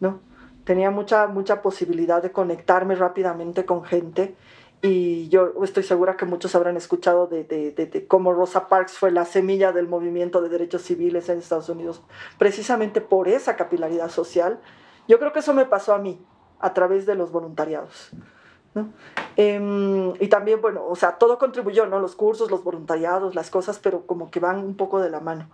[0.00, 0.20] ¿no?
[0.64, 4.36] Tenía mucha, mucha posibilidad de conectarme rápidamente con gente
[4.84, 9.70] y yo estoy segura que muchos habrán escuchado de, cómo Rosa Parks fue la semilla
[9.70, 12.02] del movimiento de derechos civiles en Estados Unidos,
[12.36, 14.60] precisamente por esa capilaridad social.
[15.06, 16.20] Yo creo que eso me pasó a mí,
[16.58, 18.10] a través de los voluntariados.
[19.36, 22.00] Eh, y también, bueno, o sea, todo contribuyó, ¿no?
[22.00, 25.48] Los cursos, los voluntariados, las cosas, pero como que van un poco de la mano.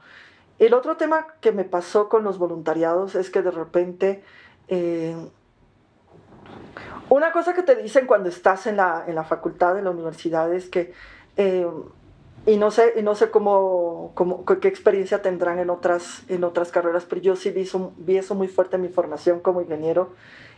[0.58, 4.24] El otro tema que me pasó con los voluntariados es que de repente...
[4.68, 5.14] Eh,
[7.08, 10.52] una cosa que te dicen cuando estás en la, en la facultad, en la universidad,
[10.52, 10.92] es que
[11.36, 11.66] eh,
[12.46, 16.70] y no sé, y no sé cómo, cómo, qué experiencia tendrán en otras, en otras
[16.70, 20.14] carreras, pero yo sí vi eso, vi eso muy fuerte en mi formación como ingeniero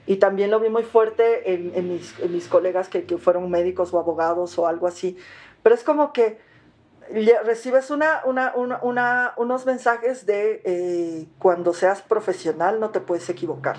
[0.07, 3.93] y también lo vi muy fuerte en, mis, en mis, colegas que, que, fueron médicos
[3.93, 5.17] o abogados o algo así.
[5.63, 6.39] Pero es como que
[7.45, 13.77] recibes una, una, unos mensajes de eh, cuando seas profesional no te puedes equivocar.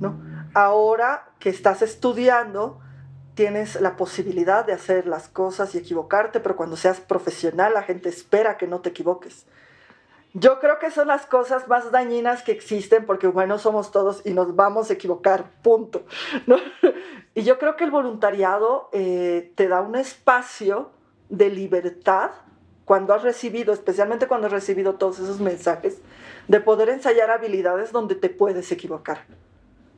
[0.00, 0.31] ¿no?
[0.54, 2.80] Ahora que estás estudiando,
[3.34, 8.08] tienes la posibilidad de hacer las cosas y equivocarte, pero cuando seas profesional la gente
[8.08, 9.46] espera que no te equivoques.
[10.34, 14.32] Yo creo que son las cosas más dañinas que existen porque humanos somos todos y
[14.32, 16.04] nos vamos a equivocar, punto.
[16.46, 16.56] ¿no?
[17.34, 20.90] Y yo creo que el voluntariado eh, te da un espacio
[21.30, 22.30] de libertad
[22.84, 26.02] cuando has recibido, especialmente cuando has recibido todos esos mensajes,
[26.46, 29.24] de poder ensayar habilidades donde te puedes equivocar.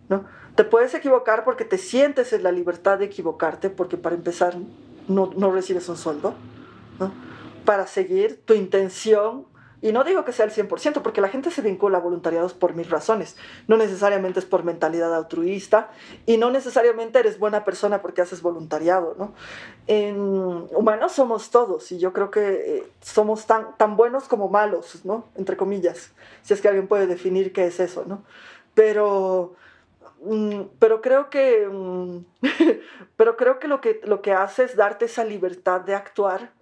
[0.09, 0.26] ¿no?
[0.55, 4.56] Te puedes equivocar porque te sientes en la libertad de equivocarte, porque para empezar
[5.09, 6.35] no, no recibes un sueldo.
[6.98, 7.12] ¿no?
[7.64, 9.47] Para seguir tu intención
[9.85, 12.74] y no digo que sea el 100%, porque la gente se vincula a voluntariados por
[12.74, 13.36] mil razones.
[13.68, 15.90] No necesariamente es por mentalidad altruista
[16.24, 19.35] y no necesariamente eres buena persona porque haces voluntariado, ¿no?
[19.86, 20.16] En
[20.74, 25.26] humanos somos todos y yo creo que eh, somos tan, tan buenos como malos, ¿no?
[25.35, 28.22] Entre comillas, si es que alguien puede definir qué es eso, ¿no?
[28.72, 29.55] Pero
[30.78, 32.18] pero creo que mm,
[33.16, 36.52] pero creo que lo que lo que hace es darte esa libertad de actuar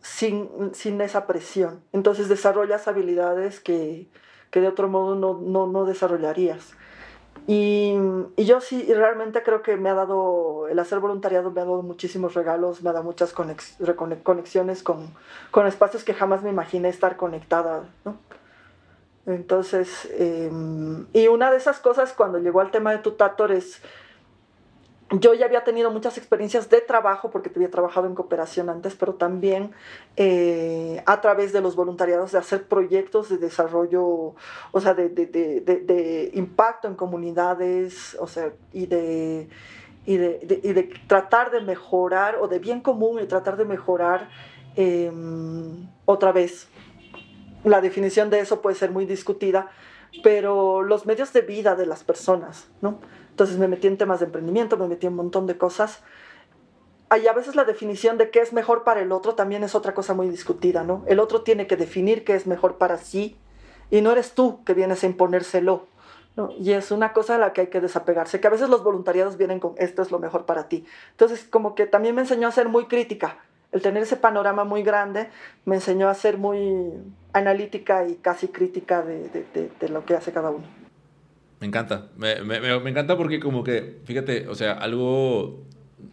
[0.00, 1.82] sin, sin esa presión.
[1.92, 4.08] Entonces desarrollas habilidades que,
[4.50, 6.74] que de otro modo no, no, no desarrollarías.
[7.46, 7.94] Y,
[8.36, 11.82] y, yo sí, realmente creo que me ha dado, el hacer voluntariado me ha dado
[11.82, 13.76] muchísimos regalos, me ha dado muchas conex,
[14.82, 15.14] con,
[15.50, 18.18] con, espacios que jamás me imaginé estar conectada, ¿no?
[19.28, 20.50] Entonces, eh,
[21.12, 23.82] y una de esas cosas cuando llegó al tema de Tutator es
[25.10, 29.14] yo ya había tenido muchas experiencias de trabajo porque había trabajado en cooperación antes, pero
[29.14, 29.70] también
[30.16, 34.34] eh, a través de los voluntariados de hacer proyectos de desarrollo,
[34.72, 39.48] o sea, de, impacto en comunidades, o sea, y de,
[41.06, 44.28] tratar de mejorar, o de bien común y tratar de mejorar
[44.76, 45.10] eh,
[46.04, 46.68] otra vez.
[47.64, 49.70] La definición de eso puede ser muy discutida,
[50.22, 52.98] pero los medios de vida de las personas, ¿no?
[53.30, 56.02] Entonces me metí en temas de emprendimiento, me metí en un montón de cosas.
[57.08, 59.94] Ahí a veces la definición de qué es mejor para el otro también es otra
[59.94, 61.04] cosa muy discutida, ¿no?
[61.06, 63.36] El otro tiene que definir qué es mejor para sí
[63.90, 65.86] y no eres tú que vienes a imponérselo.
[66.36, 66.52] ¿no?
[66.58, 69.36] Y es una cosa a la que hay que desapegarse, que a veces los voluntariados
[69.36, 70.84] vienen con esto es lo mejor para ti.
[71.10, 73.38] Entonces, como que también me enseñó a ser muy crítica.
[73.72, 75.30] El tener ese panorama muy grande
[75.64, 76.92] me enseñó a ser muy
[77.38, 80.64] analítica y casi crítica de, de, lo que hace cada uno.
[81.60, 82.08] Me encanta.
[82.16, 82.32] Me,
[82.88, 85.64] encanta porque como que, fíjate, o sea, algo,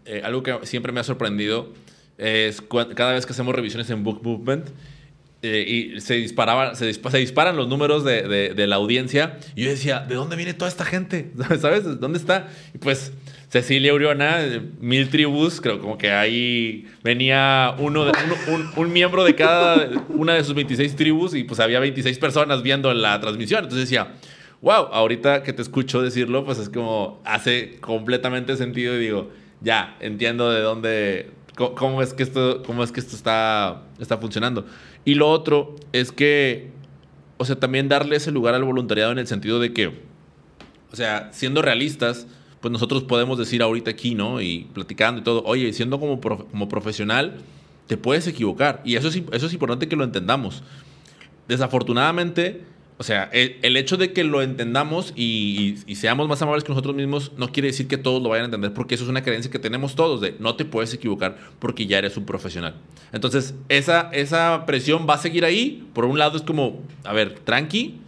[0.05, 1.73] eh, algo que siempre me ha sorprendido
[2.17, 2.61] es
[2.95, 4.69] cada vez que hacemos revisiones en Book Movement
[5.41, 9.69] eh, y se, disparaban, se, disparan los números de, de, de, la audiencia y yo
[9.69, 11.31] decía, ¿de dónde viene toda esta gente?
[11.59, 11.99] ¿Sabes?
[11.99, 12.47] ¿Dónde está?
[12.73, 13.11] Y pues
[13.55, 14.39] Cecilia Uriona,
[14.81, 18.05] mil tribus, creo como que ahí venía uno,
[18.75, 22.93] un, miembro de cada una de sus 26 tribus y pues había 26 personas viendo
[22.93, 23.63] la transmisión.
[23.63, 24.15] Entonces decía,
[24.61, 29.95] wow, ahorita que te escucho decirlo, pues es como hace completamente sentido y digo, ya,
[30.01, 34.65] entiendo de dónde, cómo, es que esto, cómo es que esto está, está funcionando.
[35.05, 36.71] Y lo otro es que,
[37.37, 41.29] o sea, también darle ese lugar al voluntariado en el sentido de que, o sea,
[41.31, 42.27] siendo realistas,
[42.65, 44.41] pues nosotros podemos decir ahorita aquí, ¿no?
[44.41, 47.35] Y platicando y todo, oye, siendo como, como profesional,
[47.85, 48.81] te puedes equivocar.
[48.83, 50.63] Y eso es, eso es importante que lo entendamos.
[51.47, 52.63] Desafortunadamente,
[52.97, 57.33] o sea, el, hecho de que lo entendamos y, seamos más amables que nosotros mismos
[57.37, 59.59] no quiere decir que todos lo vayan a entender, porque eso es una creencia que
[59.59, 62.73] tenemos todos de no te puedes equivocar porque ya eres un profesional.
[63.13, 65.87] Entonces, esa, esa presión va a seguir ahí.
[65.93, 67.99] Por un lado es como, a ver, tranqui,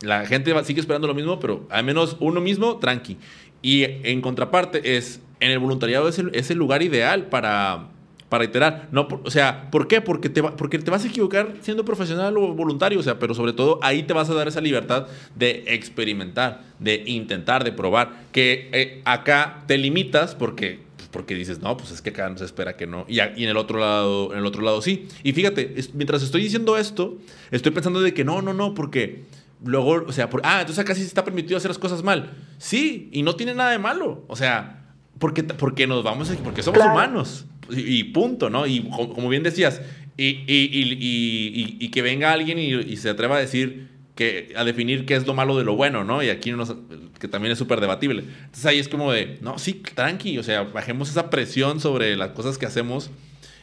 [0.00, 3.18] la gente sigue esperando lo mismo, pero al menos uno mismo, tranqui.
[3.62, 7.90] Y en contraparte es, en el voluntariado es el, es el lugar ideal para
[8.30, 8.88] para iterar.
[8.92, 10.00] No, o sea, ¿por qué?
[10.00, 13.52] Porque te, porque te vas a equivocar siendo profesional o voluntario, o sea, pero sobre
[13.52, 18.70] todo ahí te vas a dar esa libertad de experimentar, de intentar, de probar, que
[18.72, 22.76] eh, acá te limitas porque porque dices, no, pues es que acá no se espera
[22.76, 23.04] que no.
[23.08, 25.08] Y, y, en el otro lado, en el otro lado sí.
[25.24, 27.18] Y fíjate, mientras estoy diciendo esto,
[27.50, 29.24] estoy pensando de que no, no, no, porque
[29.64, 32.30] luego, o sea, ah, entonces acá sí se está permitido hacer las cosas mal.
[32.58, 34.24] Sí, y no tiene nada de malo.
[34.28, 34.84] O sea,
[35.18, 38.66] porque, porque nos vamos, porque somos humanos y punto, ¿no?
[38.66, 39.80] Y como bien decías,
[40.16, 45.14] y, y, y que venga alguien y, se atreva a decir, que, a definir qué
[45.14, 46.22] es lo malo de lo bueno, ¿no?
[46.22, 46.74] Y aquí nos,
[47.18, 48.24] que también es súper debatible.
[48.44, 52.30] Entonces ahí es como de, no, sí, tranqui, o sea, bajemos esa presión sobre las
[52.30, 53.10] cosas que hacemos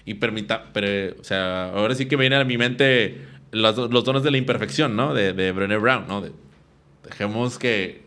[0.06, 3.26] y permita, pero, o sea, ahora sí que viene a mi mente
[3.62, 5.14] los, los dones de la imperfección, ¿no?
[5.14, 6.24] De, de Brené Brown, ¿no?
[7.04, 8.04] dejemos que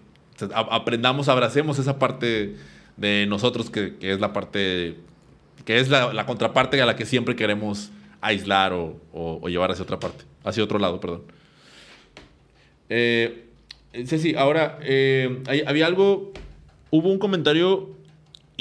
[0.55, 2.57] aprendamos, abracemos esa parte
[2.97, 4.97] de nosotros que, que es la parte,
[5.65, 7.91] que es la, la, contraparte a la que siempre queremos
[8.21, 11.23] aislar o, o, llevar hacia otra parte, hacia otro lado, perdón.
[12.89, 13.47] Eh,
[14.07, 16.33] Ceci, ahora, eh, había algo,
[16.91, 17.91] hubo un comentario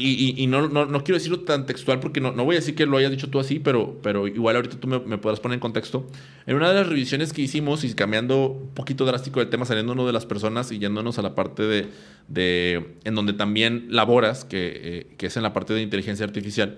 [0.01, 2.97] y, no, no, quiero decirlo tan textual porque no, no, voy a decir que lo
[2.97, 6.07] hayas dicho tú así, pero, pero igual ahorita tú me, me podrás poner en contexto.
[6.45, 9.93] En una de las revisiones que hicimos y cambiando un poquito drástico del tema, saliendo
[9.93, 11.88] uno de las personas y yéndonos a la parte de,
[12.27, 16.77] de en donde también laboras, que, eh, que, es en la parte de inteligencia artificial.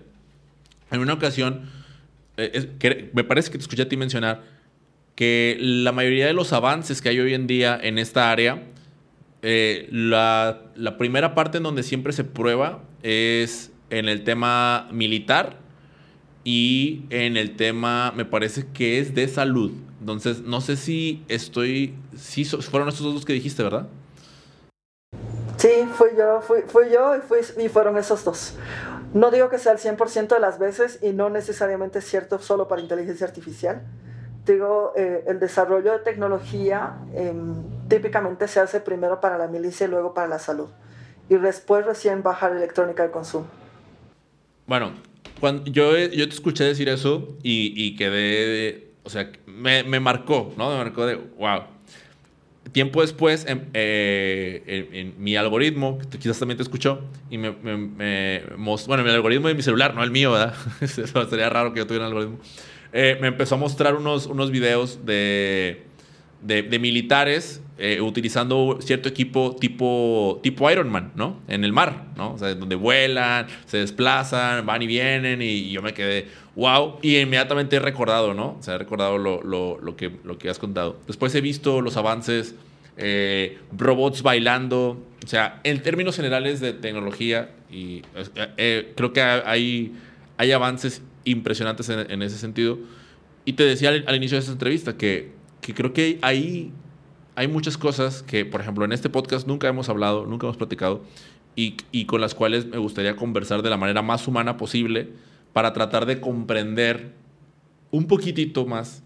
[0.90, 1.70] En una ocasión,
[2.38, 4.44] eh, que me parece que te escuché a ti mencionar
[5.16, 8.64] que la mayoría de los avances que hay hoy en día en esta área,
[9.44, 15.58] eh, la, la primera parte en donde siempre se prueba es en el tema militar
[16.44, 19.72] y en el tema, me parece que es de salud.
[20.00, 23.88] Entonces, no sé si estoy, si fueron estos dos que dijiste, ¿verdad?
[25.58, 27.14] Sí, fui yo, fui, fui yo
[27.62, 28.56] y fueron esos dos.
[29.14, 32.68] No digo que sea el 100% de las veces y no necesariamente es cierto solo
[32.68, 33.84] para inteligencia artificial.
[34.46, 37.32] Digo, eh, el desarrollo de tecnología eh,
[37.88, 40.70] típicamente se hace primero para la milicia y luego para la salud
[41.32, 43.48] y después recién bajar electrónica de consumo.
[44.68, 44.92] Bueno,
[45.40, 50.54] cuando yo, yo te escuché decir eso y, y quedé, o sea, me, me, marcó,
[50.58, 50.70] ¿no?
[50.70, 51.62] Me marcó de, wow.
[52.74, 57.00] Tiempo después, en, eh, en, mi algoritmo, quizás también te escuchó,
[57.30, 58.44] y me, me,
[58.86, 60.54] bueno, mi algoritmo de mi celular, no el mío, ¿verdad?
[61.30, 62.40] Sería raro que yo tuviera algoritmo.
[62.92, 65.86] Eh, me empezó a mostrar unos, unos videos de,
[66.42, 71.40] de, de militares eh, utilizando cierto equipo tipo, tipo Iron Man, ¿no?
[71.48, 72.34] En el mar, ¿no?
[72.34, 77.18] O sea, donde vuelan, se desplazan, van y vienen, y, yo me quedé, wow, y
[77.18, 78.58] inmediatamente he recordado, ¿no?
[78.60, 81.00] O sea, he recordado lo, lo, lo, que, lo que has contado.
[81.08, 82.54] Después he visto los avances,
[82.98, 88.04] eh, robots bailando, o sea, en términos generales de tecnología, y
[88.58, 89.92] eh, creo que hay,
[90.38, 92.78] hay avances impresionantes en, ese sentido.
[93.44, 95.32] Y te decía al, al inicio de esta entrevista que,
[95.62, 96.72] que creo que hay
[97.36, 101.04] hay muchas cosas que, por ejemplo, en este podcast nunca hemos hablado, nunca hemos platicado
[101.56, 105.10] y, con las cuales me gustaría conversar de la manera más humana posible
[105.54, 107.14] para tratar de comprender
[107.92, 109.04] un poquitito más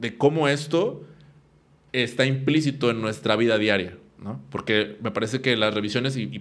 [0.00, 1.04] de cómo esto
[1.92, 3.96] está implícito en nuestra vida diaria.
[4.50, 6.40] Porque me parece que las revisiones, y,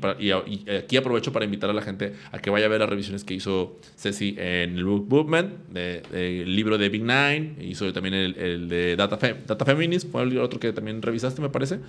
[0.71, 3.33] aquí aprovecho para invitar a la gente a que vaya a ver las revisiones que
[3.33, 8.95] hizo Ceci en el Book Movement, el libro de Big Nine, hizo también el, de
[8.95, 11.79] Data, Data Feminist, fue el otro que también revisaste, me parece.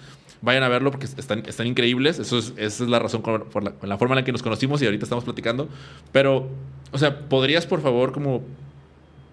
[0.43, 3.99] Vayan a verlo porque están, están increíbles, Eso es, esa es la razón por la,
[3.99, 5.69] forma en la que nos conocimos y ahorita estamos platicando.
[6.11, 6.49] Pero,
[6.91, 8.43] o sea, ¿podrías por favor como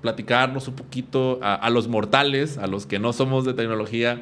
[0.02, 4.22] platicarnos un poquito a los mortales, a los que no somos de tecnología,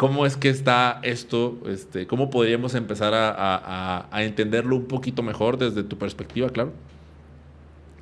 [0.00, 1.58] ¿Cómo es que está esto?
[1.66, 6.72] Este, ¿Cómo podríamos empezar a, entenderlo un poquito mejor desde tu perspectiva, claro?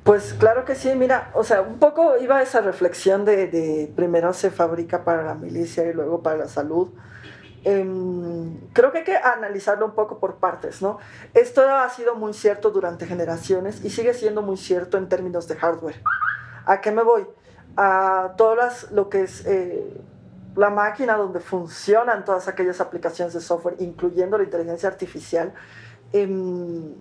[0.05, 4.49] Pues claro que sí, mira, o sea, un poco iba esa reflexión de, primero se
[4.49, 6.87] fabrica para la milicia y luego para la salud.
[7.65, 10.99] Em, creo que hay que analizarlo un poco por partes, ¿no?
[11.33, 15.57] Esto ha sido muy cierto durante generaciones y sigue siendo muy cierto en términos de
[15.57, 16.01] hardware.
[16.65, 17.27] ¿A qué me voy?
[17.75, 19.83] A todas lo que es eh,
[20.59, 25.53] la máquina donde funcionan todas aquellas aplicaciones de software, incluyendo la inteligencia artificial,
[26.11, 26.95] em,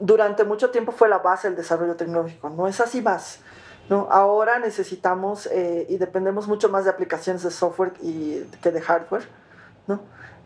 [0.00, 2.50] durante mucho tiempo fue la base del desarrollo tecnológico.
[2.50, 3.38] No es así más.
[3.88, 4.08] ¿no?
[4.10, 9.28] Ahora necesitamos eh, y dependemos mucho más de aplicaciones de software y, que de hardware.
[9.86, 10.00] ¿no?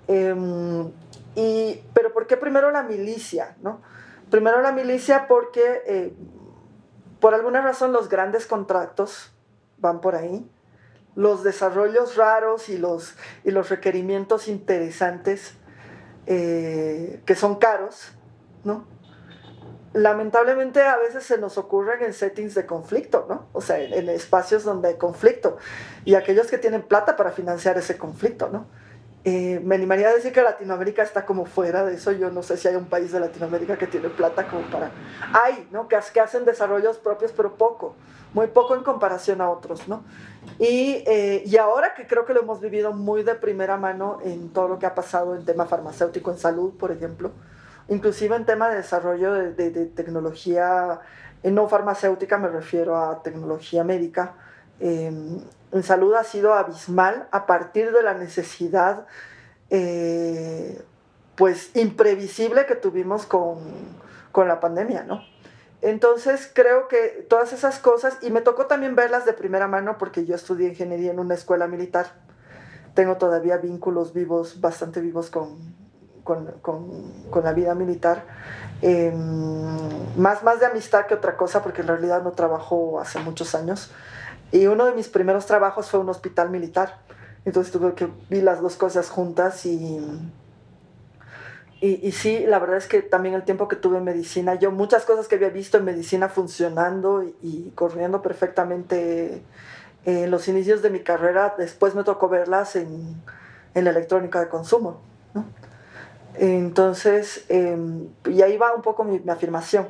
[0.06, 0.92] Em,
[1.34, 3.56] y, pero ¿por qué primero la milicia?
[3.62, 3.80] ¿no?
[4.30, 6.14] Primero la milicia porque eh,
[7.18, 9.32] por alguna razón los grandes contratos
[9.78, 10.46] van por ahí
[11.14, 13.14] los desarrollos raros y los,
[13.44, 15.54] y los requerimientos interesantes
[16.26, 18.12] eh, que son caros,
[18.64, 18.86] ¿no?
[19.92, 23.48] Lamentablemente a veces se nos ocurren en settings de conflicto, ¿no?
[23.52, 25.56] O sea, en, espacios donde hay conflicto
[26.04, 28.66] y aquellos que tienen plata para financiar ese conflicto, ¿no?
[29.22, 32.12] Eh, me animaría a decir que Latinoamérica está como fuera de eso.
[32.12, 34.90] Yo no sé si hay un país de Latinoamérica que tiene plata como para...
[35.32, 35.88] Hay, ¿no?
[35.88, 37.94] Que, que hacen desarrollos propios, pero poco,
[38.32, 40.04] muy poco en comparación a otros, ¿no?
[40.58, 44.50] Y, eh, y, ahora que creo que lo hemos vivido muy de primera mano en
[44.50, 47.32] todo lo que ha pasado en tema farmacéutico, en salud, por ejemplo,
[47.88, 51.00] inclusive en tema de desarrollo de, de, tecnología
[51.42, 54.34] eh, no farmacéutica, me refiero a tecnología médica,
[54.78, 55.40] em,
[55.72, 59.06] en salud ha sido abismal a partir de la necesidad
[59.70, 60.82] eh,
[61.36, 63.58] pues imprevisible que tuvimos con,
[64.32, 65.22] con la pandemia, ¿no?
[65.82, 70.26] Entonces creo que todas esas cosas, y me tocó también verlas de primera mano porque
[70.26, 72.12] yo estudié ingeniería en una escuela militar.
[72.94, 75.58] Tengo todavía vínculos vivos, bastante vivos con,
[76.24, 78.24] con, con, la vida militar.
[78.82, 79.12] Eh,
[80.16, 83.90] más, más de amistad que otra cosa, porque en realidad no trabajo hace muchos años.
[84.52, 86.98] Y uno de mis primeros trabajos fue un hospital militar.
[87.44, 89.98] Entonces tuve que vi las dos cosas juntas y,
[91.80, 94.70] y, y, sí, la verdad es que también el tiempo que tuve en medicina, yo
[94.70, 99.42] muchas cosas que había visto en medicina funcionando y, y corriendo perfectamente
[100.04, 103.22] en los inicios de mi carrera, después me tocó verlas en,
[103.74, 105.00] en la electrónica de consumo.
[105.34, 105.44] ¿no?
[106.34, 107.76] Entonces, eh,
[108.26, 109.88] y ahí va un poco mi, mi, afirmación.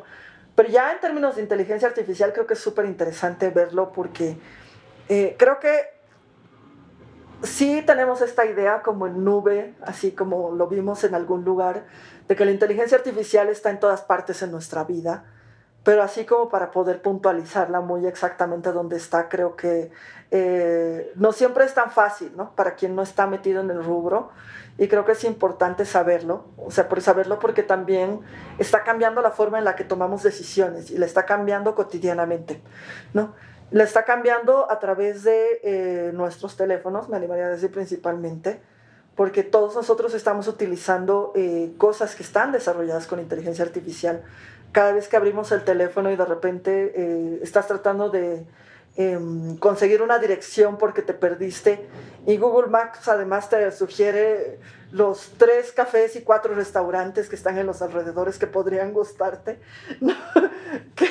[0.61, 4.37] Pero ya en términos de inteligencia artificial creo que es súper interesante verlo porque
[5.09, 5.87] eh, creo que
[7.43, 11.87] sí tenemos esta idea como en nube, así como lo vimos en algún lugar,
[12.29, 15.25] de que la inteligencia artificial está en todas partes en nuestra vida,
[15.83, 19.91] pero así como para poder puntualizarla muy exactamente dónde está, creo que
[20.31, 22.55] eh, no siempre es tan fácil, ¿no?
[22.55, 24.31] Para quien no está metido en el rubro.
[24.79, 28.21] Y creo que es importante saberlo, o sea, por saberlo porque también
[28.59, 32.63] está cambiando la forma en la que tomamos decisiones y la está cambiando cotidianamente,
[33.13, 33.35] ¿no?
[33.71, 38.63] La está cambiando a través de eh, nuestros teléfonos, me animaría a decir principalmente,
[39.17, 44.23] porque todos nosotros estamos utilizando eh, cosas que están desarrolladas con inteligencia artificial.
[44.73, 48.47] Cada vez que abrimos el teléfono y de repente eh, estás tratando de
[48.97, 49.19] eh,
[49.61, 51.89] conseguir una dirección porque te perdiste
[52.27, 54.59] y Google Maps además te sugiere
[54.93, 59.61] los tres cafés y cuatro restaurantes que están en los alrededores que podrían gustarte.
[60.97, 61.09] que,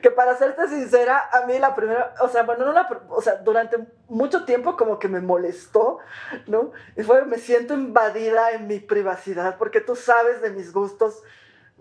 [0.00, 3.36] que, para serte sincera, a mí la primera, o sea, bueno, no la, o sea,
[3.36, 5.98] durante mucho tiempo como que me molestó,
[6.48, 6.72] ¿no?
[6.96, 11.22] Y fue, me siento invadida en mi privacidad porque tú sabes de mis gustos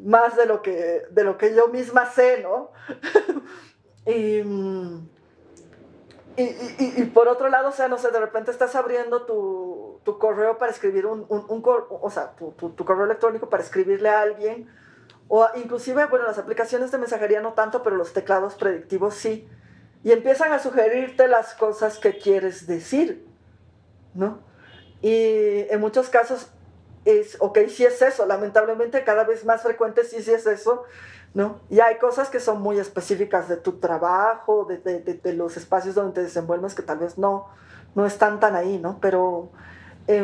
[0.03, 2.71] más de lo que, de lo que yo misma sé, ¿no?
[4.05, 4.41] y...
[6.37, 9.99] Y, y, y, por otro lado, o sea, no sé, de repente estás abriendo tu,
[10.05, 13.61] tu correo para escribir un, un, un o sea, tu, tu, tu, correo electrónico para
[13.61, 14.69] escribirle a alguien,
[15.27, 19.47] o inclusive, bueno, las aplicaciones de mensajería no tanto, pero los teclados predictivos sí,
[20.03, 23.27] y empiezan a sugerirte las cosas que quieres decir,
[24.13, 24.39] ¿no?
[25.01, 26.51] Y en muchos casos
[27.05, 30.83] es, ok, sí es eso, lamentablemente cada vez más frecuente sí, sí es eso,
[31.33, 31.59] ¿no?
[31.69, 35.95] Y hay cosas que son muy específicas de tu trabajo, de, de, de, los espacios
[35.95, 37.47] donde te desenvuelves que tal vez no,
[37.95, 38.99] no están tan ahí, ¿no?
[39.01, 39.49] Pero
[40.07, 40.23] eh,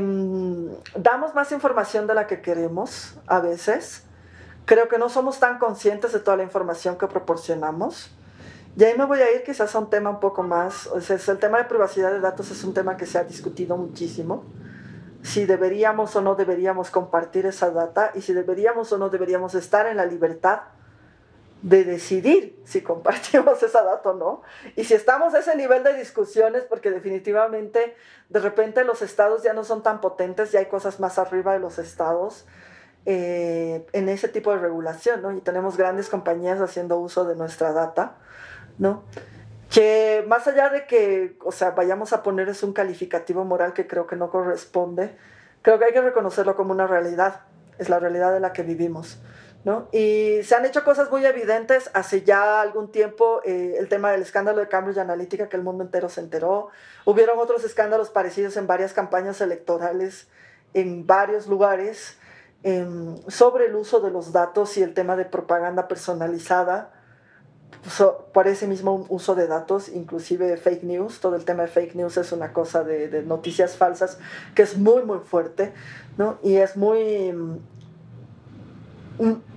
[0.95, 4.03] damos más información de la que queremos a veces.
[4.65, 8.11] Creo que no somos tan conscientes de toda la información que proporcionamos.
[8.75, 11.15] Y ahí me voy a ir quizás a un tema un poco más, o sea,
[11.15, 14.43] el tema de privacidad de datos es un tema que se ha discutido muchísimo
[15.27, 19.85] si deberíamos o no deberíamos compartir esa data y si deberíamos o no deberíamos estar
[19.85, 20.61] en la libertad
[21.61, 24.41] de decidir si compartimos esa data o no.
[24.77, 27.93] Y si estamos a ese nivel de discusiones, porque definitivamente
[28.29, 31.59] de repente los estados ya no son tan potentes, ya hay cosas más arriba de
[31.59, 32.45] los estados
[33.05, 35.33] eh, en ese tipo de regulación, ¿no?
[35.33, 38.15] Y tenemos grandes compañías haciendo uso de nuestra data,
[38.77, 39.03] ¿no?
[39.77, 43.85] Que más allá de que, o sea, vayamos a poner es un calificativo moral que
[43.85, 45.15] creo que no corresponde,
[45.61, 47.41] creo que hay que reconocerlo como una realidad,
[47.77, 49.19] es la realidad de la que vivimos.
[49.63, 49.87] ¿No?
[49.91, 54.23] Y se han hecho cosas muy evidentes hace ya algún tiempo, eh, el tema del
[54.23, 56.69] escándalo de Cambridge Analytica, que el mundo entero se enteró.
[57.05, 60.27] Hubieron otros escándalos parecidos en varias campañas electorales
[60.73, 62.17] en varios lugares
[62.63, 62.87] eh,
[63.27, 66.96] sobre el uso de los datos y el tema de propaganda personalizada
[67.89, 71.19] so, por ese mismo uso de datos, inclusive fake news.
[71.19, 74.19] Todo el tema de fake news es una cosa de, de noticias falsas
[74.55, 75.73] que es muy, muy fuerte,
[76.17, 76.37] ¿no?
[76.43, 77.33] Y es muy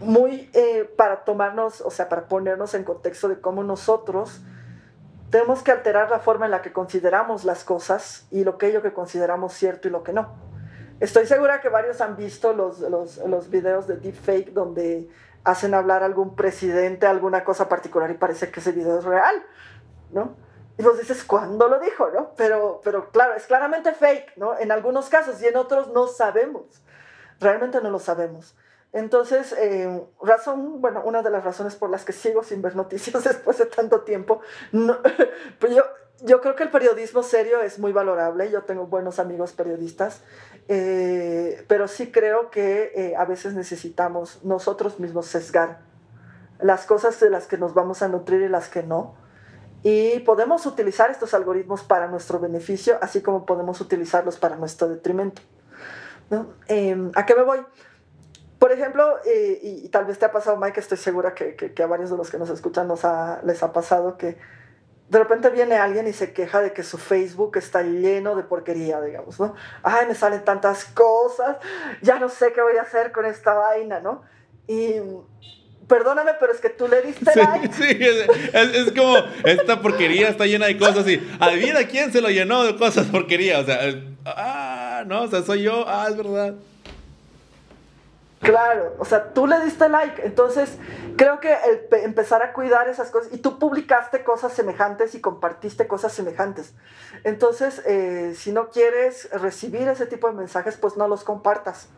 [0.00, 4.40] muy eh, para tomarnos, o sea, para ponernos en contexto de cómo nosotros
[5.30, 8.82] tenemos que alterar la forma en la que consideramos las cosas y lo que ello
[8.82, 10.28] que consideramos cierto y lo que no.
[10.98, 15.08] Estoy segura que varios han visto los, los, los videos de deepfake donde
[15.44, 19.44] hacen hablar a algún presidente alguna cosa particular y parece que ese video es real,
[20.12, 20.36] ¿no?
[20.78, 22.32] Y vos dices, ¿cuándo lo dijo, no?
[22.36, 24.58] Pero, pero claro, es claramente fake, ¿no?
[24.58, 26.82] En algunos casos y en otros no sabemos.
[27.38, 28.56] Realmente no lo sabemos.
[28.92, 33.22] Entonces, eh, razón, bueno, una de las razones por las que sigo sin ver noticias
[33.24, 34.40] después de tanto tiempo,
[34.72, 34.98] no,
[35.58, 35.84] pues yo,
[36.22, 40.22] yo creo que el periodismo serio es muy valorable, yo tengo buenos amigos periodistas,
[40.72, 45.80] eh, pero sí creo que eh, a veces necesitamos nosotros mismos sesgar
[46.60, 49.16] las cosas de las que nos vamos a nutrir y las que no.
[49.82, 55.42] Y podemos utilizar estos algoritmos para nuestro beneficio, así como podemos utilizarlos para nuestro detrimento.
[56.30, 56.46] ¿no?
[56.68, 57.66] Eh, ¿A qué me voy?
[58.60, 59.16] por ejemplo,
[59.62, 62.30] y, tal vez te ha pasado, Mike, estoy segura que, que, a varios de los
[62.30, 63.00] que nos escuchan nos
[63.42, 64.36] les ha pasado que
[65.10, 69.00] de repente viene alguien y se queja de que su Facebook está lleno de porquería,
[69.00, 69.56] digamos, ¿no?
[69.82, 71.56] Ay, me salen tantas cosas,
[72.00, 74.22] ya no sé qué voy a hacer con esta vaina, ¿no?
[74.68, 74.94] Y
[75.88, 77.70] perdóname, pero es que tú le diste like.
[77.72, 77.98] Sí,
[78.52, 82.76] es, como, esta porquería está llena de cosas y adivina quién se lo llenó de
[82.76, 83.80] cosas porquería, o sea,
[84.24, 86.54] ah, no, o sea, soy yo, ah, es verdad.
[88.40, 90.78] Claro, o sea, tú le diste like, entonces
[91.16, 95.86] creo que el empezar a cuidar esas cosas, y tú publicaste cosas semejantes y compartiste
[95.86, 96.72] cosas semejantes,
[97.24, 101.88] entonces eh, si no quieres recibir ese tipo de mensajes, pues no los compartas.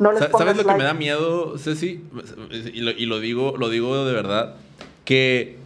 [0.00, 2.04] No les ¿Sabes lo que me da miedo, Ceci?
[2.50, 4.56] Y lo, y lo, digo, lo digo de verdad,
[5.04, 5.58] que,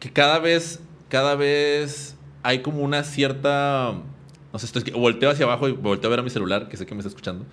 [0.00, 0.80] que cada vez,
[1.10, 3.92] cada vez hay como una cierta,
[4.52, 6.86] no sé, estoy, volteo hacia abajo y volteo a ver a mi celular, que sé
[6.86, 7.44] que me está escuchando.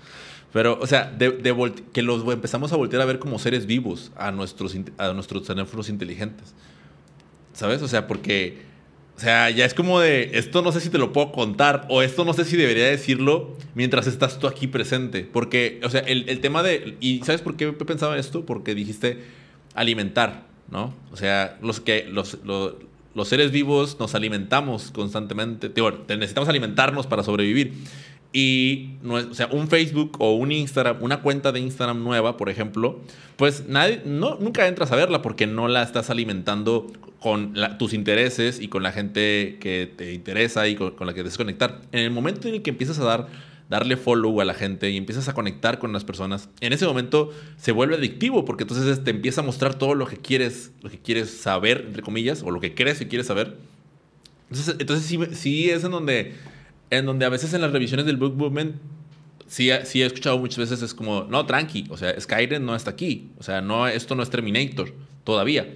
[0.53, 4.31] Pero, o sea, de, que los empezamos a voltear a ver como seres vivos a
[4.31, 6.53] nuestros, a nuestros teléfonos inteligentes.
[7.53, 7.81] ¿Sabes?
[7.81, 8.61] O sea, porque,
[9.15, 12.01] o sea, ya es como de, esto no sé si te lo puedo contar o
[12.01, 15.27] esto no sé si debería decirlo mientras estás tú aquí presente.
[15.31, 18.45] Porque, o sea, el, el tema de, ¿y sabes por qué pensaba esto?
[18.45, 19.19] Porque dijiste
[19.73, 20.93] alimentar, ¿no?
[21.11, 22.73] O sea, los que, los, los,
[23.13, 25.71] los seres vivos nos alimentamos constantemente,
[26.09, 27.73] necesitamos alimentarnos para sobrevivir.
[28.33, 32.99] Y, o sea, un Facebook o un Instagram, una cuenta de Instagram nueva, por ejemplo,
[33.35, 36.87] pues nadie, no, nunca entras a verla porque no la estás alimentando
[37.19, 41.81] con tus intereses y con la gente que te interesa y con, la que desconectar.
[41.91, 43.27] En el momento en el que empiezas a dar,
[43.69, 47.31] darle follow a la gente y empiezas a conectar con las personas, en ese momento
[47.57, 50.97] se vuelve adictivo porque entonces te empieza a mostrar todo lo que quieres, lo que
[50.97, 53.57] quieres saber, entre comillas, o lo que crees que quieres saber.
[54.49, 56.33] Entonces, entonces sí, sí es en donde
[56.91, 58.75] en donde a veces en las revisiones del Book Movement
[59.47, 62.91] sí, sí he escuchado muchas veces es como, no, tranqui, o sea, Skyrim no está
[62.91, 64.93] aquí, o sea, no, esto no es Terminator
[65.23, 65.67] todavía,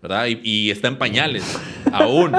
[0.00, 0.26] ¿verdad?
[0.42, 1.58] Y, está en pañales
[1.92, 2.32] aún.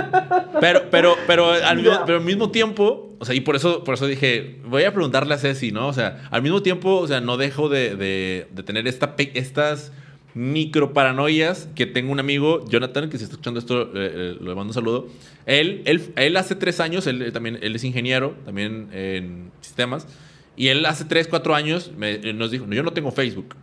[0.60, 3.94] Pero, pero, pero, al mismo, pero al mismo tiempo, o sea, y por eso, por
[3.94, 5.88] eso dije, voy a preguntarle a Ceci, ¿no?
[5.88, 9.92] O sea, al mismo tiempo, o sea, no dejo de, de, de tener esta, estas
[10.34, 14.56] micro paranoias que tengo un amigo, Jonathan, que si está escuchando esto, eh, eh, le
[14.56, 15.08] mando un saludo.
[15.46, 20.08] Él, él, él hace tres años, él, también él es ingeniero, también en sistemas,
[20.56, 23.56] y él hace tres, cuatro años nos dijo, no, yo no tengo Facebook.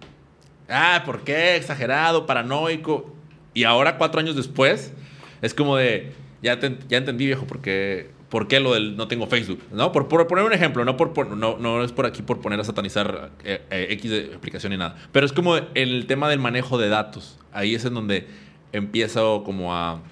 [0.69, 1.57] Ah, ¿por qué?
[1.57, 3.15] Exagerado, paranoico.
[3.55, 4.93] Y ahora, cuatro años después,
[5.41, 6.13] es como de,
[6.43, 9.63] ya, ya entendí, viejo, porque ¿Por qué lo del no tengo Facebook?
[9.71, 9.91] ¿No?
[9.91, 13.31] Por, poner un ejemplo, no, por, no, no, es por aquí por poner a satanizar
[13.43, 14.97] eh, eh, X explicación ni nada.
[15.13, 17.39] Pero es como el tema del manejo de datos.
[17.53, 18.29] Ahí es en donde
[18.73, 20.03] empiezo como a...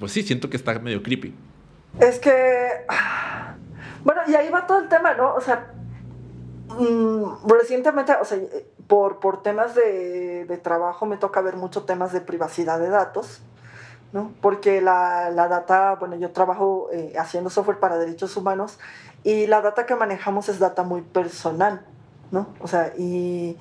[0.00, 1.34] Pues sí, siento que está medio creepy.
[2.00, 2.32] Es que...
[4.04, 5.34] Bueno, y ahí va todo el tema, ¿no?
[5.34, 5.72] O sea,
[6.68, 8.38] mm, recientemente, o sea,
[8.88, 13.42] por, por temas de, de trabajo me toca ver mucho temas de privacidad de datos.
[14.12, 14.32] ¿No?
[14.40, 18.78] Porque la, la, data, bueno, yo trabajo eh, haciendo software para derechos humanos
[19.24, 21.84] y la data que manejamos es data muy personal,
[22.30, 22.48] ¿no?
[22.60, 23.56] O sea, y,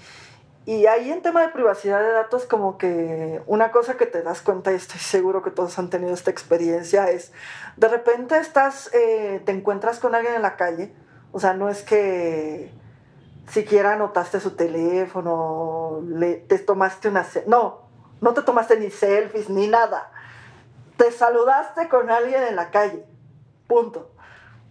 [0.65, 4.41] y ahí en tema de privacidad de datos, como que una cosa que te das
[4.41, 7.31] cuenta, y estoy seguro que todos han tenido esta experiencia, es
[7.77, 10.93] de repente estás, eh, te encuentras con alguien en la calle,
[11.31, 12.71] o sea, no es que
[13.47, 17.25] siquiera anotaste su teléfono, le, te tomaste una...
[17.47, 17.81] No,
[18.19, 20.11] no te tomaste ni selfies ni nada
[21.01, 23.03] te saludaste con alguien en la calle,
[23.65, 24.11] punto,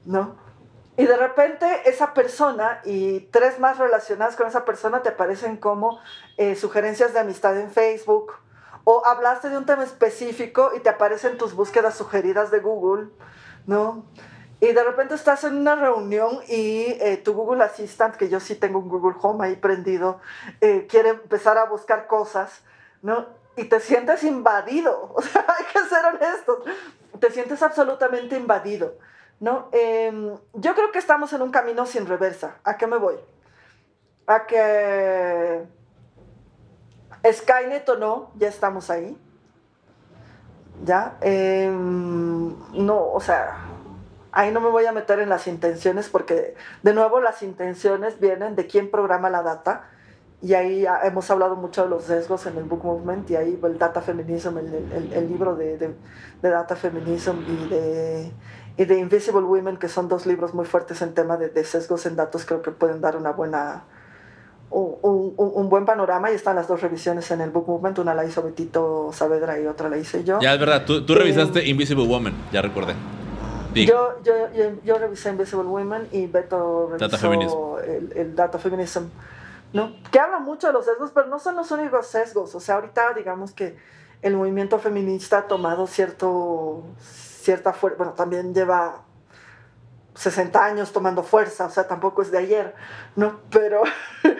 [0.04, 0.36] ¿no?
[0.96, 5.98] Y de repente esa persona y tres más relacionadas con esa persona te aparecen como
[6.36, 8.34] eh, sugerencias de amistad en Facebook
[8.84, 13.08] o hablaste de un tema específico y te aparecen tus búsquedas sugeridas de Google,
[13.66, 14.04] ¿no?
[14.60, 18.54] Y de repente estás en una reunión y eh, tu Google Assistant, que yo sí
[18.54, 20.20] tengo un Google Home ahí prendido,
[20.60, 22.62] eh, quiere empezar a buscar cosas,
[23.02, 23.39] ¿no?
[23.60, 25.12] Y te sientes invadido.
[25.14, 26.58] O sea, hay que ser honestos.
[27.18, 28.94] Te sientes absolutamente invadido.
[29.38, 29.68] ¿no?
[29.72, 32.56] Em, yo creo que estamos en un camino sin reversa.
[32.64, 33.16] ¿A qué me voy?
[34.26, 35.64] A que
[37.30, 39.18] Skynet o no, ya estamos ahí.
[40.84, 41.18] ¿Ya?
[41.20, 43.58] Em, no, o sea,
[44.32, 48.56] ahí no me voy a meter en las intenciones porque, de nuevo, las intenciones vienen
[48.56, 49.90] de quién programa la data
[50.42, 53.78] y ahí hemos hablado mucho de los sesgos en el Book Movement y ahí el
[53.78, 55.94] Data Feminism, el, el, libro de, de,
[56.40, 58.32] Data Feminism y de,
[58.78, 62.16] y de Invisible Women, que son dos libros muy fuertes en tema de, sesgos en
[62.16, 63.84] datos, creo que pueden dar una buena,
[64.70, 68.24] un, un, buen panorama y están las dos revisiones en el Book Movement, una la
[68.24, 70.40] hizo Betito Saavedra y otra la hice yo.
[70.40, 72.94] Ya, es verdad, tú, tú revisaste Invisible Woman, ya recordé.
[73.74, 79.04] Yo, yo, yo, yo, revisé Invisible Women y Beto revisó el, el Data Feminism.
[79.72, 79.94] ¿No?
[80.10, 82.54] Que habla mucho de los sesgos, pero no son los únicos sesgos.
[82.54, 83.76] O sea, ahorita digamos que
[84.22, 89.02] el movimiento feminista ha tomado cierto, cierta fuerza, bueno, también lleva
[90.14, 92.74] 60 años tomando fuerza, o sea, tampoco es de ayer,
[93.16, 93.40] ¿no?
[93.50, 93.82] Pero,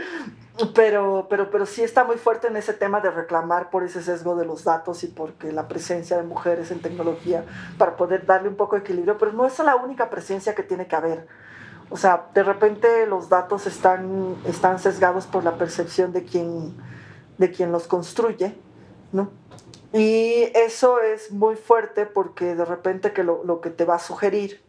[0.74, 4.36] pero, pero, pero sí está muy fuerte en ese tema de reclamar por ese sesgo
[4.36, 7.44] de los datos y porque la presencia de mujeres en tecnología
[7.78, 10.86] para poder darle un poco de equilibrio, pero no es la única presencia que tiene
[10.86, 11.27] que haber.
[11.91, 16.77] O sea, de repente los datos están, están sesgados por la percepción de quien,
[17.37, 18.57] de quien los construye,
[19.12, 19.31] ¿no?
[19.93, 23.99] Y eso es muy fuerte porque de repente que lo, lo que te va a
[23.99, 24.62] sugerir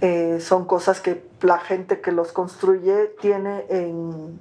[0.00, 4.38] eh, son cosas que la gente que los construye tiene en,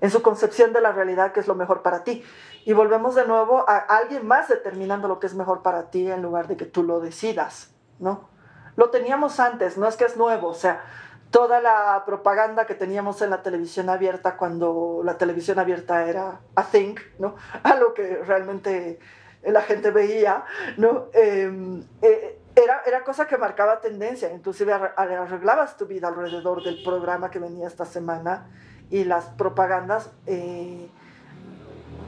[0.00, 2.24] en su concepción de la realidad que es lo mejor para ti.
[2.64, 6.22] Y volvemos de nuevo a alguien más determinando lo que es mejor para ti en
[6.22, 8.28] lugar de que tú lo decidas, ¿no?
[8.76, 10.84] Lo teníamos antes, no es que es nuevo, o sea,
[11.30, 16.64] toda la propaganda que teníamos en la televisión abierta cuando la televisión abierta era a
[16.64, 17.36] think, ¿no?
[17.62, 18.98] Algo que realmente
[19.42, 20.44] la gente veía,
[20.76, 21.06] ¿no?
[21.12, 27.30] Em, eh, era, era cosa que marcaba tendencia, inclusive arreglabas tu vida alrededor del programa
[27.30, 28.48] que venía esta semana
[28.90, 30.88] y las propagandas eh,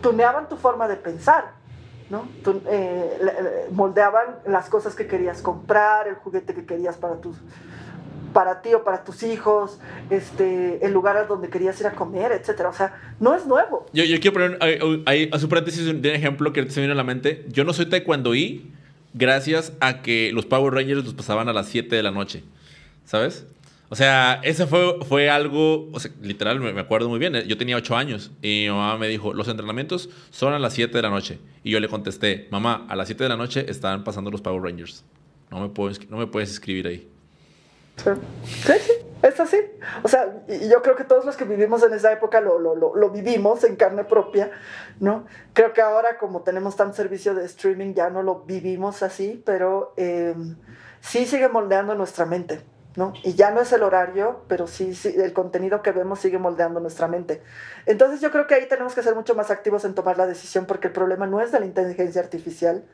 [0.03, 1.53] tuneaban tu forma de pensar,
[2.09, 2.27] ¿no?
[2.67, 7.37] Eh, moldeaban las cosas que querías comprar, el juguete que querías para tus
[8.33, 9.79] para ti o para tus hijos,
[10.11, 12.69] este, el lugar a donde querías ir a comer, etcétera.
[12.69, 13.87] O sea, no es nuevo.
[13.93, 14.59] Yo, yo quiero poner
[15.07, 17.45] ahí, a su paréntesis de un ejemplo que se me viene a la mente.
[17.49, 18.71] Yo no soy taekwondoí
[19.15, 22.45] gracias a que los Power Rangers los pasaban a las 7 de la noche,
[23.05, 23.47] ¿sabes?
[23.93, 27.35] O sea, eso fue, fue algo, o sea, literal, me, acuerdo muy bien.
[27.49, 30.97] Yo tenía 8 años y mi mamá me dijo, los entrenamientos son a las 7
[30.97, 31.41] de la noche.
[31.65, 34.63] Y yo le contesté, mamá, a las 7 de la noche están pasando los Power
[34.63, 35.05] Rangers.
[35.51, 37.09] No me puedes, no me puedes escribir ahí.
[38.45, 39.59] Sí, sí, es así.
[40.03, 43.11] O sea, yo creo que todos los que vivimos en esa época lo, lo, lo,
[43.11, 44.51] vivimos en carne propia,
[44.99, 45.27] ¿no?
[45.53, 49.93] Creo que ahora como tenemos tan servicio de streaming ya no lo vivimos así, pero
[49.97, 50.35] eh,
[51.01, 52.63] sí sigue moldeando nuestra mente.
[52.97, 53.13] ¿no?
[53.23, 56.81] Y ya no es el horario, pero sí, sí, el contenido que vemos sigue moldeando
[56.81, 57.43] nuestra mente.
[57.87, 60.67] Entonces yo creo que ahí tenemos que ser mucho más activos en tomar la decisión
[60.67, 62.85] porque el problema no es de la inteligencia artificial,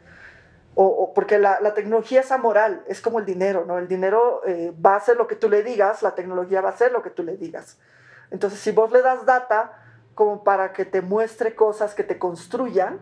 [0.79, 3.79] o, porque la, la, tecnología es amoral, es como el dinero, ¿no?
[3.79, 6.73] El dinero eh, va a hacer lo que tú le digas, la tecnología va a
[6.73, 7.79] hacer lo que tú le digas.
[8.31, 9.73] Entonces, si vos le das data
[10.15, 13.01] como para que te muestre cosas que te construyan,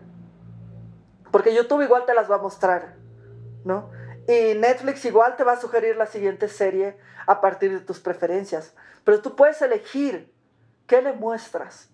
[1.31, 2.95] porque YouTube igual te las va a mostrar,
[3.65, 3.91] ¿no?
[4.25, 6.97] Y Netflix igual te va a sugerir la siguiente serie
[7.27, 8.73] a partir de tus preferencias,
[9.03, 10.33] pero tú puedes elegir
[10.87, 11.89] qué le muestras.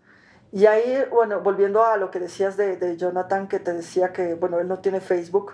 [0.52, 4.36] Y ahí, bueno, volviendo a lo que decías de, de Jonathan, que te decía que,
[4.36, 5.53] bueno, él no tiene Facebook,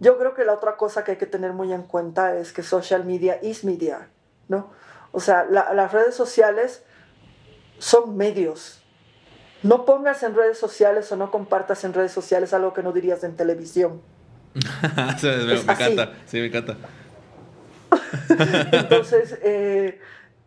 [0.00, 2.62] yo creo que la otra cosa que hay que tener muy en cuenta es que
[2.62, 4.08] social media is media,
[4.48, 4.70] ¿no?
[5.12, 6.82] O sea, las redes sociales
[7.78, 8.82] son medios.
[9.62, 13.22] No pongas en redes sociales o no compartas en redes sociales algo que no dirías
[13.24, 14.02] en televisión.
[15.22, 16.76] me, encanta, sí, me encanta.
[18.72, 20.00] Entonces, eh,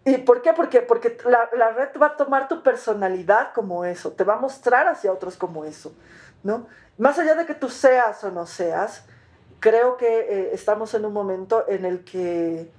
[0.05, 0.53] ¿y por qué?
[0.53, 4.39] Porque, porque la, la, red va a tomar tu personalidad como eso, te va a
[4.39, 5.93] mostrar hacia otros como eso,
[6.43, 6.67] ¿no?
[6.97, 9.05] Más allá de que tú seas o no seas,
[9.59, 12.69] creo que eh, estamos en un momento en el que,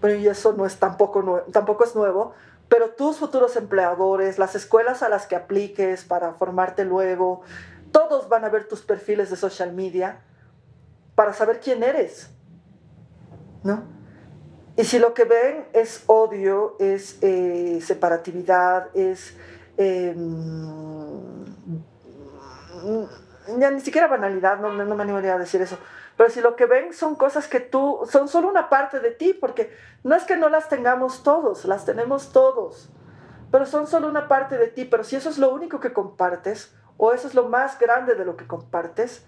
[0.00, 2.34] bueno, y eso no es tampoco, tampoco es nuevo,
[2.68, 7.42] pero tus futuros empleadores, las escuelas a las que apliques para formarte luego,
[7.92, 10.20] todos van a ver tus perfiles de social media
[11.14, 12.28] para saber quién eres,
[13.62, 13.84] ¿no?
[14.76, 19.34] Y si lo que ven es odio, es eh, separatividad, es...
[19.78, 21.46] Em,
[23.58, 25.78] ya ni siquiera banalidad, no, no me animaría a decir eso,
[26.16, 29.34] pero si lo que ven son cosas que tú, son solo una parte de ti,
[29.34, 29.70] porque
[30.02, 32.88] no es que no las tengamos todos, las tenemos todos,
[33.50, 36.74] pero son solo una parte de ti, pero si eso es lo único que compartes,
[36.96, 39.26] o eso es lo más grande de lo que compartes,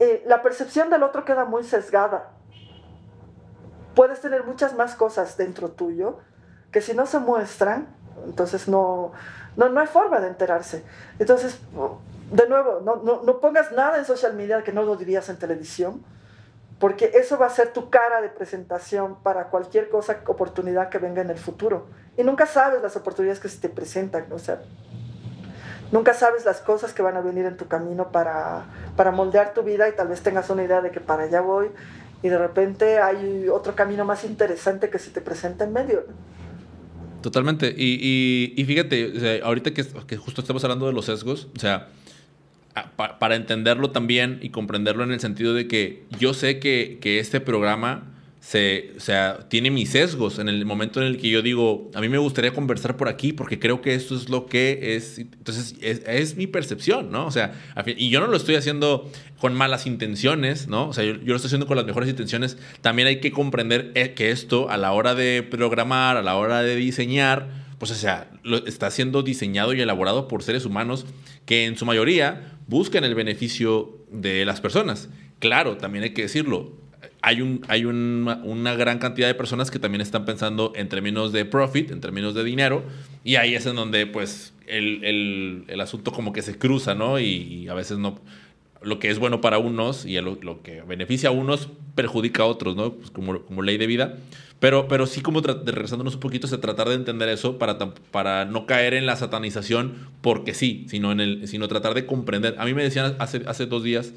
[0.00, 2.30] eh, la percepción del otro queda muy sesgada.
[3.94, 6.18] Puedes tener muchas más cosas dentro tuyo
[6.72, 7.88] que si no se muestran,
[8.24, 9.12] entonces no,
[9.56, 10.84] no, no hay forma de enterarse.
[11.18, 11.60] Entonces,
[12.30, 15.36] de nuevo, no, no, no, pongas nada en social media que no lo dirías en
[15.36, 16.02] televisión,
[16.78, 21.20] porque eso va a ser tu cara de presentación para cualquier cosa, oportunidad que venga
[21.20, 21.88] en el futuro.
[22.16, 24.62] Y nunca sabes las oportunidades que se te presentan, o sea,
[25.90, 28.64] nunca sabes las cosas que van a venir en tu camino para,
[28.96, 31.70] para moldear tu vida y tal vez tengas una idea de que para allá voy
[32.22, 36.04] y de repente hay otro camino más interesante que se te presenta en medio.
[37.22, 37.74] Totalmente.
[37.76, 41.88] Y, y, fíjate, ahorita que, que justo estamos hablando de los sesgos, o sea,
[42.96, 47.40] para entenderlo también y comprenderlo en el sentido de que yo sé que, que, este
[47.40, 51.90] programa se, o sea, tiene mis sesgos en el momento en el que yo digo,
[51.94, 55.18] a mí me gustaría conversar por aquí porque creo que esto es lo que es.
[55.18, 57.26] Entonces, es, mi percepción, ¿no?
[57.26, 57.52] O sea,
[57.86, 60.88] y yo no lo estoy haciendo con malas intenciones, ¿no?
[60.88, 62.56] O sea, yo, lo estoy haciendo con las mejores intenciones.
[62.80, 66.62] También hay que comprender eh, que esto, a la hora de programar, a la hora
[66.62, 67.48] de diseñar,
[67.78, 68.30] pues, o sea,
[68.66, 71.06] está siendo diseñado y elaborado por seres humanos
[71.44, 75.10] que en su mayoría buscan el beneficio de las personas.
[75.40, 76.72] Claro, también hay que decirlo,
[77.20, 81.44] hay, un, hay una gran cantidad de personas que también están pensando en términos de
[81.44, 82.84] profit, en términos de dinero,
[83.24, 87.18] y ahí es en donde pues el, asunto como que se cruza, ¿no?
[87.18, 88.20] Y, a veces no,
[88.82, 92.76] lo que es bueno para unos y lo, que beneficia a unos perjudica a otros,
[92.76, 92.94] ¿no?
[92.94, 94.16] Pues como, como ley de vida.
[94.58, 97.78] Pero, pero sí como regresándonos un poquito, es tratar de entender eso para,
[98.10, 102.56] para no caer en la satanización porque sí, sino, en el, sino tratar de comprender.
[102.58, 104.12] A mí me decían hace, hace dos días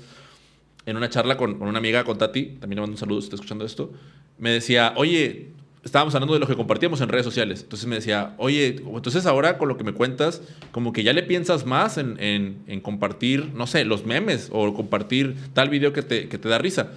[0.85, 3.35] en una charla con, una amiga, con Tati, también le mando un saludo si está
[3.35, 3.93] escuchando esto,
[4.37, 5.51] me decía, oye,
[5.83, 7.61] estábamos hablando de lo que compartíamos en redes sociales.
[7.63, 10.41] Entonces me decía, oye, entonces ahora con lo que me cuentas,
[10.71, 15.35] como que ya le piensas más en, en, compartir, no sé, los memes o compartir
[15.53, 16.91] tal video que te, que te da risa.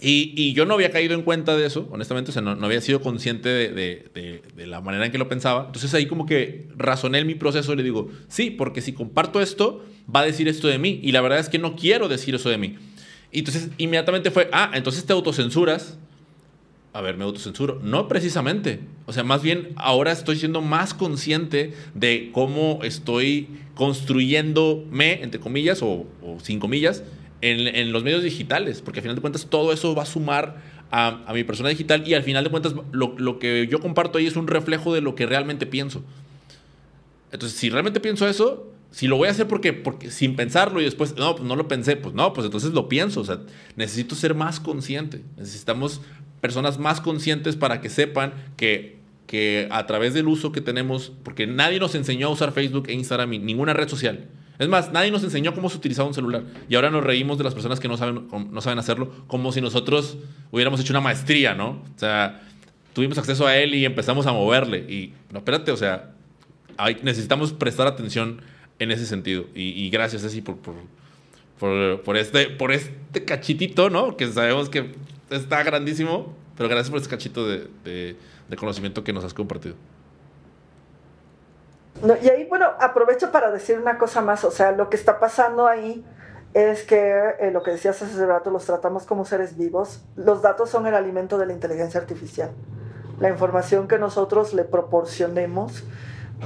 [0.00, 2.66] Y, y, yo no había caído en cuenta de eso, honestamente, o sea, no, no
[2.66, 3.72] había sido consciente de,
[4.14, 5.64] de, de, la manera en que lo pensaba.
[5.66, 9.40] Entonces ahí como que razoné en mi proceso y le digo, sí, porque si comparto
[9.40, 9.84] esto,
[10.14, 11.00] va a decir esto de mí.
[11.02, 12.76] Y la verdad es que no quiero decir eso de mí.
[13.32, 15.98] Y entonces inmediatamente fue, ah, entonces te autocensuras.
[16.92, 17.80] A ver, me autocensuro.
[17.82, 18.80] No precisamente.
[19.06, 25.82] O sea, más bien ahora estoy siendo más consciente de cómo estoy construyéndome, entre comillas,
[25.82, 27.02] o, o sin comillas,
[27.40, 30.56] en, los medios digitales, porque al final de cuentas todo eso va a sumar
[30.90, 34.36] a, mi persona digital y al final de cuentas lo, que yo comparto ahí es
[34.36, 36.02] un reflejo de lo que realmente pienso.
[37.30, 40.84] Entonces, si realmente pienso eso, si lo voy a hacer porque, porque sin pensarlo y
[40.84, 43.20] después, no, pues no lo pensé, pues no, pues entonces lo pienso.
[43.20, 43.40] O sea,
[43.76, 45.22] necesito ser más consciente.
[45.36, 46.00] Necesitamos
[46.40, 51.46] personas más conscientes para que sepan que, que a través del uso que tenemos, porque
[51.46, 54.26] nadie nos enseñó a usar Facebook e Instagram ninguna red social.
[54.58, 56.42] Es más, nadie nos enseñó cómo se utilizaba un celular.
[56.68, 59.60] Y ahora nos reímos de las personas que no saben, no saben hacerlo, como si
[59.60, 60.18] nosotros
[60.50, 61.82] hubiéramos hecho una maestría, ¿no?
[61.94, 62.42] O sea,
[62.92, 64.78] tuvimos acceso a él y empezamos a moverle.
[64.78, 66.10] Y, no, espérate, o sea,
[67.02, 68.42] necesitamos prestar atención
[68.80, 69.46] en ese sentido.
[69.54, 74.16] Y, gracias, Ceci, por, por, por, este, por este cachitito, ¿no?
[74.16, 74.92] Que sabemos que
[75.30, 79.76] está grandísimo, pero gracias por este cachito de, de conocimiento que nos has compartido
[82.22, 85.66] y ahí, bueno, aprovecho para decir una cosa más, o sea, lo que está pasando
[85.66, 86.04] ahí
[86.54, 90.70] es que eh, lo que decías hace rato, los tratamos como seres vivos, los datos
[90.70, 92.50] son el alimento de la inteligencia artificial.
[93.18, 95.84] La información que nosotros le proporcionemos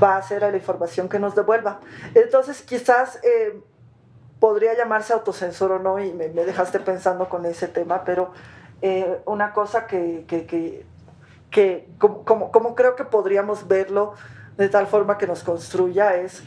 [0.02, 1.80] va a ser la información que nos devuelva.
[2.14, 3.60] Entonces, quizás eh,
[4.40, 8.32] podría llamarse autocensor o no, y me, dejaste pensando con ese tema, pero
[8.82, 10.84] eh, una cosa que, que,
[11.50, 14.14] que, como, creo que podríamos verlo,
[14.56, 16.42] de tal forma que nos construya es,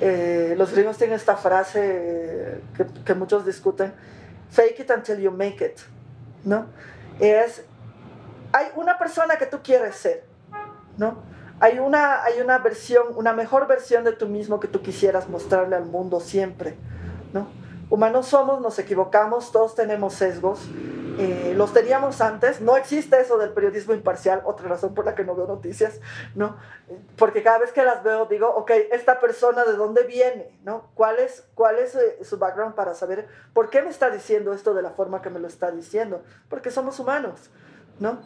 [0.00, 3.94] eh, los gringos tienen esta frase que, que, muchos discuten,
[4.50, 5.78] fake it until you make it,
[6.44, 6.66] ¿no?
[7.20, 7.64] Es,
[8.52, 10.24] hay una persona que tú quieres ser,
[10.96, 11.22] ¿no?
[11.60, 15.76] Hay una, hay una versión, una mejor versión de tú mismo que tú quisieras mostrarle
[15.76, 16.76] al mundo siempre,
[17.32, 17.48] ¿no?
[17.90, 20.60] Humanos somos, nos equivocamos, todos tenemos sesgos,
[21.18, 25.24] eh, los teníamos antes, no existe eso del periodismo imparcial, otra razón por la que
[25.24, 26.00] no veo noticias,
[26.34, 26.56] ¿no?
[27.16, 30.90] Porque cada vez que las veo digo, ok, esta persona de dónde viene, ¿no?
[30.94, 34.74] ¿Cuál es, cuál es eh, su background para saber por qué me está diciendo esto
[34.74, 36.22] de la forma que me lo está diciendo?
[36.48, 37.50] Porque somos humanos,
[37.98, 38.20] ¿no?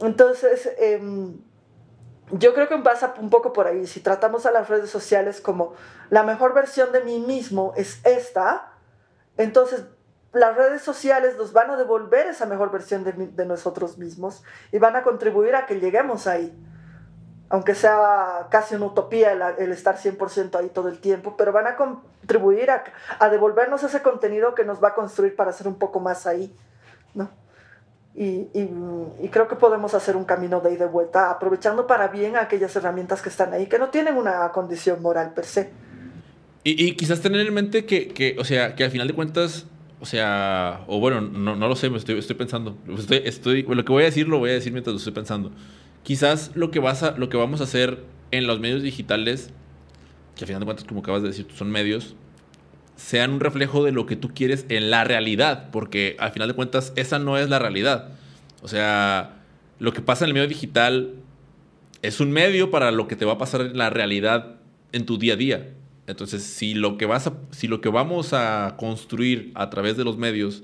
[0.00, 1.38] Entonces, em,
[2.32, 5.74] yo creo que pasa un poco por ahí, si tratamos a las redes sociales como
[6.10, 8.73] la mejor versión de mí mismo es esta,
[9.36, 9.84] entonces
[10.34, 14.42] las redes sociales nos van a devolver esa mejor versión de, nosotros mismos
[14.72, 16.52] y van a contribuir a que lleguemos ahí.
[17.48, 21.76] Aunque sea casi una utopía el, estar 100% ahí todo el tiempo, pero van a
[21.76, 26.26] contribuir a, devolvernos ese contenido que nos va a construir para ser un poco más
[26.26, 26.56] ahí,
[27.14, 27.30] ¿no?
[28.16, 28.48] Y,
[29.30, 32.74] creo que podemos hacer un camino de ida y de vuelta, aprovechando para bien aquellas
[32.74, 35.72] herramientas que están ahí, que no tienen una condición moral per se.
[36.66, 39.66] Y, quizás tener en mente que, que, o sea, que al final de cuentas
[40.04, 42.76] o sea, o bueno, no, no lo sé, me estoy, estoy pensando.
[43.08, 45.50] Estoy, lo que voy a decir lo voy a decir mientras lo estoy pensando.
[46.02, 49.48] Quizás lo que, vas a, lo que vamos a hacer en los medios digitales,
[50.36, 52.16] que al final de cuentas, como acabas de decir, son medios,
[52.96, 56.54] sean un reflejo de lo que tú quieres en la realidad, porque al final de
[56.54, 58.10] cuentas esa no es la realidad.
[58.60, 59.42] O sea,
[59.78, 61.14] lo que pasa en el medio digital
[62.02, 64.56] es un medio para lo que te va a pasar en la realidad
[64.92, 65.74] en tu día a día.
[66.06, 70.18] Entonces, si lo que, vas si lo que vamos a construir a través de los
[70.18, 70.62] medios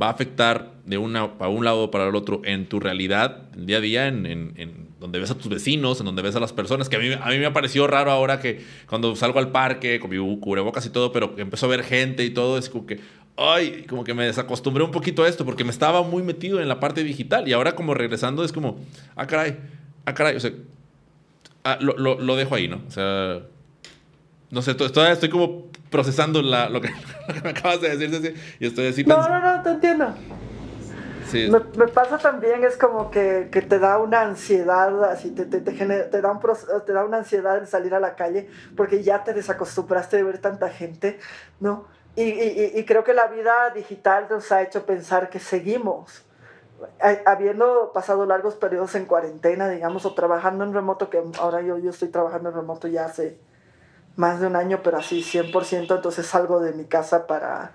[0.00, 3.42] va a afectar de una para un lado o para el otro en tu realidad,
[3.54, 6.40] en día a día, en, en, donde ves a tus vecinos, en donde ves a
[6.40, 9.38] las personas, que a mí, a mí me ha parecido raro ahora que cuando salgo
[9.38, 12.68] al parque con mi cubrebocas y todo, pero empezó a ver gente y todo, es
[12.68, 13.00] como que,
[13.36, 16.68] ay, como que me desacostumbré un poquito a esto, porque me estaba muy metido en
[16.68, 18.80] la parte digital y ahora como regresando es como,
[19.14, 19.58] ah, caray,
[20.06, 20.52] ah, caray, o sea,
[21.62, 22.82] ah, lo, lo, lo dejo ahí, ¿no?
[22.88, 23.42] O sea,
[24.54, 26.90] no sé, todavía estoy como procesando la, lo, que,
[27.42, 30.14] me acabas de decir, y estoy así No, no, no, te entiendo.
[31.30, 31.48] Sí.
[31.50, 35.60] Me, me, pasa también, es como que, que, te da una ansiedad, así te, te,
[35.60, 36.40] te, genera, te, da un,
[36.86, 40.38] te da una ansiedad de salir a la calle porque ya te desacostumbraste de ver
[40.38, 41.18] tanta gente,
[41.58, 41.86] ¿no?
[42.14, 46.24] Y, y, y creo que la vida digital nos ha hecho pensar que seguimos
[47.24, 51.90] habiendo pasado largos periodos en cuarentena, digamos, o trabajando en remoto, que ahora yo, yo
[51.90, 53.38] estoy trabajando en remoto ya hace
[54.16, 57.72] más de un año, pero así 100%, entonces salgo de mi casa para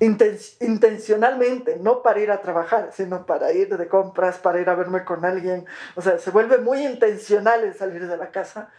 [0.00, 5.04] intencionalmente, no para ir a trabajar, sino para ir de compras, para ir a verme
[5.04, 5.66] con alguien,
[5.96, 8.70] o sea, se vuelve muy intencional el salir de la casa.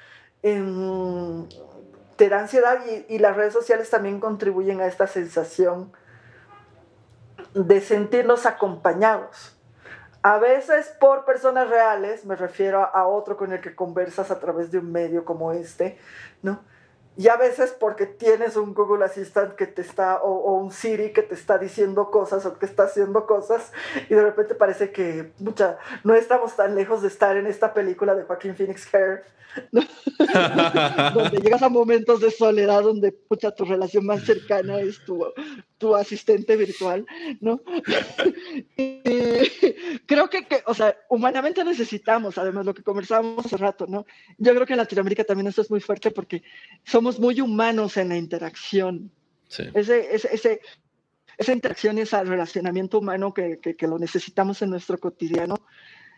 [0.42, 5.92] te da ansiedad y, y las redes sociales también contribuyen a esta sensación
[7.54, 9.58] de sentirnos acompañados.
[10.22, 14.70] A veces por personas reales, me refiero a otro con el que conversas a través
[14.70, 15.98] de un medio como este,
[16.42, 16.62] ¿no?
[17.20, 21.22] Y a veces porque tienes un Google Assistant que te está, o, un Siri que
[21.22, 23.74] te está diciendo cosas o que está haciendo cosas,
[24.10, 28.16] y de repente parece que, mucha, no estamos tan lejos de estar en esta película
[28.16, 29.26] de Joaquín Phoenix Hair,
[31.14, 35.26] donde llegas a momentos de soledad donde, pucha, tu relación más cercana es tu,
[35.78, 37.06] tu asistente virtual,
[37.40, 37.62] ¿no?
[40.06, 44.06] creo que, que, o sea, humanamente necesitamos, además, lo que conversábamos hace rato, ¿no?
[44.38, 46.44] Yo creo que en Latinoamérica también esto es muy fuerte porque
[46.84, 49.10] somos muy humanos en la interacción.
[49.48, 49.64] Sí.
[49.74, 50.62] Ese, ese, ese,
[51.38, 55.56] esa interacción y ese relacionamiento humano que, que, que, lo necesitamos en nuestro cotidiano.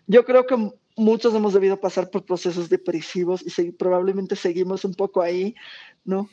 [0.08, 5.22] Yo creo que muchos hemos debido pasar por procesos depresivos y probablemente seguimos un poco
[5.22, 5.56] ahí,
[6.04, 6.28] ¿no?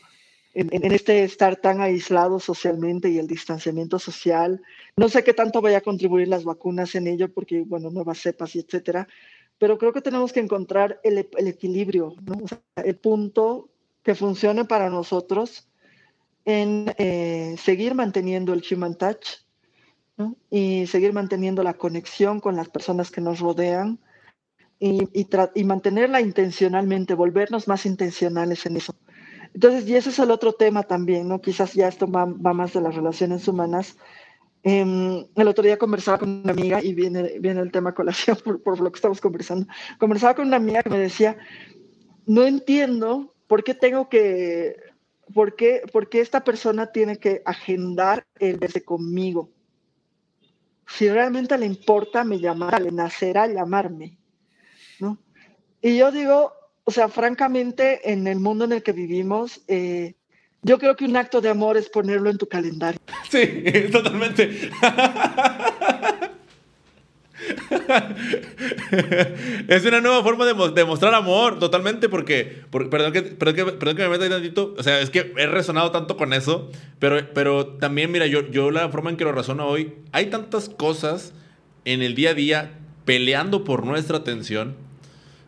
[0.54, 4.60] en, este estar tan aislado socialmente y el distanciamiento social.
[4.96, 8.56] No sé qué tanto vaya a contribuir las vacunas en ello, porque, bueno, nuevas cepas
[8.56, 9.06] y etcétera,
[9.58, 12.38] pero creo que tenemos que encontrar el, equilibrio, ¿no?
[12.76, 13.68] el punto
[14.08, 15.68] que funcione para nosotros
[16.46, 19.44] en eh, seguir manteniendo el human touch
[20.16, 20.34] ¿no?
[20.48, 23.98] y seguir manteniendo la conexión con las personas que nos rodean
[24.78, 28.94] y, y, y mantenerla intencionalmente, volvernos más intencionales en eso.
[29.52, 31.42] Entonces, y ese es el otro tema también, ¿no?
[31.42, 33.98] Quizás ya esto va, más de las relaciones humanas.
[34.62, 38.62] Eh, el otro día conversaba con una amiga y viene, viene el tema colación por,
[38.62, 39.66] por, lo que estamos conversando.
[39.98, 41.36] Conversaba con una amiga que me decía,
[42.24, 44.76] no entiendo por qué tengo que,
[45.34, 49.50] por qué, por qué esta persona tiene que agendar el verse conmigo.
[50.86, 54.16] Si realmente le importa, me llamará, le nacerá llamarme,
[55.00, 55.18] ¿no?
[55.82, 56.52] Y yo digo,
[56.84, 60.14] o sea, francamente, en el mundo en el que vivimos, eh,
[60.62, 63.00] yo creo que un acto de amor es ponerlo en tu calendario.
[63.30, 64.70] Sí, totalmente.
[69.68, 74.24] es una nueva forma de, demostrar amor, totalmente, porque, perdón, que, perdón, que, me meta
[74.24, 78.26] ahí tantito, o sea, es que he resonado tanto con eso, pero, pero también, mira,
[78.26, 81.32] yo, yo la forma en que lo razono hoy, hay tantas cosas
[81.84, 84.76] en el día a día peleando por nuestra atención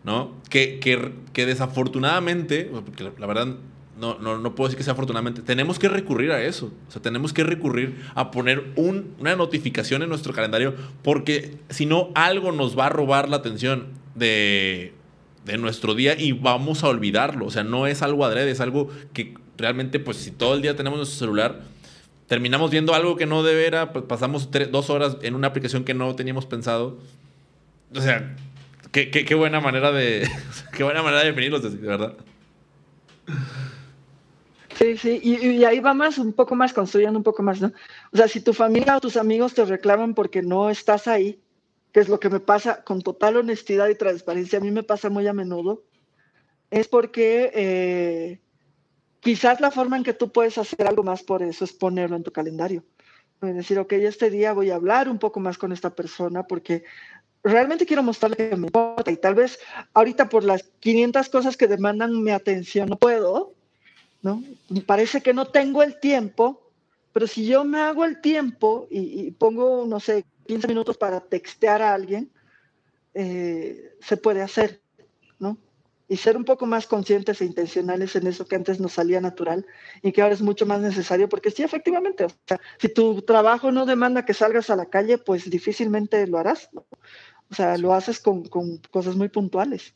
[0.05, 0.33] ¿no?
[0.49, 3.57] Que, que, que desafortunadamente, porque la, verdad
[4.01, 6.73] no, no, no, puedo decir que sea afortunadamente, tenemos que recurrir a eso.
[6.89, 11.87] O sea, tenemos que recurrir a poner un, una notificación en nuestro calendario porque si
[11.87, 14.95] no, algo nos va a robar la atención de,
[15.45, 17.47] de nuestro día y vamos a olvidarlo.
[17.47, 20.75] O sea, no es algo adrede, es algo que realmente, pues si todo el día
[20.75, 21.61] tenemos nuestro celular,
[22.27, 26.15] terminamos viendo algo que no debería, pues, pasamos dos horas en una aplicación que no
[26.17, 26.99] teníamos pensado.
[27.95, 28.37] O sea,
[28.93, 30.29] Qué, qué, qué, buena manera de.
[30.77, 32.15] qué buena manera de definirlos, de verdad.
[34.81, 37.71] Sí, sí, y, ahí va más, un poco más, construyendo un poco más, ¿no?
[38.13, 41.39] O sea, si tu familia o tus amigos te reclaman porque no estás ahí,
[41.93, 45.11] que es lo que me pasa con total honestidad y transparencia, a mí me pasa
[45.11, 45.85] muy a menudo,
[46.71, 48.41] es porque eh,
[49.21, 52.23] quizás la forma en que tú puedes hacer algo más por eso es ponerlo en
[52.23, 52.83] tu calendario.
[53.43, 56.85] Decir, ok, este día voy a hablar un poco más con esta persona porque
[57.43, 59.59] realmente quiero mostrarle que me importa y tal vez
[59.93, 63.50] ahorita por las 500 cosas que demandan mi atención no puedo,
[64.23, 64.43] ¿no?
[64.87, 66.61] parece que no tengo el tiempo,
[67.13, 71.83] pero si yo me hago el tiempo y, pongo, no sé, 15 minutos para textear
[71.83, 72.31] a alguien,
[73.15, 74.81] eh, se puede hacer,
[75.39, 75.57] ¿no?
[76.11, 79.65] y ser un poco más conscientes e intencionales en eso que antes nos salía natural
[80.03, 83.71] y que ahora es mucho más necesario, porque sí, efectivamente, o sea, si tu trabajo
[83.71, 86.69] no demanda que salgas a la calle, pues difícilmente lo harás.
[86.75, 89.95] O sea, lo haces con, con cosas muy puntuales.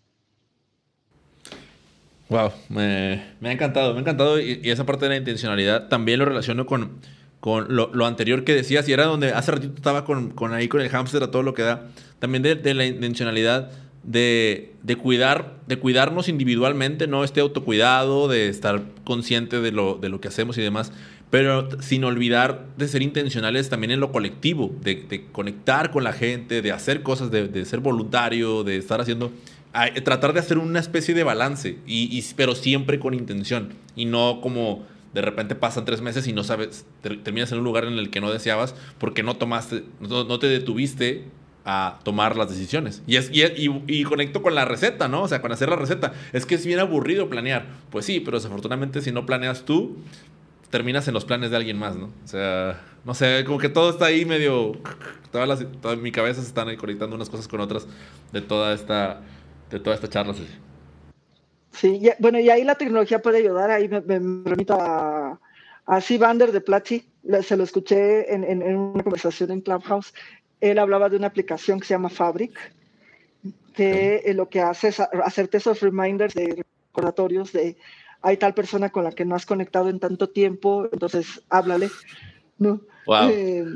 [2.29, 6.25] Wow, me, ha encantado, me ha encantado y, esa parte de la intencionalidad también lo
[6.25, 7.01] relaciono con,
[7.41, 10.67] con lo, lo, anterior que decías y era donde hace ratito estaba con, con ahí
[10.67, 11.89] con el hámster a todo lo que da,
[12.19, 13.71] también de, de la intencionalidad
[14.05, 17.25] de, de, cuidar, de cuidarnos individualmente, ¿no?
[17.25, 20.93] Este autocuidado, de estar consciente de lo, de lo que hacemos y demás,
[21.31, 26.13] pero sin olvidar de ser intencionales también en lo colectivo, de, de conectar con la
[26.13, 29.33] gente, de hacer cosas, de, de ser voluntario, de estar haciendo,
[30.05, 34.41] tratar de hacer una especie de balance, y, y, pero siempre con intención, y no
[34.41, 34.85] como
[35.15, 38.21] de repente pasan tres meses y no sabes, terminas en un lugar en el que
[38.21, 41.25] no deseabas porque no tomaste, no, no te detuviste
[41.65, 43.03] a tomar las decisiones.
[43.07, 43.43] Y, es, y,
[43.87, 45.23] y, conecto con la receta, ¿no?
[45.23, 46.13] O sea, con hacer la receta.
[46.33, 47.67] Es que es bien aburrido planear.
[47.91, 49.97] Pues sí, pero desafortunadamente si no planeas tú,
[50.69, 52.07] terminas en los planes de alguien más, ¿no?
[52.07, 54.73] O sea, no sé, como que todo está ahí medio...
[55.33, 57.87] Toda, la, toda mi cabeza se están ahí conectando unas cosas con otras
[58.33, 59.21] de toda esta,
[59.75, 60.35] de toda esta charla.
[60.35, 60.47] Sí,
[61.73, 63.71] sí bueno, y ahí la tecnología puede ayudar.
[63.71, 65.39] Ahí me, me remito a,
[65.87, 67.09] a Vander de Platzi.
[67.43, 70.13] Se lo escuché en, en, en una conversación en Clubhouse
[70.71, 72.59] él hablaba de una aplicación que se llama Fabric,
[73.75, 77.77] que eh, lo que hace es hacerte esos reminders de recordatorios de
[78.23, 81.91] hay tal persona con la que no has conectado en tanto tiempo, entonces háblale.
[82.57, 82.81] ¿no?
[83.31, 83.67] Eh,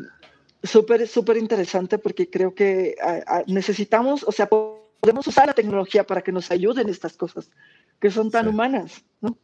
[0.62, 2.94] súper, súper interesante porque creo que
[3.46, 4.48] necesitamos, o sea,
[5.00, 7.50] podemos usar la tecnología para que nos ayuden estas cosas
[8.00, 9.36] que son tan humanas, ¿no?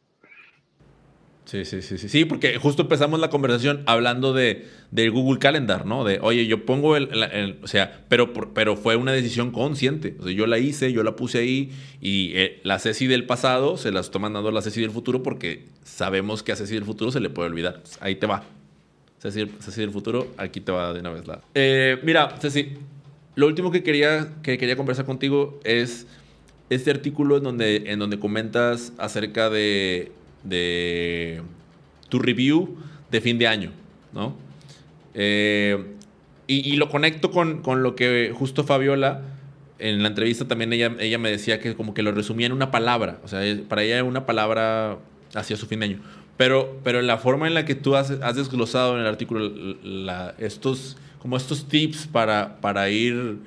[1.44, 5.84] Sí, sí, sí, sí, sí, porque justo empezamos la conversación hablando de, del Google Calendar,
[5.84, 6.02] ¿no?
[6.02, 10.16] De, oye, yo pongo el, o sea, pero, pero fue una decisión consciente.
[10.20, 11.70] O sea, yo la hice, yo la puse ahí
[12.00, 15.22] y eh, la Ceci del pasado se la está mandando a la Ceci del futuro
[15.22, 17.82] porque sabemos que a Ceci del futuro se le puede olvidar.
[18.00, 18.44] Ahí te va.
[19.18, 21.42] Ceci, Ceci del futuro, aquí te va de una vez la.
[21.54, 22.72] Eh, mira, Ceci,
[23.34, 26.06] lo último que quería, que quería conversar contigo es
[26.70, 30.12] este artículo en donde, en donde comentas acerca de
[30.44, 31.42] de
[32.08, 32.76] tu review
[33.10, 33.72] de fin de año,
[34.12, 34.36] ¿no?
[35.14, 35.92] Eh,
[36.46, 39.22] y, lo conecto con, con, lo que justo Fabiola,
[39.78, 42.70] en la entrevista también ella, ella me decía que como que lo resumía en una
[42.70, 44.98] palabra, o sea, para ella una palabra
[45.34, 45.98] hacia su fin de año.
[46.36, 49.48] Pero, pero la forma en la que tú has, has desglosado en el artículo
[49.82, 53.38] la, estos, como estos tips para, para ir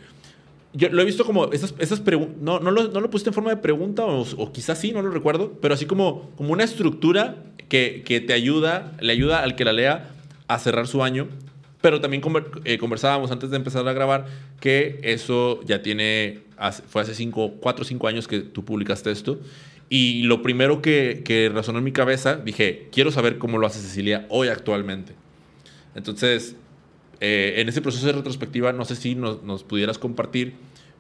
[0.74, 3.36] yo lo he visto como esas, esas preguntas, no, no, lo, no lo pusiste en
[3.36, 7.36] forma de pregunta o, quizás sí, no lo recuerdo, pero así como, como una estructura
[7.70, 10.10] que, que, te ayuda, le ayuda al que la lea
[10.48, 11.28] a cerrar su año.
[11.82, 12.24] Pero también
[12.66, 14.26] eh, conversábamos antes de empezar a grabar
[14.60, 16.40] que eso ya tiene,
[16.88, 19.40] fue hace cinco, cuatro o cinco años que tú publicaste esto.
[19.88, 23.80] Y lo primero que, que razonó en mi cabeza, dije, quiero saber cómo lo hace
[23.80, 25.14] Cecilia hoy actualmente.
[25.96, 26.56] Entonces,
[27.20, 30.54] eh, en ese proceso de retrospectiva, no sé si nos, pudieras compartir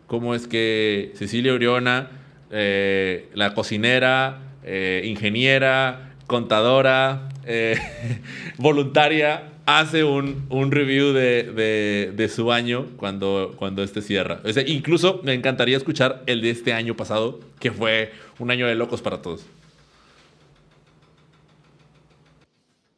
[0.07, 2.09] cómo es que Cecilia Oriona,
[2.51, 7.29] eh, la cocinera, eh, ingeniera, contadora,
[8.57, 14.41] voluntaria, hace un, review de, su año cuando, cuando este cierra.
[14.65, 19.01] Incluso me encantaría escuchar el de este año pasado, que fue un año de locos
[19.01, 19.45] para todos.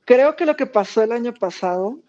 [0.05, 1.99] Creo que lo que pasó el año pasado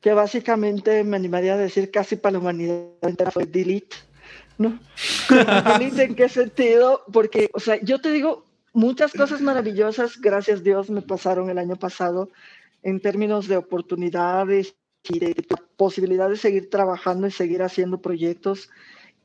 [0.00, 2.86] que básicamente me animaría a decir casi para la humanidad
[3.32, 3.96] fue delete,
[4.58, 4.78] ¿no?
[5.78, 7.02] delete en qué sentido?
[7.12, 11.76] Porque, o sea, yo te digo, muchas cosas maravillosas, gracias Dios, me pasaron el año
[11.76, 12.30] pasado
[12.82, 14.74] en términos de oportunidades
[15.04, 15.34] y de,
[15.76, 18.70] posibilidad de seguir trabajando y seguir haciendo proyectos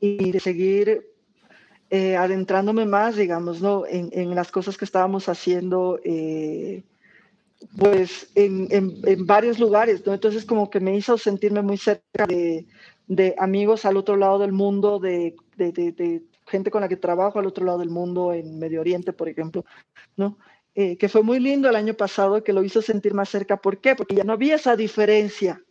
[0.00, 1.06] y de seguir
[1.90, 3.86] eh, adentrándome más, digamos, ¿no?
[3.86, 6.00] En, en, las cosas que estábamos haciendo.
[6.04, 6.82] Eh,
[7.78, 10.14] pues en, en, varios lugares, ¿no?
[10.14, 12.66] Entonces como que me hizo sentirme muy cerca de,
[13.06, 17.38] de amigos al otro lado del mundo, de, de, de, gente con la que trabajo
[17.38, 19.64] al otro lado del mundo, en Medio Oriente, por ejemplo,
[20.16, 20.38] ¿no?
[20.74, 23.56] Eh, que fue muy lindo el año pasado, que lo hizo sentir más cerca.
[23.56, 23.96] ¿Por qué?
[23.96, 25.62] Porque ya no había esa diferencia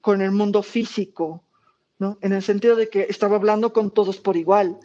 [0.00, 1.42] con el mundo físico,
[1.98, 2.16] ¿no?
[2.22, 4.78] En el sentido de que estaba hablando con todos por igual,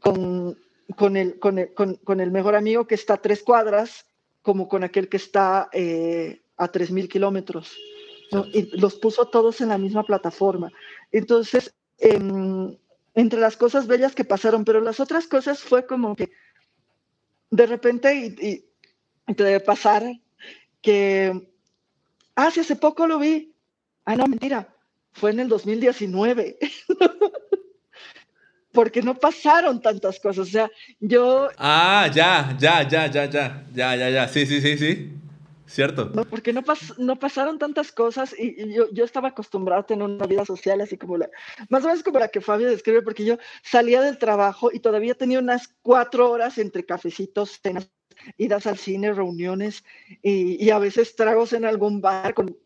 [0.00, 0.58] con,
[0.96, 4.06] con, el, con, el, con, con el mejor amigo que está a tres cuadras
[4.44, 7.74] como con aquel que está eh, a 3.000 kilómetros.
[8.52, 10.70] Y los puso todos en la misma plataforma.
[11.12, 12.76] Entonces, em,
[13.14, 16.30] entre las cosas bellas que pasaron, pero las otras cosas fue como que
[17.50, 20.02] de repente, y, te debe pasar,
[20.82, 21.48] que,
[22.34, 23.54] ah, sí, hace poco lo vi.
[24.04, 24.76] Ah, no, mentira,
[25.12, 26.58] fue en el 2019.
[28.74, 30.48] porque no pasaron tantas cosas.
[30.48, 30.70] O sea,
[31.00, 31.48] yo.
[31.56, 34.28] Ah, ya, ya, ya, ya, ya, ya, ya, ya.
[34.28, 35.12] Sí, sí, sí, sí.
[35.66, 36.10] Cierto.
[36.12, 36.62] No, porque no,
[36.98, 40.98] no pasaron tantas cosas y, yo, yo, estaba acostumbrado a tener una vida social así
[40.98, 41.30] como la,
[41.70, 45.14] más o menos como la que Fabio describe, porque yo salía del trabajo y todavía
[45.14, 47.88] tenía unas cuatro horas entre cafecitos, cenas,
[48.36, 49.84] idas al cine, reuniones
[50.22, 52.56] y, y a veces tragos en algún bar con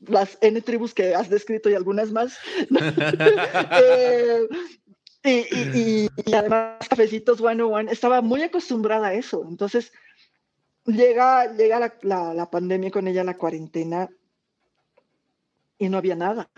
[0.00, 2.38] las N tribus que has descrito y algunas más.
[2.70, 4.48] eh,
[5.26, 9.44] y, y, además, cafecitos one on one, estaba muy acostumbrada a eso.
[9.48, 9.92] Entonces,
[10.84, 14.08] llega, llega la, la, la, pandemia con ella, la cuarentena,
[15.78, 16.48] y no había nada.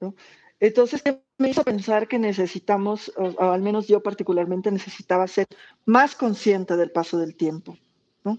[0.00, 0.14] ¿no?
[0.58, 1.02] Entonces,
[1.38, 5.46] me hizo pensar que necesitamos, o, o, al menos yo particularmente necesitaba ser
[5.86, 7.76] más consciente del paso del tiempo,
[8.24, 8.38] ¿no?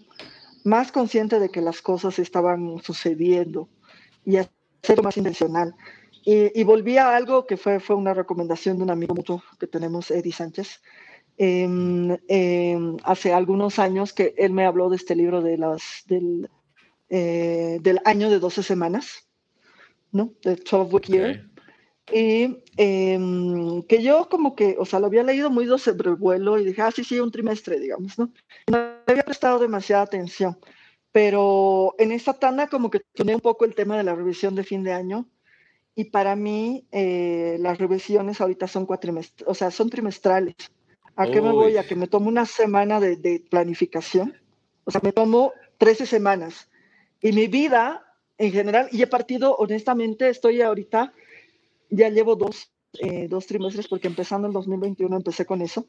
[0.63, 3.67] más consciente de que las cosas estaban sucediendo
[4.25, 5.75] y hacerlo más intencional.
[6.23, 9.65] Y, y, volví a algo que fue, fue una recomendación de un amigo mucho que
[9.65, 10.79] tenemos, Eddie Sánchez,
[11.43, 16.49] eh, eh, hace algunos años que él me habló de este libro de las, del,
[17.09, 19.27] eh, del año de 12 semanas,
[20.11, 20.33] ¿no?
[20.43, 21.49] De 12 Week Year.
[22.13, 26.65] Y em, que yo como que, o sea, lo había leído muy el vuelo y
[26.65, 28.31] dije, ah, sí, sí, un trimestre, digamos, ¿no?
[28.67, 28.77] No
[29.07, 30.59] había prestado demasiada atención,
[31.11, 34.63] pero en esta tanda como que tomé un poco el tema de la revisión de
[34.63, 35.25] fin de año
[35.95, 40.55] y para mí eh, las revisiones ahorita son cuatrimestrales, o sea, son trimestrales.
[41.15, 41.77] ¿A qué me voy?
[41.77, 44.33] A que me tomo una semana de, de, planificación.
[44.85, 46.69] O sea, me tomo 13 semanas.
[47.21, 48.11] Y mi vida
[48.41, 51.13] en general, y he partido, honestamente, estoy ahorita,
[51.91, 55.87] ya llevo dos, eh, dos trimestres, porque empezando el 2021 empecé con eso,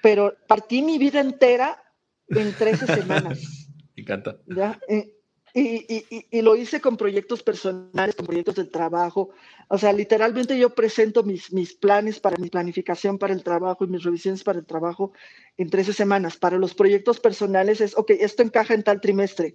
[0.00, 1.82] pero partí mi vida entera
[2.28, 3.68] en 13 semanas.
[3.96, 4.38] Me encanta.
[4.46, 4.78] ¿ya?
[4.88, 5.13] Eh,
[5.54, 9.30] y, y, y, lo hice con proyectos personales, con proyectos de trabajo.
[9.68, 13.86] O sea, literalmente yo presento mis, mis planes para mi planificación para el trabajo y
[13.86, 15.12] mis revisiones para el trabajo
[15.56, 16.36] en 13 semanas.
[16.36, 19.54] Para los proyectos personales es, ok, esto encaja en tal trimestre.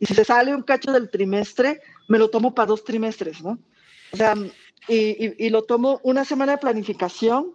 [0.00, 3.60] Y si se sale un cacho del trimestre, me lo tomo para dos trimestres, ¿no?
[4.12, 4.34] O sea,
[4.88, 7.54] y, y lo tomo una semana de planificación,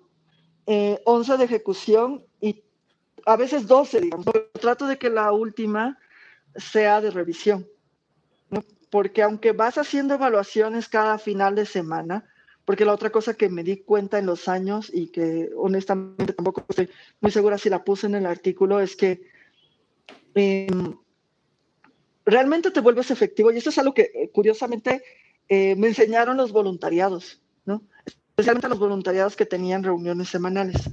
[0.65, 2.63] eh, 11 de ejecución y
[3.25, 4.27] a veces 12, digamos.
[4.61, 5.99] Trato de que la última
[6.55, 7.67] sea de revisión.
[8.89, 12.25] Porque aunque vas haciendo evaluaciones cada final de semana,
[12.65, 16.65] porque la otra cosa que me di cuenta en los años y que honestamente tampoco
[16.67, 16.89] estoy
[17.21, 19.21] muy segura si la puse en el artículo es que
[20.33, 20.67] eh,
[22.25, 25.03] realmente te vuelves efectivo y eso es algo que eh, curiosamente
[25.47, 27.83] eh, me enseñaron los voluntariados, ¿no?
[28.35, 30.89] especialmente los voluntariados que tenían reuniones semanales.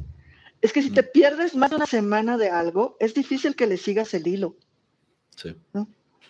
[0.61, 3.77] Es que si te pierdes más de una semana de algo, es difícil que le
[3.77, 4.55] sigas el hilo.
[5.37, 5.57] Sí.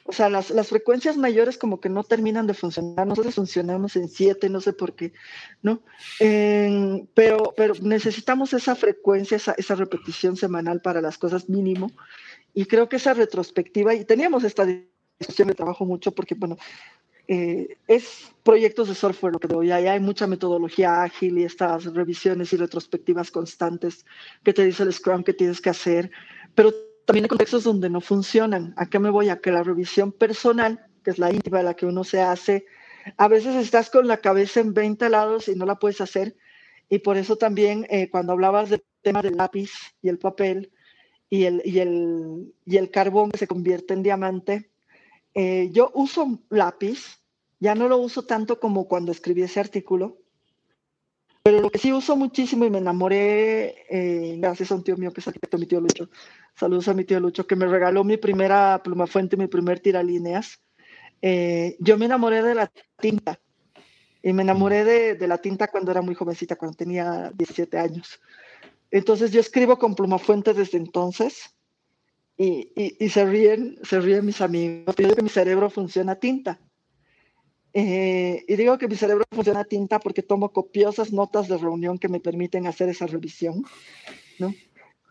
[0.05, 3.07] O sea, las, las, frecuencias mayores como que no terminan de funcionar.
[3.07, 5.13] Nosotros funcionamos en siete, no sé por qué,
[5.63, 5.81] ¿no?
[6.19, 11.91] Pero, pero necesitamos esa frecuencia, esa, esa, repetición semanal para las cosas mínimo.
[12.53, 14.67] Y creo que esa retrospectiva, y teníamos esta
[15.19, 16.59] discusión de trabajo mucho porque, bueno,
[17.29, 19.71] eh, es proyectos de software lo que doy.
[19.71, 24.05] Ahí hay mucha metodología ágil y estas revisiones y retrospectivas constantes
[24.43, 26.11] que te dice el Scrum que tienes que hacer.
[26.55, 26.73] Pero
[27.05, 28.75] también hay contextos donde no funcionan.
[28.77, 29.29] ¿A qué me voy?
[29.29, 32.67] A que la revisión personal, que es la íntima, la que uno se hace,
[33.17, 36.37] a veces estás con la cabeza en 20 lados y no la puedes hacer.
[36.89, 40.73] Y por eso también eh, cuando hablabas del tema del lápiz y el papel
[41.29, 44.71] y el, y el, y el carbón que se convierte en diamante,
[45.35, 47.23] eh, yo uso lápiz,
[47.59, 50.19] ya no lo uso tanto como cuando escribí ese artículo,
[51.43, 55.13] pero lo que sí uso muchísimo y me enamoré, eh, gracias a un tío mío
[55.13, 56.09] que es arquitecto, mi tío Lucho,
[56.55, 60.63] saludos a mi tío Lucho, que me regaló mi primera pluma fuente, mi primer tiralíneas.
[61.21, 62.71] Eh, yo me enamoré de la
[63.01, 63.41] tinta
[64.23, 64.85] y me enamoré
[65.17, 68.21] de, la tinta cuando era muy jovencita, cuando tenía 17 años.
[68.91, 71.57] Entonces yo escribo con pluma fuente desde entonces
[72.37, 72.71] y,
[73.09, 76.61] se ríen, se ríen mis amigos, pero que mi cerebro funciona tinta.
[77.75, 81.99] Eh, y digo que mi cerebro funciona a tinta porque tomo copiosas notas de reunión
[81.99, 83.65] que me permiten hacer esa revisión,
[84.39, 84.55] ¿no?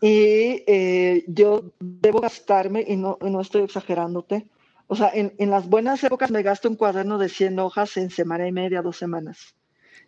[0.02, 4.48] Y eh, yo debo gastarme, y no, no estoy exagerándote,
[4.88, 8.10] o sea, en, en, las buenas épocas me gasto un cuaderno de 100 hojas en
[8.10, 9.56] semana y media, dos semanas.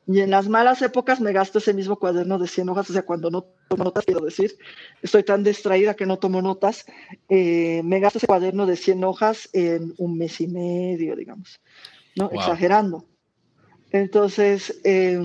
[0.05, 3.03] Y en las malas épocas me gasto ese mismo cuaderno de 100 hojas, o sea,
[3.03, 4.57] cuando no tomo notas, quiero decir,
[5.01, 6.85] estoy tan distraída que no tomo notas,
[7.29, 11.61] eh, me gasto ese cuaderno de 100 hojas en un mes y medio, digamos.
[12.15, 12.29] ¿No?
[12.29, 12.39] Wow.
[12.39, 13.05] Exagerando.
[13.91, 15.19] Entonces, eh,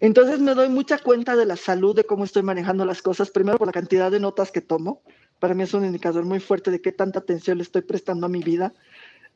[0.00, 3.58] entonces me doy mucha cuenta de la salud, de cómo estoy manejando las cosas, primero
[3.58, 5.02] por la cantidad de notas que tomo.
[5.38, 8.30] Para mí es un indicador muy fuerte de qué tanta atención le estoy prestando a
[8.30, 8.72] mi vida,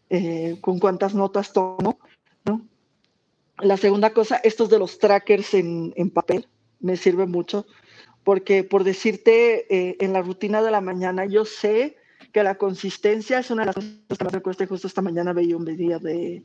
[0.08, 1.98] eh, con cuántas notas tomo,
[2.46, 2.66] ¿no?
[3.60, 6.48] La segunda cosa, estos de los trackers en, en papel,
[6.80, 7.66] me sirve mucho,
[8.24, 11.97] porque por decirte, eh, en la rutina de la mañana, yo sé
[12.32, 14.66] que la consistencia es una de las cosas que más me cuesta.
[14.66, 16.42] Justo esta mañana veía un video de,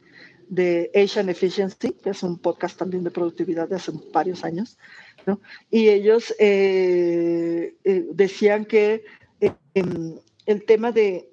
[0.50, 4.78] de Asian Efficiency, que es un podcast también de productividad de hace varios años,
[5.26, 5.40] ¿no?
[5.70, 9.04] Y ellos eh, eh, decían que
[9.74, 10.16] em,
[10.46, 11.30] el tema de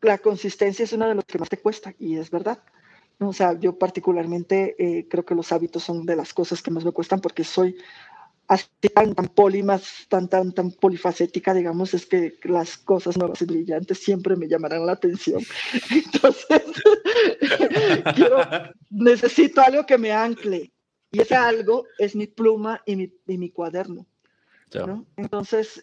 [0.00, 2.62] la consistencia es uno de los que más te cuesta, y es verdad.
[3.20, 6.84] O sea, yo particularmente eh, creo que los hábitos son de las cosas que más
[6.84, 7.76] me cuestan porque soy
[8.48, 9.28] así tan, tan
[10.08, 14.86] tan, tan, tan polifacética, digamos, es que las cosas nuevas y brillantes siempre me llamarán
[14.86, 15.42] la atención.
[15.90, 16.62] Entonces,
[18.90, 20.72] necesito algo que me ancle.
[21.10, 24.06] Y ese algo es mi pluma y mi, y mi cuaderno.
[25.16, 25.80] Entonces,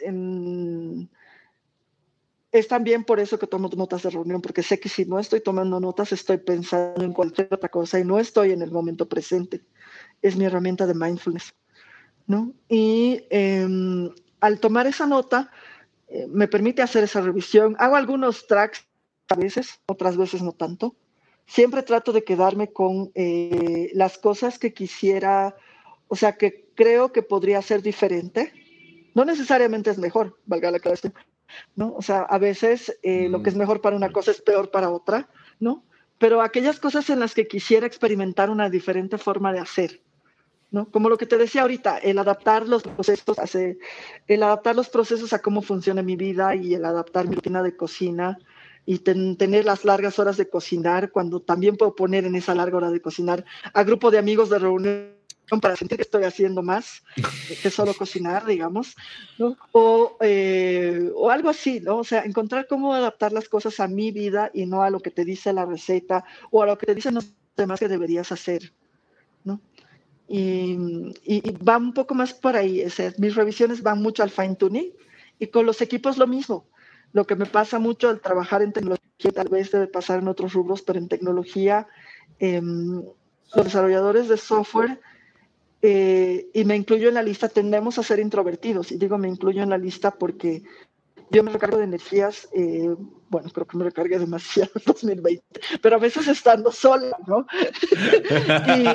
[2.52, 5.42] es también por eso que tomo notas de reunión, porque sé que si no estoy
[5.42, 9.62] tomando notas, estoy pensando en cualquier otra cosa y no estoy en el momento presente.
[10.22, 11.54] Es mi herramienta de mindfulness.
[12.28, 12.54] ¿No?
[12.70, 15.52] Y em, al tomar esa nota,
[16.08, 17.76] eh, me permite hacer esa revisión.
[17.80, 18.86] Hago algunos tracks
[19.30, 20.96] a veces, otras veces no tanto.
[21.48, 25.56] Siempre trato de quedarme con eh, las cosas que quisiera,
[26.08, 28.54] o sea, que creo que podría ser diferente.
[29.14, 31.12] No necesariamente es mejor, valga la clase,
[31.76, 31.94] ¿no?
[31.96, 33.60] O sea, a veces eh, lo que es mm.
[33.60, 35.30] mejor para una cosa es peor para otra,
[35.60, 35.84] ¿no?
[36.18, 40.02] Pero aquellas cosas en las que quisiera experimentar una diferente forma de hacer,
[40.84, 43.78] como lo que te decía ahorita, el adaptar los procesos, hace,
[44.28, 47.76] el adaptar los procesos a cómo funciona mi vida y el adaptar mi rutina de
[47.76, 48.38] cocina
[48.86, 52.92] y tener las largas horas de cocinar, cuando también puedo poner en esa larga hora
[52.92, 55.16] de cocinar a grupo de amigos de reunión
[55.62, 57.04] para sentir que estoy haciendo más
[57.62, 58.96] que solo cocinar, digamos,
[59.72, 61.98] O, eh, o algo así, ¿no?
[61.98, 65.12] O sea, encontrar cómo adaptar las cosas a mi vida y no a lo que
[65.12, 68.74] te dice la receta o a lo que te dicen los demás que deberías hacer.
[70.28, 70.76] Y,
[71.68, 72.84] va un poco más por ahí.
[73.18, 74.92] mis revisiones van mucho al fine tuning
[75.40, 76.66] y con los equipos lo mismo.
[77.14, 80.54] Lo que me pasa mucho al trabajar en tecnología, tal vez debe pasar en otros
[80.54, 81.88] rubros, pero en tecnología,
[82.40, 83.04] em,
[83.56, 85.00] los desarrolladores de software,
[85.82, 88.92] eh, y me incluyo en la lista, tendemos a ser introvertidos.
[88.92, 90.64] Y digo me incluyo en la lista porque
[91.32, 92.96] yo me recargo de energías, eh,
[93.30, 95.44] bueno, creo que me recargué demasiado en 2020,
[95.82, 97.46] pero a veces estando sola, ¿no?
[98.78, 98.88] y,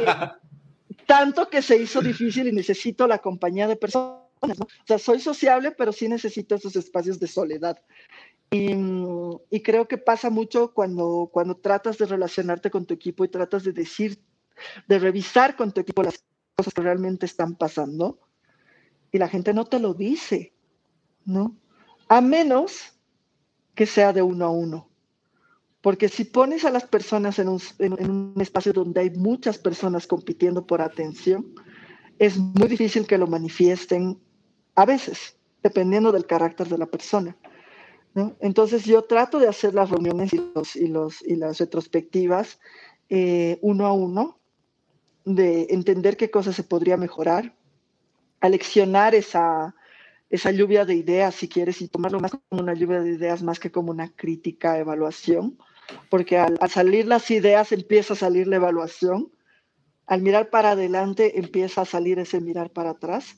[1.10, 4.20] tanto que se hizo difícil y necesito la compañía de personas.
[4.40, 7.82] O sea, soy sociable, pero sí necesito esos espacios de soledad.
[8.52, 8.76] Y,
[9.50, 13.64] y, creo que pasa mucho cuando, cuando tratas de relacionarte con tu equipo y tratas
[13.64, 14.22] de decir,
[14.86, 16.24] de revisar con tu equipo las
[16.54, 18.20] cosas que realmente están pasando
[19.10, 20.52] y la gente no te lo dice,
[21.24, 21.56] ¿no?
[22.08, 22.96] A menos
[23.74, 24.89] que sea de uno a uno.
[25.82, 30.82] Porque si pones a las personas en un, espacio donde hay muchas personas compitiendo por
[30.82, 31.54] atención,
[32.18, 34.18] es muy difícil que lo manifiesten
[34.74, 37.36] a veces, dependiendo del carácter de la persona.
[38.40, 42.58] Entonces yo trato de hacer las reuniones y, los, y, los, y las retrospectivas
[43.08, 44.38] eh, uno a uno,
[45.24, 47.54] de entender qué cosas se podría mejorar,
[48.40, 49.74] aleccionar esa,
[50.28, 53.60] esa lluvia de ideas, si quieres, y tomarlo más como una lluvia de ideas más
[53.60, 55.56] que como una crítica, evaluación
[56.08, 59.32] porque al, salir las ideas empieza a salir la evaluación,
[60.06, 63.36] al mirar para adelante empieza a salir ese mirar para atrás.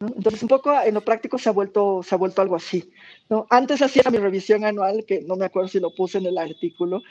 [0.00, 2.92] Entonces, un poco en lo práctico se ha vuelto, se ha vuelto algo así.
[3.28, 3.46] ¿no?
[3.50, 7.02] Antes hacía mi revisión anual, que no me acuerdo si lo puse en el artículo,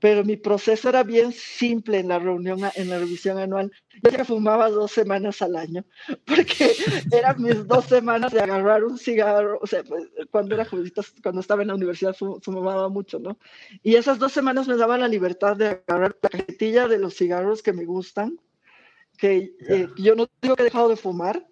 [0.00, 3.70] pero mi proceso era bien simple en la reunión, en la revisión anual.
[4.02, 5.84] Yo ya fumaba dos semanas al año,
[6.26, 6.74] porque
[7.12, 11.42] eran mis dos semanas de agarrar un cigarro, o sea, pues, cuando era jovencita, cuando
[11.42, 13.38] estaba en la universidad fumaba mucho, ¿no?
[13.82, 17.62] Y esas dos semanas me daban la libertad de agarrar la cajetilla de los cigarros
[17.62, 18.40] que me gustan,
[19.18, 21.46] que eh, yo no digo que he dejado de fumar,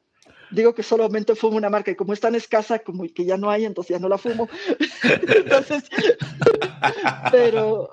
[0.51, 3.51] digo que solamente fumo una marca y como es tan escasa como que ya no
[3.51, 4.49] hay, entonces ya no la fumo.
[5.03, 5.85] entonces,
[7.31, 7.91] pero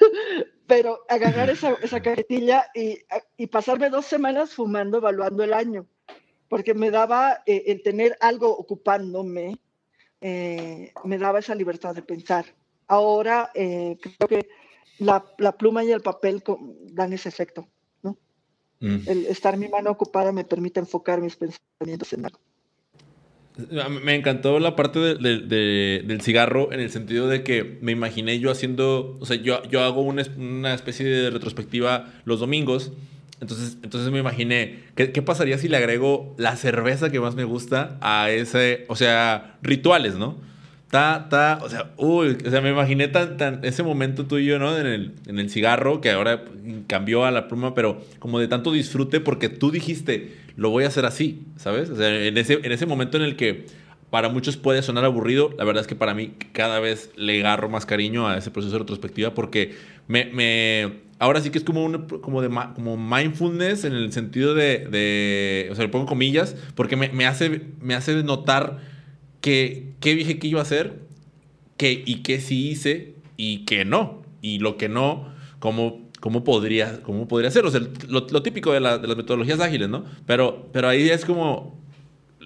[0.66, 2.98] pero agarrar esa, esa cajetilla y,
[3.36, 5.86] y, pasarme dos semanas fumando, evaluando el año,
[6.48, 9.58] porque me daba eh, el tener algo ocupándome,
[10.20, 12.46] eh, me daba esa libertad de pensar.
[12.86, 14.48] Ahora eh, creo que
[14.98, 16.42] la, la, pluma y el papel
[16.92, 17.68] dan ese efecto,
[18.02, 18.16] ¿no?
[18.80, 18.98] Mm.
[19.06, 22.40] El estar mi mano ocupada me permite enfocar mis pensamientos en algo.
[24.02, 29.16] Me encantó la parte del cigarro en el sentido de que me imaginé yo haciendo,
[29.20, 32.92] o sea, yo, yo hago una, una especie de retrospectiva los domingos,
[33.40, 37.44] entonces, entonces me imaginé, ¿qué, ¿qué, pasaría si le agrego la cerveza que más me
[37.44, 40.36] gusta a ese, o sea, rituales, ¿no?
[40.90, 44.76] Ta, ta, o sea, uy, o sea, me imaginé tan, tan, ese momento tuyo, ¿no?
[44.78, 46.44] En el, en el cigarro, que ahora
[46.86, 50.88] cambió a la pluma, pero como de tanto disfrute, porque tú dijiste, lo voy a
[50.88, 51.90] hacer así, ¿sabes?
[51.90, 53.66] En ese, en ese momento en el que
[54.10, 57.68] para muchos puede sonar aburrido, la verdad es que para mí cada vez le agarro
[57.68, 59.74] más cariño a ese proceso de retrospectiva porque
[60.06, 64.86] me, ahora sí que es como, un, como, de, como mindfulness en el sentido de,
[64.86, 68.78] de o sea, le pongo comillas, porque me, me, hace, me hace notar
[69.40, 71.04] que, qué dije que iba a hacer
[71.78, 74.22] y qué sí hice y qué no.
[74.40, 77.66] Y lo que no, cómo, cómo, podría, cómo podría ser.
[77.66, 80.06] O sea, lo, lo típico de, la, de, las metodologías ágiles, ¿no?
[80.24, 81.84] Pero, pero ahí es como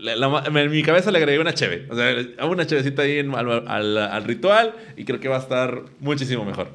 [0.05, 1.87] en mi cabeza le agregué una cheve.
[1.89, 6.45] O sea, hago una chevecita ahí al, ritual y creo que va a estar muchísimo
[6.45, 6.71] mejor.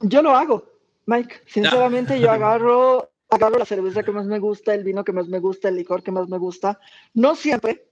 [0.00, 0.64] Yo lo hago,
[1.06, 1.40] Mike.
[1.46, 5.40] Sinceramente, yo agarro, agarro la cerveza que más me gusta, el vino que más me
[5.40, 6.78] gusta, el licor que más me gusta.
[7.14, 7.88] No siempre.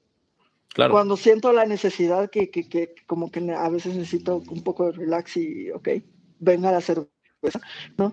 [0.69, 0.93] Claro.
[0.93, 4.93] Cuando siento la necesidad que, que, que como que a veces necesito un poco de
[4.93, 5.89] relax y, ok,
[6.39, 7.11] venga la cerveza,
[7.97, 8.13] ¿no?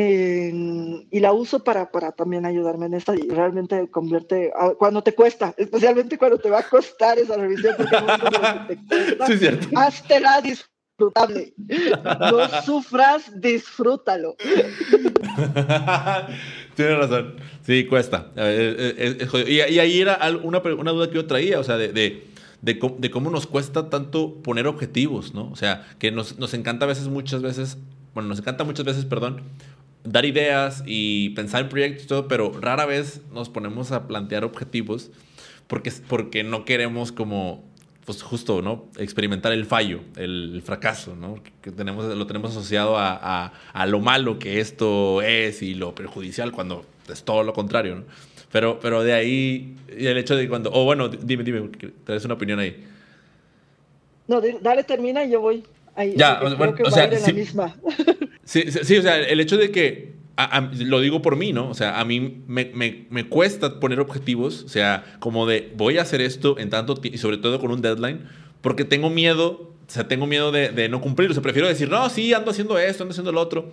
[0.00, 5.52] y la uso para, para también ayudarme en esta y realmente convierte, cuando te cuesta,
[5.56, 8.06] especialmente cuando te va a costar esa revisión, porque no
[8.68, 9.66] te cuesta, sí, cierto.
[10.42, 11.52] disfrutable.
[12.30, 14.36] No sufras, disfrútalo.
[16.74, 17.36] Tienes razón.
[17.62, 18.30] Sí, cuesta.
[18.36, 22.24] y, ahí era una, una, duda que yo traía, o sea, de, de,
[22.62, 25.50] de, cómo nos cuesta tanto poner objetivos, ¿no?
[25.50, 27.78] O sea, que nos, nos encanta a veces, muchas veces,
[28.18, 29.42] bueno, nos encanta muchas veces, perdón,
[30.02, 34.44] dar ideas y pensar en proyectos y todo, pero rara vez nos ponemos a plantear
[34.44, 35.12] objetivos
[35.68, 37.62] porque, porque no queremos como,
[38.06, 38.86] pues justo, ¿no?
[38.96, 41.40] Experimentar el fallo, el, fracaso, ¿no?
[41.62, 46.50] Que tenemos, lo tenemos asociado a, a, lo malo que esto es y lo perjudicial
[46.50, 48.04] cuando es todo lo contrario, ¿no?
[48.50, 51.70] Pero, pero de ahí, el hecho de cuando, oh, bueno, dime, dime,
[52.02, 52.84] traes una opinión ahí.
[54.26, 55.62] No, dale, termina y yo voy.
[55.98, 57.76] Ahí, ya, bueno, o sea, sí, la misma.
[58.44, 60.14] Sí, sí, o sea, el hecho de que,
[60.86, 61.68] lo digo por mí, ¿no?
[61.68, 65.98] O sea, a mí me, me, me, cuesta poner objetivos, o sea, como de voy
[65.98, 68.26] a hacer esto en tanto y sobre todo con un deadline,
[68.62, 71.90] porque tengo miedo, o sea, tengo miedo de, de no cumplir, o sea, prefiero decir,
[71.90, 73.72] no, sí, ando haciendo esto, ando haciendo lo otro.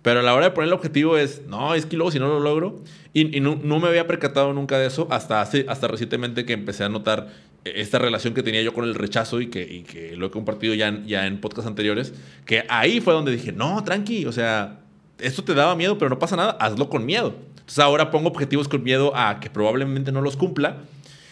[0.00, 2.28] Pero a la hora de poner el objetivo es, no, es que luego si no
[2.28, 2.76] lo logro.
[3.14, 6.52] Y, y no, no, me había percatado nunca de eso hasta, hace, hasta recientemente que
[6.52, 7.28] empecé a notar
[7.64, 10.74] esta relación que tenía yo con el rechazo y que, y que lo he compartido
[10.74, 12.12] ya en, ya en podcasts anteriores,
[12.44, 14.80] que ahí fue donde dije, no, tranqui, o sea,
[15.18, 17.34] esto te daba miedo, pero no pasa nada, hazlo con miedo.
[17.50, 20.78] Entonces ahora pongo objetivos con miedo a que probablemente no los cumpla.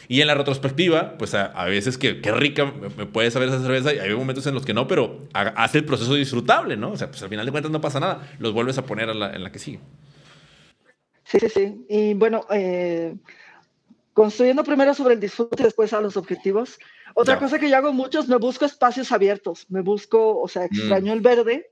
[0.09, 3.95] Y en la retrospectiva, pues a, veces que qué rica me, puede saber esa cerveza
[3.95, 6.93] y hay momentos en los que no, pero hace el proceso disfrutable, ¿no?
[6.93, 9.43] O sea, pues al final de cuentas no pasa nada, los vuelves a poner en
[9.43, 9.81] la que sigue.
[11.33, 11.87] Sí, sí, sí.
[11.89, 13.15] Y bueno, eh,
[14.13, 16.79] construyendo primero sobre el disfrute y después a los objetivos.
[17.15, 20.65] Otra cosa que yo hago mucho es me busco espacios abiertos, me busco, o sea,
[20.65, 21.17] extraño mm.
[21.17, 21.71] el verde,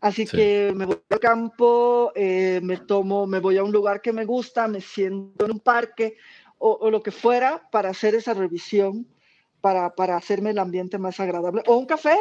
[0.00, 4.12] así que me voy al campo, eh, me tomo, me voy a un lugar que
[4.12, 6.16] me gusta, me siento en un parque
[6.58, 9.06] o, lo que fuera para hacer esa revisión,
[9.60, 11.62] para, para hacerme el ambiente más agradable.
[11.66, 12.16] O un café,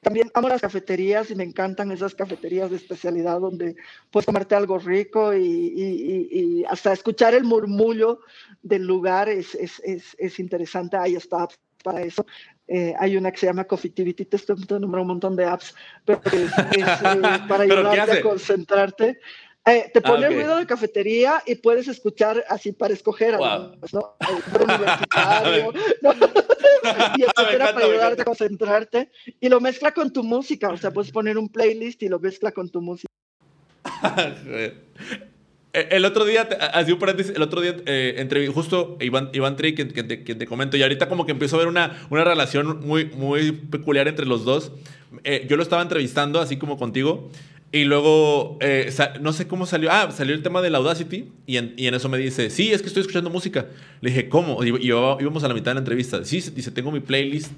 [0.00, 3.76] también amo las cafeterías y me encantan esas cafeterías de especialidad donde
[4.10, 8.20] puedes tomarte algo rico y, y, hasta escuchar el murmullo
[8.62, 10.96] del lugar es, es, es, es interesante.
[10.96, 11.48] Hay está
[11.82, 12.24] para eso.
[12.66, 16.20] Eh, hay una que se llama Coffeetivity, te estoy nombrando un montón de apps, pero
[16.26, 16.84] es, eh,
[17.48, 19.18] para ayudarte a concentrarte.
[19.68, 23.72] Eh, te pone ruido de cafetería y puedes escuchar así para escoger, wow.
[23.92, 24.16] ¿no?
[24.56, 26.12] El universitario, ¿no?
[27.16, 29.10] y etcétera para ayudarte a concentrarte.
[29.40, 32.52] Y lo mezcla con tu música, o sea, puedes poner un playlist y lo mezcla
[32.52, 33.12] con tu música.
[35.72, 39.74] el otro día, así un paréntesis, el otro día eh, entre, justo Iván, Iván Tri,
[39.74, 42.24] que, que, te, que, te, comento, y ahorita como que empiezo a ver una, una
[42.24, 44.72] relación muy, muy peculiar entre los dos.
[45.24, 47.30] Eh, yo lo estaba entrevistando, así como contigo,
[47.70, 48.90] y luego, eh,
[49.20, 49.90] no sé cómo salió.
[49.92, 51.28] Ah, salió el tema de la Audacity.
[51.46, 53.66] Y en, y eso me dice, sí, es que estoy escuchando música.
[54.00, 54.64] Le dije, ¿cómo?
[54.64, 56.24] Y, íbamos a la mitad de la entrevista.
[56.24, 57.52] Sí, dice, tengo mi playlist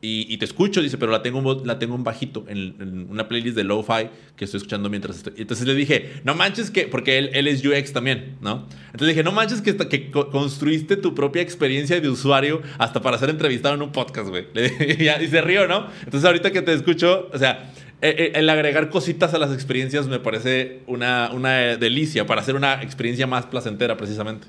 [0.00, 0.82] y, y te escucho.
[0.82, 4.58] Dice, pero la tengo, la tengo en bajito, en, una playlist de lo-fi que estoy
[4.58, 5.34] escuchando mientras estoy.
[5.36, 8.66] Entonces le dije, no manches que, porque él, es UX también, ¿no?
[8.86, 13.30] Entonces le dije, no manches que, construiste tu propia experiencia de usuario hasta para ser
[13.30, 14.46] entrevistado en un podcast, güey.
[15.22, 15.86] Y se río, ¿no?
[16.00, 17.72] Entonces ahorita que te escucho, o sea
[18.02, 22.56] eh, eh, el agregar cositas a las experiencias me parece una, una delicia para hacer
[22.56, 24.48] una experiencia más placentera, precisamente.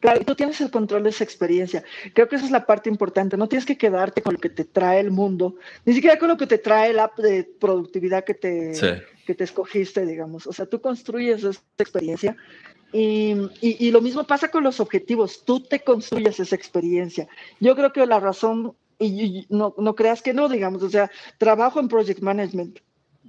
[0.00, 1.82] Claro, y tú tienes el control de esa experiencia.
[2.12, 3.38] Creo que esa es la parte importante.
[3.38, 5.56] No tienes que quedarte con lo que te trae el mundo,
[5.86, 8.72] ni siquiera con lo que te trae el app de productividad que te,
[9.26, 10.46] que te escogiste, digamos.
[10.46, 12.36] O sea, tú construyes esa experiencia
[12.92, 13.32] y,
[13.62, 15.42] y, y, lo mismo pasa con los objetivos.
[15.42, 17.26] Tú te construyes esa experiencia.
[17.58, 21.80] Yo creo que la razón y, no, no, creas que no, digamos, o sea, trabajo
[21.80, 22.78] en project management.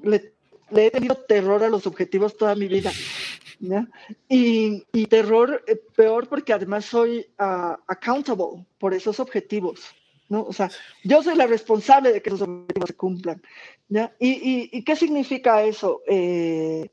[0.01, 0.33] Le,
[0.75, 2.91] he tenido terror a los objetivos toda mi vida.
[4.27, 9.81] Y, terror eh, peor porque además soy uh, accountable por esos objetivos.
[10.29, 10.43] ¿no?
[10.43, 10.69] O sea,
[11.03, 13.41] yo soy la responsable de que esos objetivos se cumplan.
[13.89, 14.13] ¿ya?
[14.19, 16.01] ¿Y, y, qué significa eso?
[16.07, 16.89] Eh,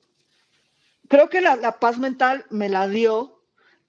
[1.08, 3.42] creo que la, paz mental me la dio,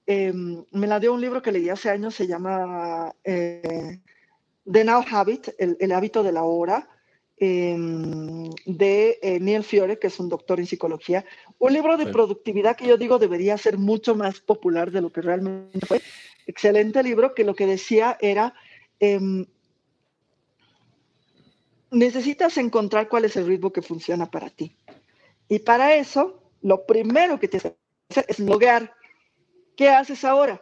[0.08, 4.02] eh, me la dio un libro que leí hace años, se llama eh,
[4.72, 6.90] The Now Habit, el, el, hábito de la hora,
[7.38, 11.26] em, de eh, Neil Fiore, que es un doctor en psicología.
[11.60, 15.22] Un libro de productividad que yo digo debería ser mucho más popular de lo que
[15.22, 16.02] realmente fue.
[16.48, 18.54] Excelente libro que lo que decía era
[19.00, 19.46] eh,
[21.92, 24.76] necesitas encontrar cuál es el ritmo que funciona para ti.
[25.48, 27.78] Y para eso, lo primero que tienes que
[28.10, 28.96] hacer es loguear.
[29.76, 30.62] ¿Qué haces ahora?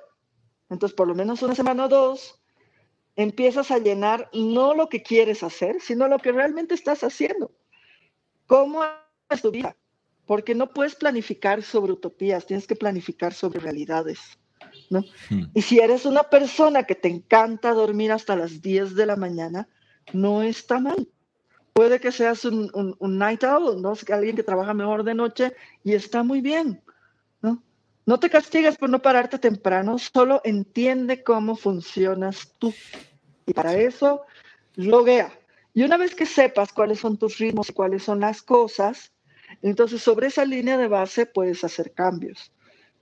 [0.69, 2.40] Entonces, por lo menos una semana o dos,
[3.15, 7.51] empiezas a llenar no lo que quieres hacer, sino lo que realmente estás haciendo.
[8.47, 8.83] ¿Cómo
[9.29, 9.75] es tu vida?
[10.25, 14.19] Porque no puedes planificar sobre utopías, tienes que planificar sobre realidades.
[14.89, 15.03] ¿no?
[15.29, 15.45] Hmm.
[15.53, 19.67] Y si eres una persona que te encanta dormir hasta las 10 de la mañana,
[20.13, 21.07] no está mal.
[21.73, 23.93] Puede que seas un, un, un night owl, ¿no?
[24.11, 26.81] alguien que trabaja mejor de noche y está muy bien.
[28.11, 28.19] ¿No?
[28.19, 32.73] te castigues por no pararte temprano, solo entiende cómo funcionas tú.
[33.45, 34.23] Y para eso,
[34.75, 35.31] loguea.
[35.73, 39.13] Y una vez que sepas cuáles son tus ritmos y cuáles son las cosas,
[39.61, 42.51] entonces sobre esa línea de base puedes hacer cambios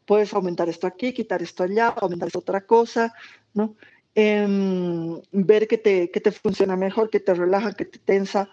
[0.06, 3.14] puedes aumentar esto aquí, quitar esto allá, aumentar esta otra cosa,
[3.54, 3.76] ¿no?
[4.16, 8.50] Eh, ver que te, que te funciona mejor, que te relaja, que te tensa.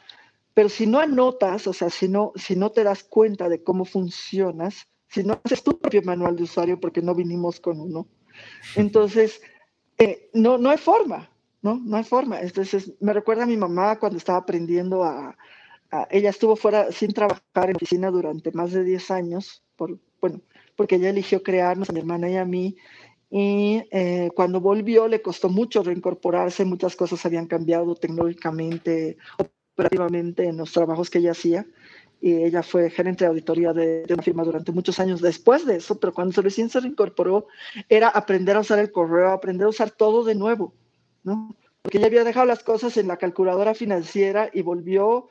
[0.52, 3.86] Pero si no anotas, o sea, si no, si no te das cuenta de cómo
[3.86, 8.06] funcionas, si no haces tu propio manual de usuario, porque no vinimos con uno,
[8.74, 9.40] entonces
[9.98, 11.30] eh, no, no hay forma,
[11.62, 11.80] ¿no?
[11.84, 12.40] No hay forma.
[12.40, 15.36] Entonces, me recuerda a mi mamá cuando estaba aprendiendo a,
[16.10, 20.42] ella estuvo fuera sin trabajar en oficina durante más de 10 años, por, bueno,
[20.74, 22.76] porque ella eligió crearnos a mi hermana y a mí.
[23.30, 30.56] Y eh, cuando volvió le costó mucho reincorporarse, muchas cosas habían cambiado tecnológicamente, operativamente en
[30.56, 31.66] los trabajos que ella hacía.
[32.20, 35.76] Y ella fue gerente de auditoría de, de una firma durante muchos años después de
[35.76, 37.46] eso, pero cuando recién se reincorporó
[37.88, 40.72] era aprender a usar el correo, aprender a usar todo de nuevo,
[41.24, 41.54] ¿no?
[41.82, 45.28] Porque ella había dejado las cosas en la calculadora financiera y volvió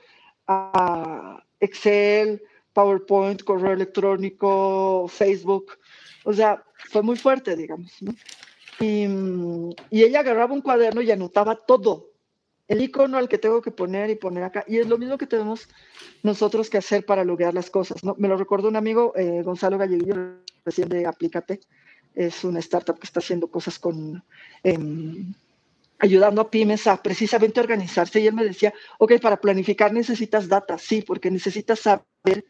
[0.48, 2.42] a Excel,
[2.72, 5.78] PowerPoint, correo electrónico, Facebook.
[6.24, 7.92] O sea, fue muy fuerte, digamos.
[8.80, 9.06] Y,
[9.90, 12.12] y, ella agarraba un cuaderno y anotaba todo.
[12.68, 14.64] El icono al que tengo que poner y poner acá.
[14.68, 15.68] Y es lo mismo que tenemos
[16.24, 18.04] nosotros que hacer para loguear las cosas.
[18.04, 18.16] ¿no?
[18.18, 21.60] Me lo recordó un amigo, eh, Gonzalo Galleguillo, recién de Aplícate.
[22.16, 24.24] Es una startup que está haciendo cosas con...
[24.64, 24.78] Eh,
[26.00, 30.78] ayudando a pymes a precisamente organizarse y él me decía, ok, para planificar necesitas data,
[30.78, 32.46] sí, porque necesitas saber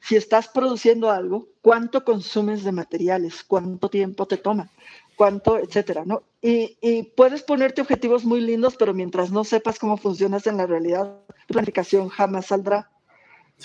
[0.00, 4.70] si estás produciendo algo, cuánto consumes de materiales, cuánto tiempo te toma,
[5.16, 6.22] cuánto, etcétera, ¿no?
[6.40, 10.66] Y, y, puedes ponerte objetivos muy lindos, pero mientras no sepas cómo funcionas en la
[10.66, 12.90] realidad, tu planificación jamás saldrá.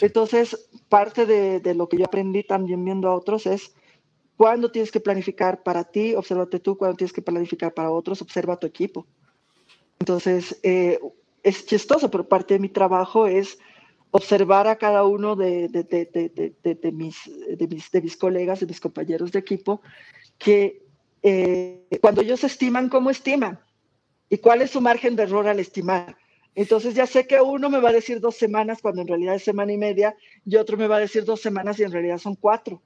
[0.01, 3.75] Entonces, parte de, de, lo que yo aprendí también viendo a otros es
[4.35, 8.55] cuándo tienes que planificar para ti, obsérvate tú, cuándo tienes que planificar para otros, observa
[8.55, 9.05] a tu equipo.
[9.99, 10.99] Entonces, eh,
[11.43, 13.59] es chistoso, pero parte de mi trabajo es
[14.15, 19.81] observar a cada uno de, de, de, de mis, colegas, de mis compañeros de equipo,
[20.37, 20.83] que
[21.23, 23.59] eh, cuando ellos estiman, ¿cómo estiman?
[24.29, 26.15] ¿Y cuál es su margen de error al estimar?
[26.53, 29.43] Entonces ya sé que uno me va a decir dos semanas cuando en realidad es
[29.43, 30.15] semana y media
[30.45, 32.83] y otro me va a decir dos semanas y en realidad son cuatro.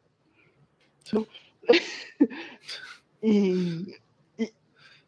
[1.12, 1.28] ¿no?
[3.22, 3.96] y,
[4.38, 4.54] y,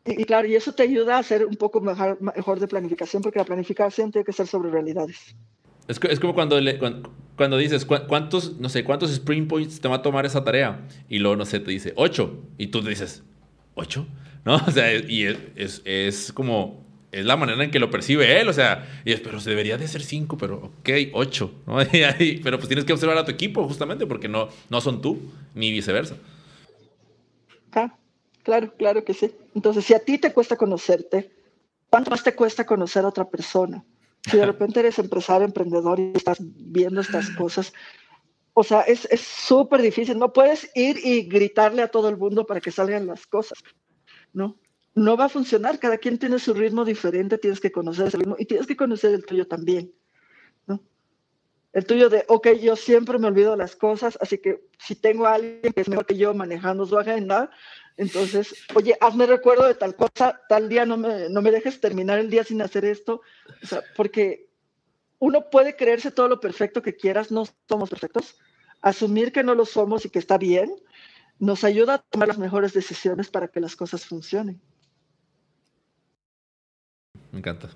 [0.04, 3.40] y, claro, y eso te ayuda a hacer un poco mejor, mejor de planificación porque
[3.40, 5.34] la planificación tiene que ser sobre realidades.
[5.90, 9.95] Es, es como cuando, le, cuando, dices, ¿cuántos, no sé, cuántos sprint points te va
[9.95, 10.88] a tomar esa tarea?
[11.10, 12.44] Y luego, no sé, te dice, ocho.
[12.60, 13.24] Y tú dices,
[13.74, 14.06] ¿ocho?
[14.45, 14.57] ¿No?
[14.68, 15.26] O sea, y
[15.56, 18.48] es, es, como, es la manera en que lo percibe él.
[18.49, 21.52] O sea, y es, pero debería de ser cinco, pero ok, ocho.
[21.66, 21.78] ¿no?
[21.90, 25.18] Pero pues tienes que observar a tu equipo, justamente, porque no, no son tú,
[25.56, 26.18] ni viceversa.
[27.72, 27.95] Ah,
[28.44, 29.32] claro, claro que sí.
[29.56, 31.32] Entonces, si a ti te cuesta conocerte,
[31.90, 33.84] ¿cuánto más te cuesta conocer a otra persona?
[34.26, 37.74] Si de repente eres empresario, emprendedor y estás viendo estas cosas,
[38.54, 40.18] o sea, es súper difícil.
[40.18, 43.60] No puedes ir y gritarle a todo el mundo para que salgan las cosas,
[44.34, 44.60] ¿no?
[44.96, 45.80] No va a funcionar.
[45.80, 49.14] Cada quien tiene su ritmo diferente, tienes que conocer ese ritmo y tienes que conocer
[49.14, 49.94] el tuyo también,
[50.68, 50.84] ¿no?
[51.72, 55.36] El tuyo de, ok, yo siempre me olvido las cosas, así que si tengo a
[55.36, 57.52] alguien que es mejor que yo manejando su agenda,
[58.00, 62.18] entonces, oye, hazme recuerdo de tal cosa, tal día no me, no me dejes terminar
[62.18, 63.22] el día sin hacer esto.
[63.62, 64.48] O sea, porque
[65.20, 68.38] uno puede creerse todo lo perfecto que quieras, no somos perfectos.
[68.82, 70.74] asumir que no lo somos y que está bien,
[71.40, 74.62] nos ayuda a tomar las mejores decisiones para que las cosas funcionen.
[77.34, 77.68] Me encanta.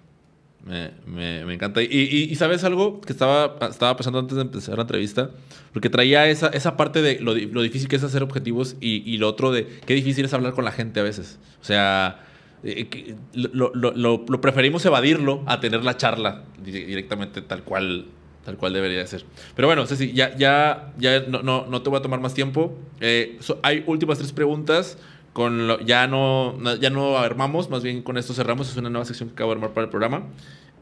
[0.65, 1.81] Me, encanta.
[1.81, 5.30] Y, sabes algo que estaba, estaba pensando antes de empezar la entrevista,
[5.73, 9.52] porque traía esa, esa parte de lo, difícil que es hacer objetivos y, lo otro
[9.52, 11.38] de qué difícil es hablar con la gente a veces.
[11.61, 12.23] O sea,
[12.64, 18.06] eh, lo, preferimos evadirlo a tener la charla directamente tal cual,
[18.45, 19.26] tal cual debería ser.
[19.57, 22.77] Pero bueno, Ceci, ya, ya, ya no, no, te voy a tomar más tiempo.
[23.02, 24.98] Eh, hay últimas tres preguntas.
[25.34, 28.69] Con lo, ya, no, ya no armamos, más bien con esto cerramos.
[28.69, 30.27] Es una nueva sección que acabo de armar para el programa.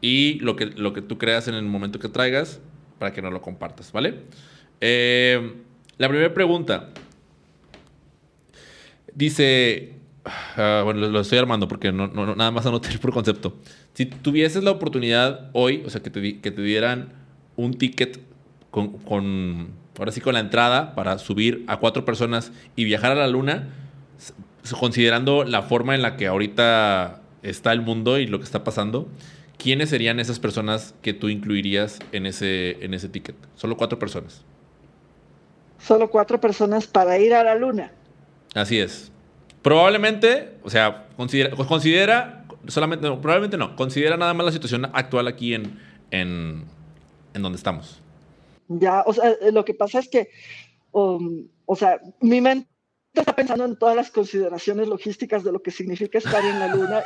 [0.02, 2.60] Y lo que, lo que tú creas en el momento que traigas
[2.98, 4.20] para que nos lo compartas, ¿vale?
[4.80, 5.54] Eh,
[5.96, 6.90] la primera pregunta
[9.14, 13.56] dice: ah, bueno, lo, estoy armando porque no, no, nada más anoté por concepto.
[13.94, 17.12] Si tuvieses la oportunidad hoy, o sea, que te, que te dieran
[17.56, 18.20] un ticket
[18.70, 19.68] con, con,
[19.98, 23.68] ahora sí, con la entrada para subir a cuatro personas y viajar a la luna,
[24.78, 29.08] considerando la forma en la que ahorita está el mundo y lo que está pasando,
[29.58, 33.36] ¿quiénes serían esas personas que tú incluirías en ese, en ese ticket?
[33.56, 34.44] Solo cuatro personas.
[35.78, 37.92] Solo cuatro personas para ir a la luna.
[38.54, 39.10] Así es.
[39.62, 45.26] Probablemente, o sea, considera, considera solamente, no, probablemente no, considera nada más la situación actual
[45.26, 45.78] aquí en,
[46.10, 46.64] en,
[47.34, 48.00] en donde estamos.
[48.68, 50.30] Ya, o sea, lo que pasa es que,
[50.92, 52.71] um, o sea, mi mente
[53.20, 57.02] está pensando en todas las consideraciones logísticas de lo que significa estar en la luna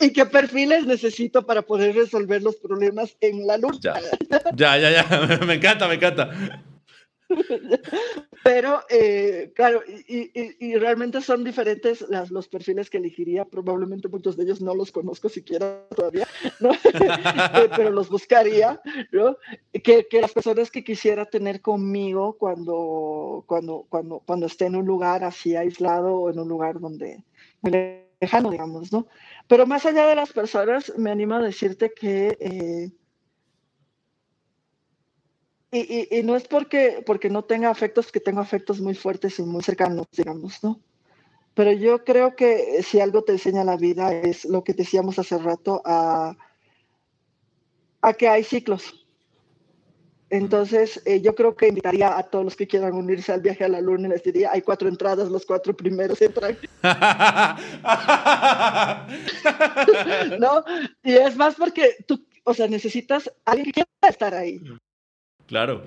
[0.00, 3.78] y, qué perfiles necesito para poder resolver los problemas en la luna.
[4.54, 6.30] Ya, ya, ya, me encanta, me encanta.
[8.44, 13.44] Pero, eh, claro, y, realmente son diferentes las, los perfiles que elegiría.
[13.44, 16.26] Probablemente muchos de ellos no los conozco siquiera todavía,
[16.60, 18.80] eh, pero los buscaría,
[19.12, 19.36] ¿no?
[19.72, 24.86] Que, que, las personas que quisiera tener conmigo cuando, cuando, cuando, cuando esté en un
[24.86, 27.24] lugar así aislado o en un lugar donde
[28.20, 29.06] lejano, digamos, ¿no?
[29.46, 32.90] Pero más allá de las personas, me animo a decirte que eh,
[35.70, 39.62] y, no es porque, porque no tenga afectos, que tengo afectos muy fuertes y muy
[39.62, 40.80] cercanos, digamos, ¿no?
[41.54, 45.38] Pero yo creo que si algo te enseña la vida es lo que decíamos hace
[45.38, 46.36] rato, a,
[48.00, 49.04] a que hay ciclos.
[50.30, 53.68] Entonces, eh, yo creo que invitaría a todos los que quieran unirse al viaje a
[53.68, 56.58] la luna y les diría, hay cuatro entradas, los cuatro primeros entran.
[60.38, 60.64] ¿No?
[61.02, 64.60] Y es más porque tú, o sea, necesitas alguien que quiera estar ahí.
[65.48, 65.82] Claro.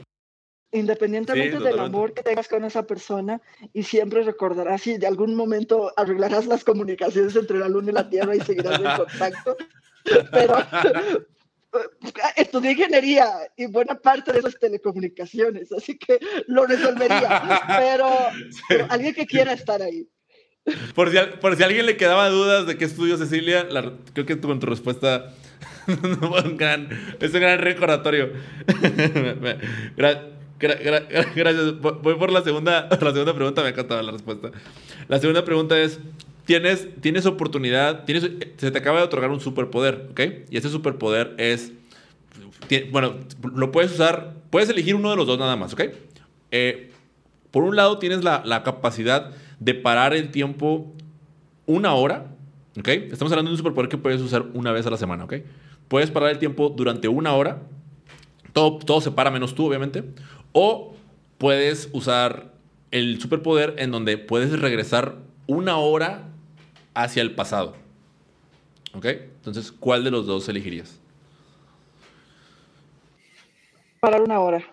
[0.73, 3.41] Independientemente del amor que tengas con esa persona,
[3.73, 8.09] y siempre recordarás y de algún momento arreglarás las comunicaciones entre la luna y la
[8.09, 9.57] tierra y seguirás en contacto.
[10.31, 10.55] Pero
[12.38, 17.65] estudié ingeniería y buena parte de eso es telecomunicaciones, así que lo resolvería.
[17.77, 20.07] Pero, alguien que quiera estar ahí.
[20.95, 23.67] Por si, por si alguien le quedaba dudas de qué estudió Cecilia,
[24.13, 25.33] creo que tu respuesta
[25.88, 28.31] es un gran recordatorio.
[31.35, 31.81] gracias.
[31.81, 33.61] Voy por la segunda, la segunda pregunta.
[33.61, 34.51] Me ha encantado la respuesta.
[35.07, 35.99] La segunda pregunta es:
[36.45, 40.21] tienes, tienes oportunidad, tienes, se te acaba de otorgar un superpoder, ¿ok?
[40.49, 41.71] Y ese superpoder es.
[42.91, 43.15] Bueno,
[43.53, 44.35] lo puedes usar.
[44.49, 45.83] Puedes elegir uno de los dos nada más, ¿ok?
[46.51, 46.91] Eh,
[47.51, 50.93] por un lado, tienes la, la capacidad de parar el tiempo
[51.65, 52.27] una hora,
[52.80, 52.88] ¿ok?
[52.88, 55.35] Estamos hablando de un superpoder que puedes usar una vez a la semana, ¿ok?
[55.91, 57.64] puedes parar el tiempo durante una hora.
[58.53, 60.06] Todo, todo se para menos tú, obviamente.
[60.53, 60.95] O
[61.38, 62.53] puedes usar
[62.91, 65.18] el superpoder en donde puedes regresar
[65.48, 66.30] una hora
[66.93, 67.76] hacia el pasado.
[68.93, 69.06] ¿Ok?
[69.06, 70.98] Entonces, ¿cuál de los dos elegirías?
[73.99, 74.64] Parar una hora.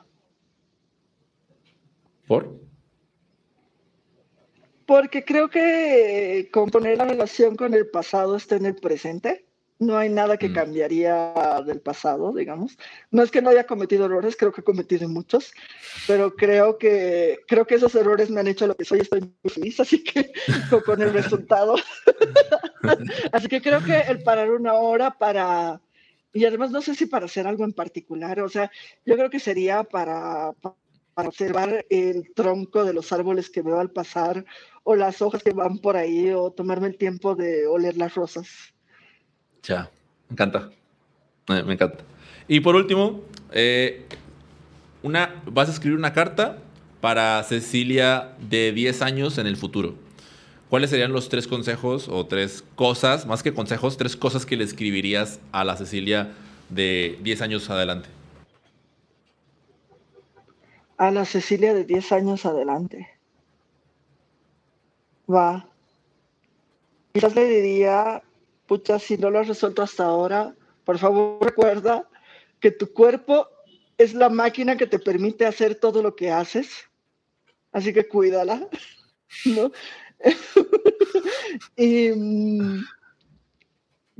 [2.29, 2.61] ¿Por?
[4.89, 9.44] Porque creo que componer la relación con el pasado está en el presente.
[9.78, 10.55] No hay nada que mm.
[10.55, 11.35] cambiaría
[11.66, 12.78] del pasado, digamos.
[13.10, 15.52] No es que no haya cometido errores, creo que he cometido muchos,
[16.06, 19.51] pero creo que, creo que esos errores me han hecho lo que soy, estoy muy
[19.52, 20.32] feliz, así que
[20.86, 21.77] con el resultado.
[23.32, 25.82] así que creo que el parar una hora para,
[26.32, 28.70] y además no sé si para hacer algo en particular, o sea,
[29.05, 30.55] yo creo que sería para,
[31.19, 34.44] para observar el tronco de los árboles que veo al pasar,
[34.90, 38.48] o las hojas que van por ahí, o tomarme el tiempo de oler las rosas.
[39.62, 39.90] Ya,
[40.31, 40.70] me encanta.
[41.47, 42.05] Me, encanta.
[42.48, 43.20] Y por último,
[43.52, 44.06] eh,
[45.02, 46.62] una, vas a escribir una carta
[47.02, 49.94] para Cecilia de 10 años en el futuro.
[50.70, 54.65] ¿Cuáles serían los tres consejos o tres cosas, más que consejos, tres cosas que le
[54.65, 56.32] escribirías a la Cecilia
[56.70, 58.09] de 10 años adelante?
[60.97, 63.18] a la Cecilia de 10 años adelante.
[65.31, 65.69] Va.
[67.13, 68.23] Quizás le diría,
[68.67, 72.09] pucha, si no lo has resuelto hasta ahora, por favor recuerda
[72.61, 73.49] que tu cuerpo
[73.99, 76.89] es la máquina que te permite hacer todo lo que haces.
[77.73, 78.69] Así que cuídala,
[79.45, 79.71] ¿no?
[81.77, 82.85] y mm,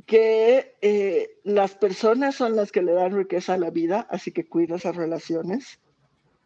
[0.07, 4.47] que eh, las personas son las que le dan riqueza a la vida, así que
[4.47, 5.79] cuida esas relaciones.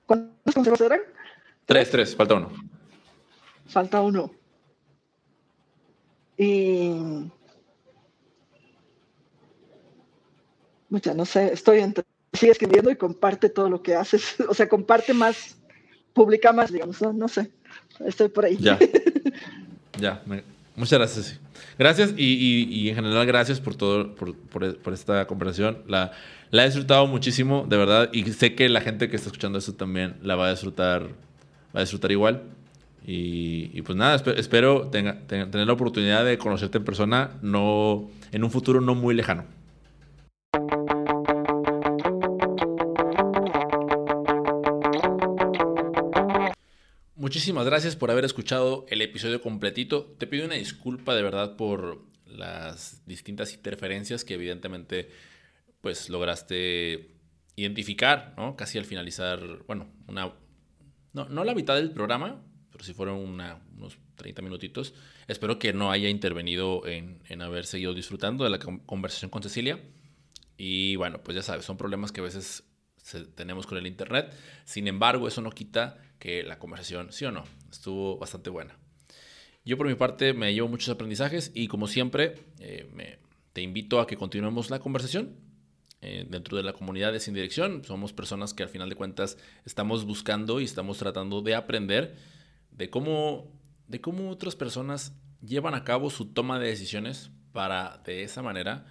[0.07, 1.01] ¿Cuántos consejos eran?
[1.67, 2.53] Tres, tres, falta uno.
[3.67, 4.42] Falta uno.
[6.43, 7.31] Y.
[10.89, 12.05] Mucha, no sé, estoy entre.
[12.33, 14.37] Sigue escribiendo y comparte todo lo que haces.
[14.49, 15.57] O sea, comparte más,
[16.13, 17.51] publica más, digamos, no, no sé.
[18.01, 18.57] Estoy por ahí.
[18.59, 18.79] Ya.
[20.01, 20.23] ya.
[20.75, 21.41] muchas gracias.
[21.79, 25.83] Gracias y, en general gracias por todo, por, por, esta conversación.
[25.87, 26.13] La,
[26.51, 29.75] la he disfrutado muchísimo, de verdad, y sé que la gente que está escuchando esto
[29.75, 31.03] también la va a disfrutar,
[31.75, 32.43] va a disfrutar igual.
[33.05, 38.81] Y, pues nada, espero, tener la oportunidad de conocerte en persona no, en un futuro
[38.81, 39.45] no muy lejano.
[47.17, 50.15] Muchísimas gracias por haber escuchado el episodio completito.
[50.19, 55.09] Te pido una disculpa de verdad por las distintas interferencias que evidentemente
[55.81, 57.11] pues lograste
[57.57, 58.57] identificar, ¿no?
[58.57, 60.33] Casi al finalizar, bueno, una,
[61.13, 62.43] no, no la mitad del programa,
[62.73, 64.95] pero si fueron unos 30 minutitos.
[65.29, 69.81] Espero que no haya intervenido en, en haber seguido disfrutando de la conversación con Cecilia.
[70.57, 72.65] Y bueno, pues ya sabes, son problemas que a veces
[73.35, 74.33] tenemos con el Internet.
[74.65, 78.77] Sin embargo, eso no quita que la conversación, sí o no, estuvo bastante buena.
[79.65, 83.19] Yo por mi parte me llevo muchos aprendizajes y como siempre eh, me,
[83.53, 85.37] te invito a que continuemos la conversación
[86.01, 87.85] eh, dentro de la comunidad de Sin Dirección.
[87.85, 92.17] Somos personas que al final de cuentas estamos buscando y estamos tratando de aprender
[92.73, 93.53] de cómo,
[93.87, 98.87] de cómo otras personas llevan a cabo su toma de decisiones para de esa manera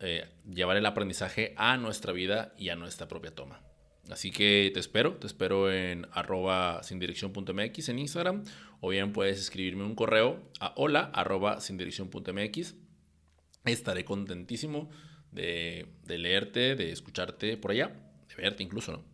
[0.00, 3.62] eh, llevar el aprendizaje a nuestra vida y a nuestra propia toma.
[4.10, 8.44] Así que te espero, te espero en arroba sin .mx en Instagram
[8.80, 12.74] o bien puedes escribirme un correo a hola arroba sin .mx.
[13.64, 14.90] Estaré contentísimo
[15.32, 17.88] de, de leerte, de escucharte por allá,
[18.28, 19.04] de verte incluso, ¿no?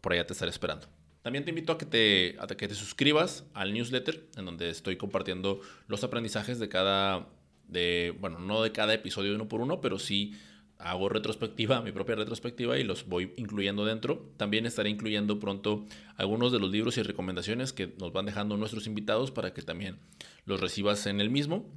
[0.00, 0.86] Por allá te estaré esperando.
[1.22, 4.96] También te invito a que te, a que te suscribas al newsletter, en donde estoy
[4.96, 7.28] compartiendo los aprendizajes de cada,
[7.66, 10.34] de, bueno, no de cada episodio uno por uno, pero sí
[10.78, 14.30] hago retrospectiva, mi propia retrospectiva y los voy incluyendo dentro.
[14.36, 15.84] También estaré incluyendo pronto
[16.16, 19.98] algunos de los libros y recomendaciones que nos van dejando nuestros invitados para que también
[20.44, 21.68] los recibas en el mismo.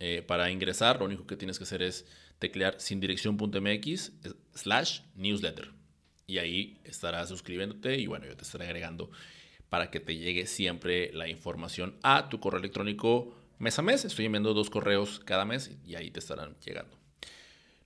[0.00, 2.06] Eh, para ingresar, lo único que tienes que hacer es
[2.38, 4.12] teclear sindirección.mx
[4.54, 5.83] slash newsletter.
[6.26, 9.10] Y ahí estarás suscribiéndote y bueno, yo te estaré agregando
[9.68, 14.04] para que te llegue siempre la información a tu correo electrónico mes a mes.
[14.04, 16.96] Estoy enviando dos correos cada mes y ahí te estarán llegando.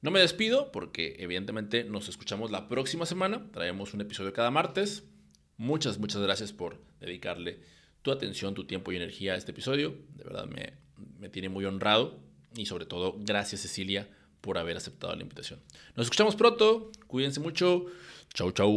[0.00, 3.50] No me despido porque evidentemente nos escuchamos la próxima semana.
[3.52, 5.05] Traemos un episodio cada martes.
[5.57, 7.60] Muchas, muchas gracias por dedicarle
[8.02, 9.97] tu atención, tu tiempo y energía a este episodio.
[10.15, 10.75] De verdad me,
[11.18, 12.20] me tiene muy honrado
[12.55, 14.08] y sobre todo gracias Cecilia
[14.41, 15.60] por haber aceptado la invitación.
[15.97, 16.92] Nos escuchamos pronto.
[17.07, 17.86] Cuídense mucho.
[18.34, 18.73] Chau, chau.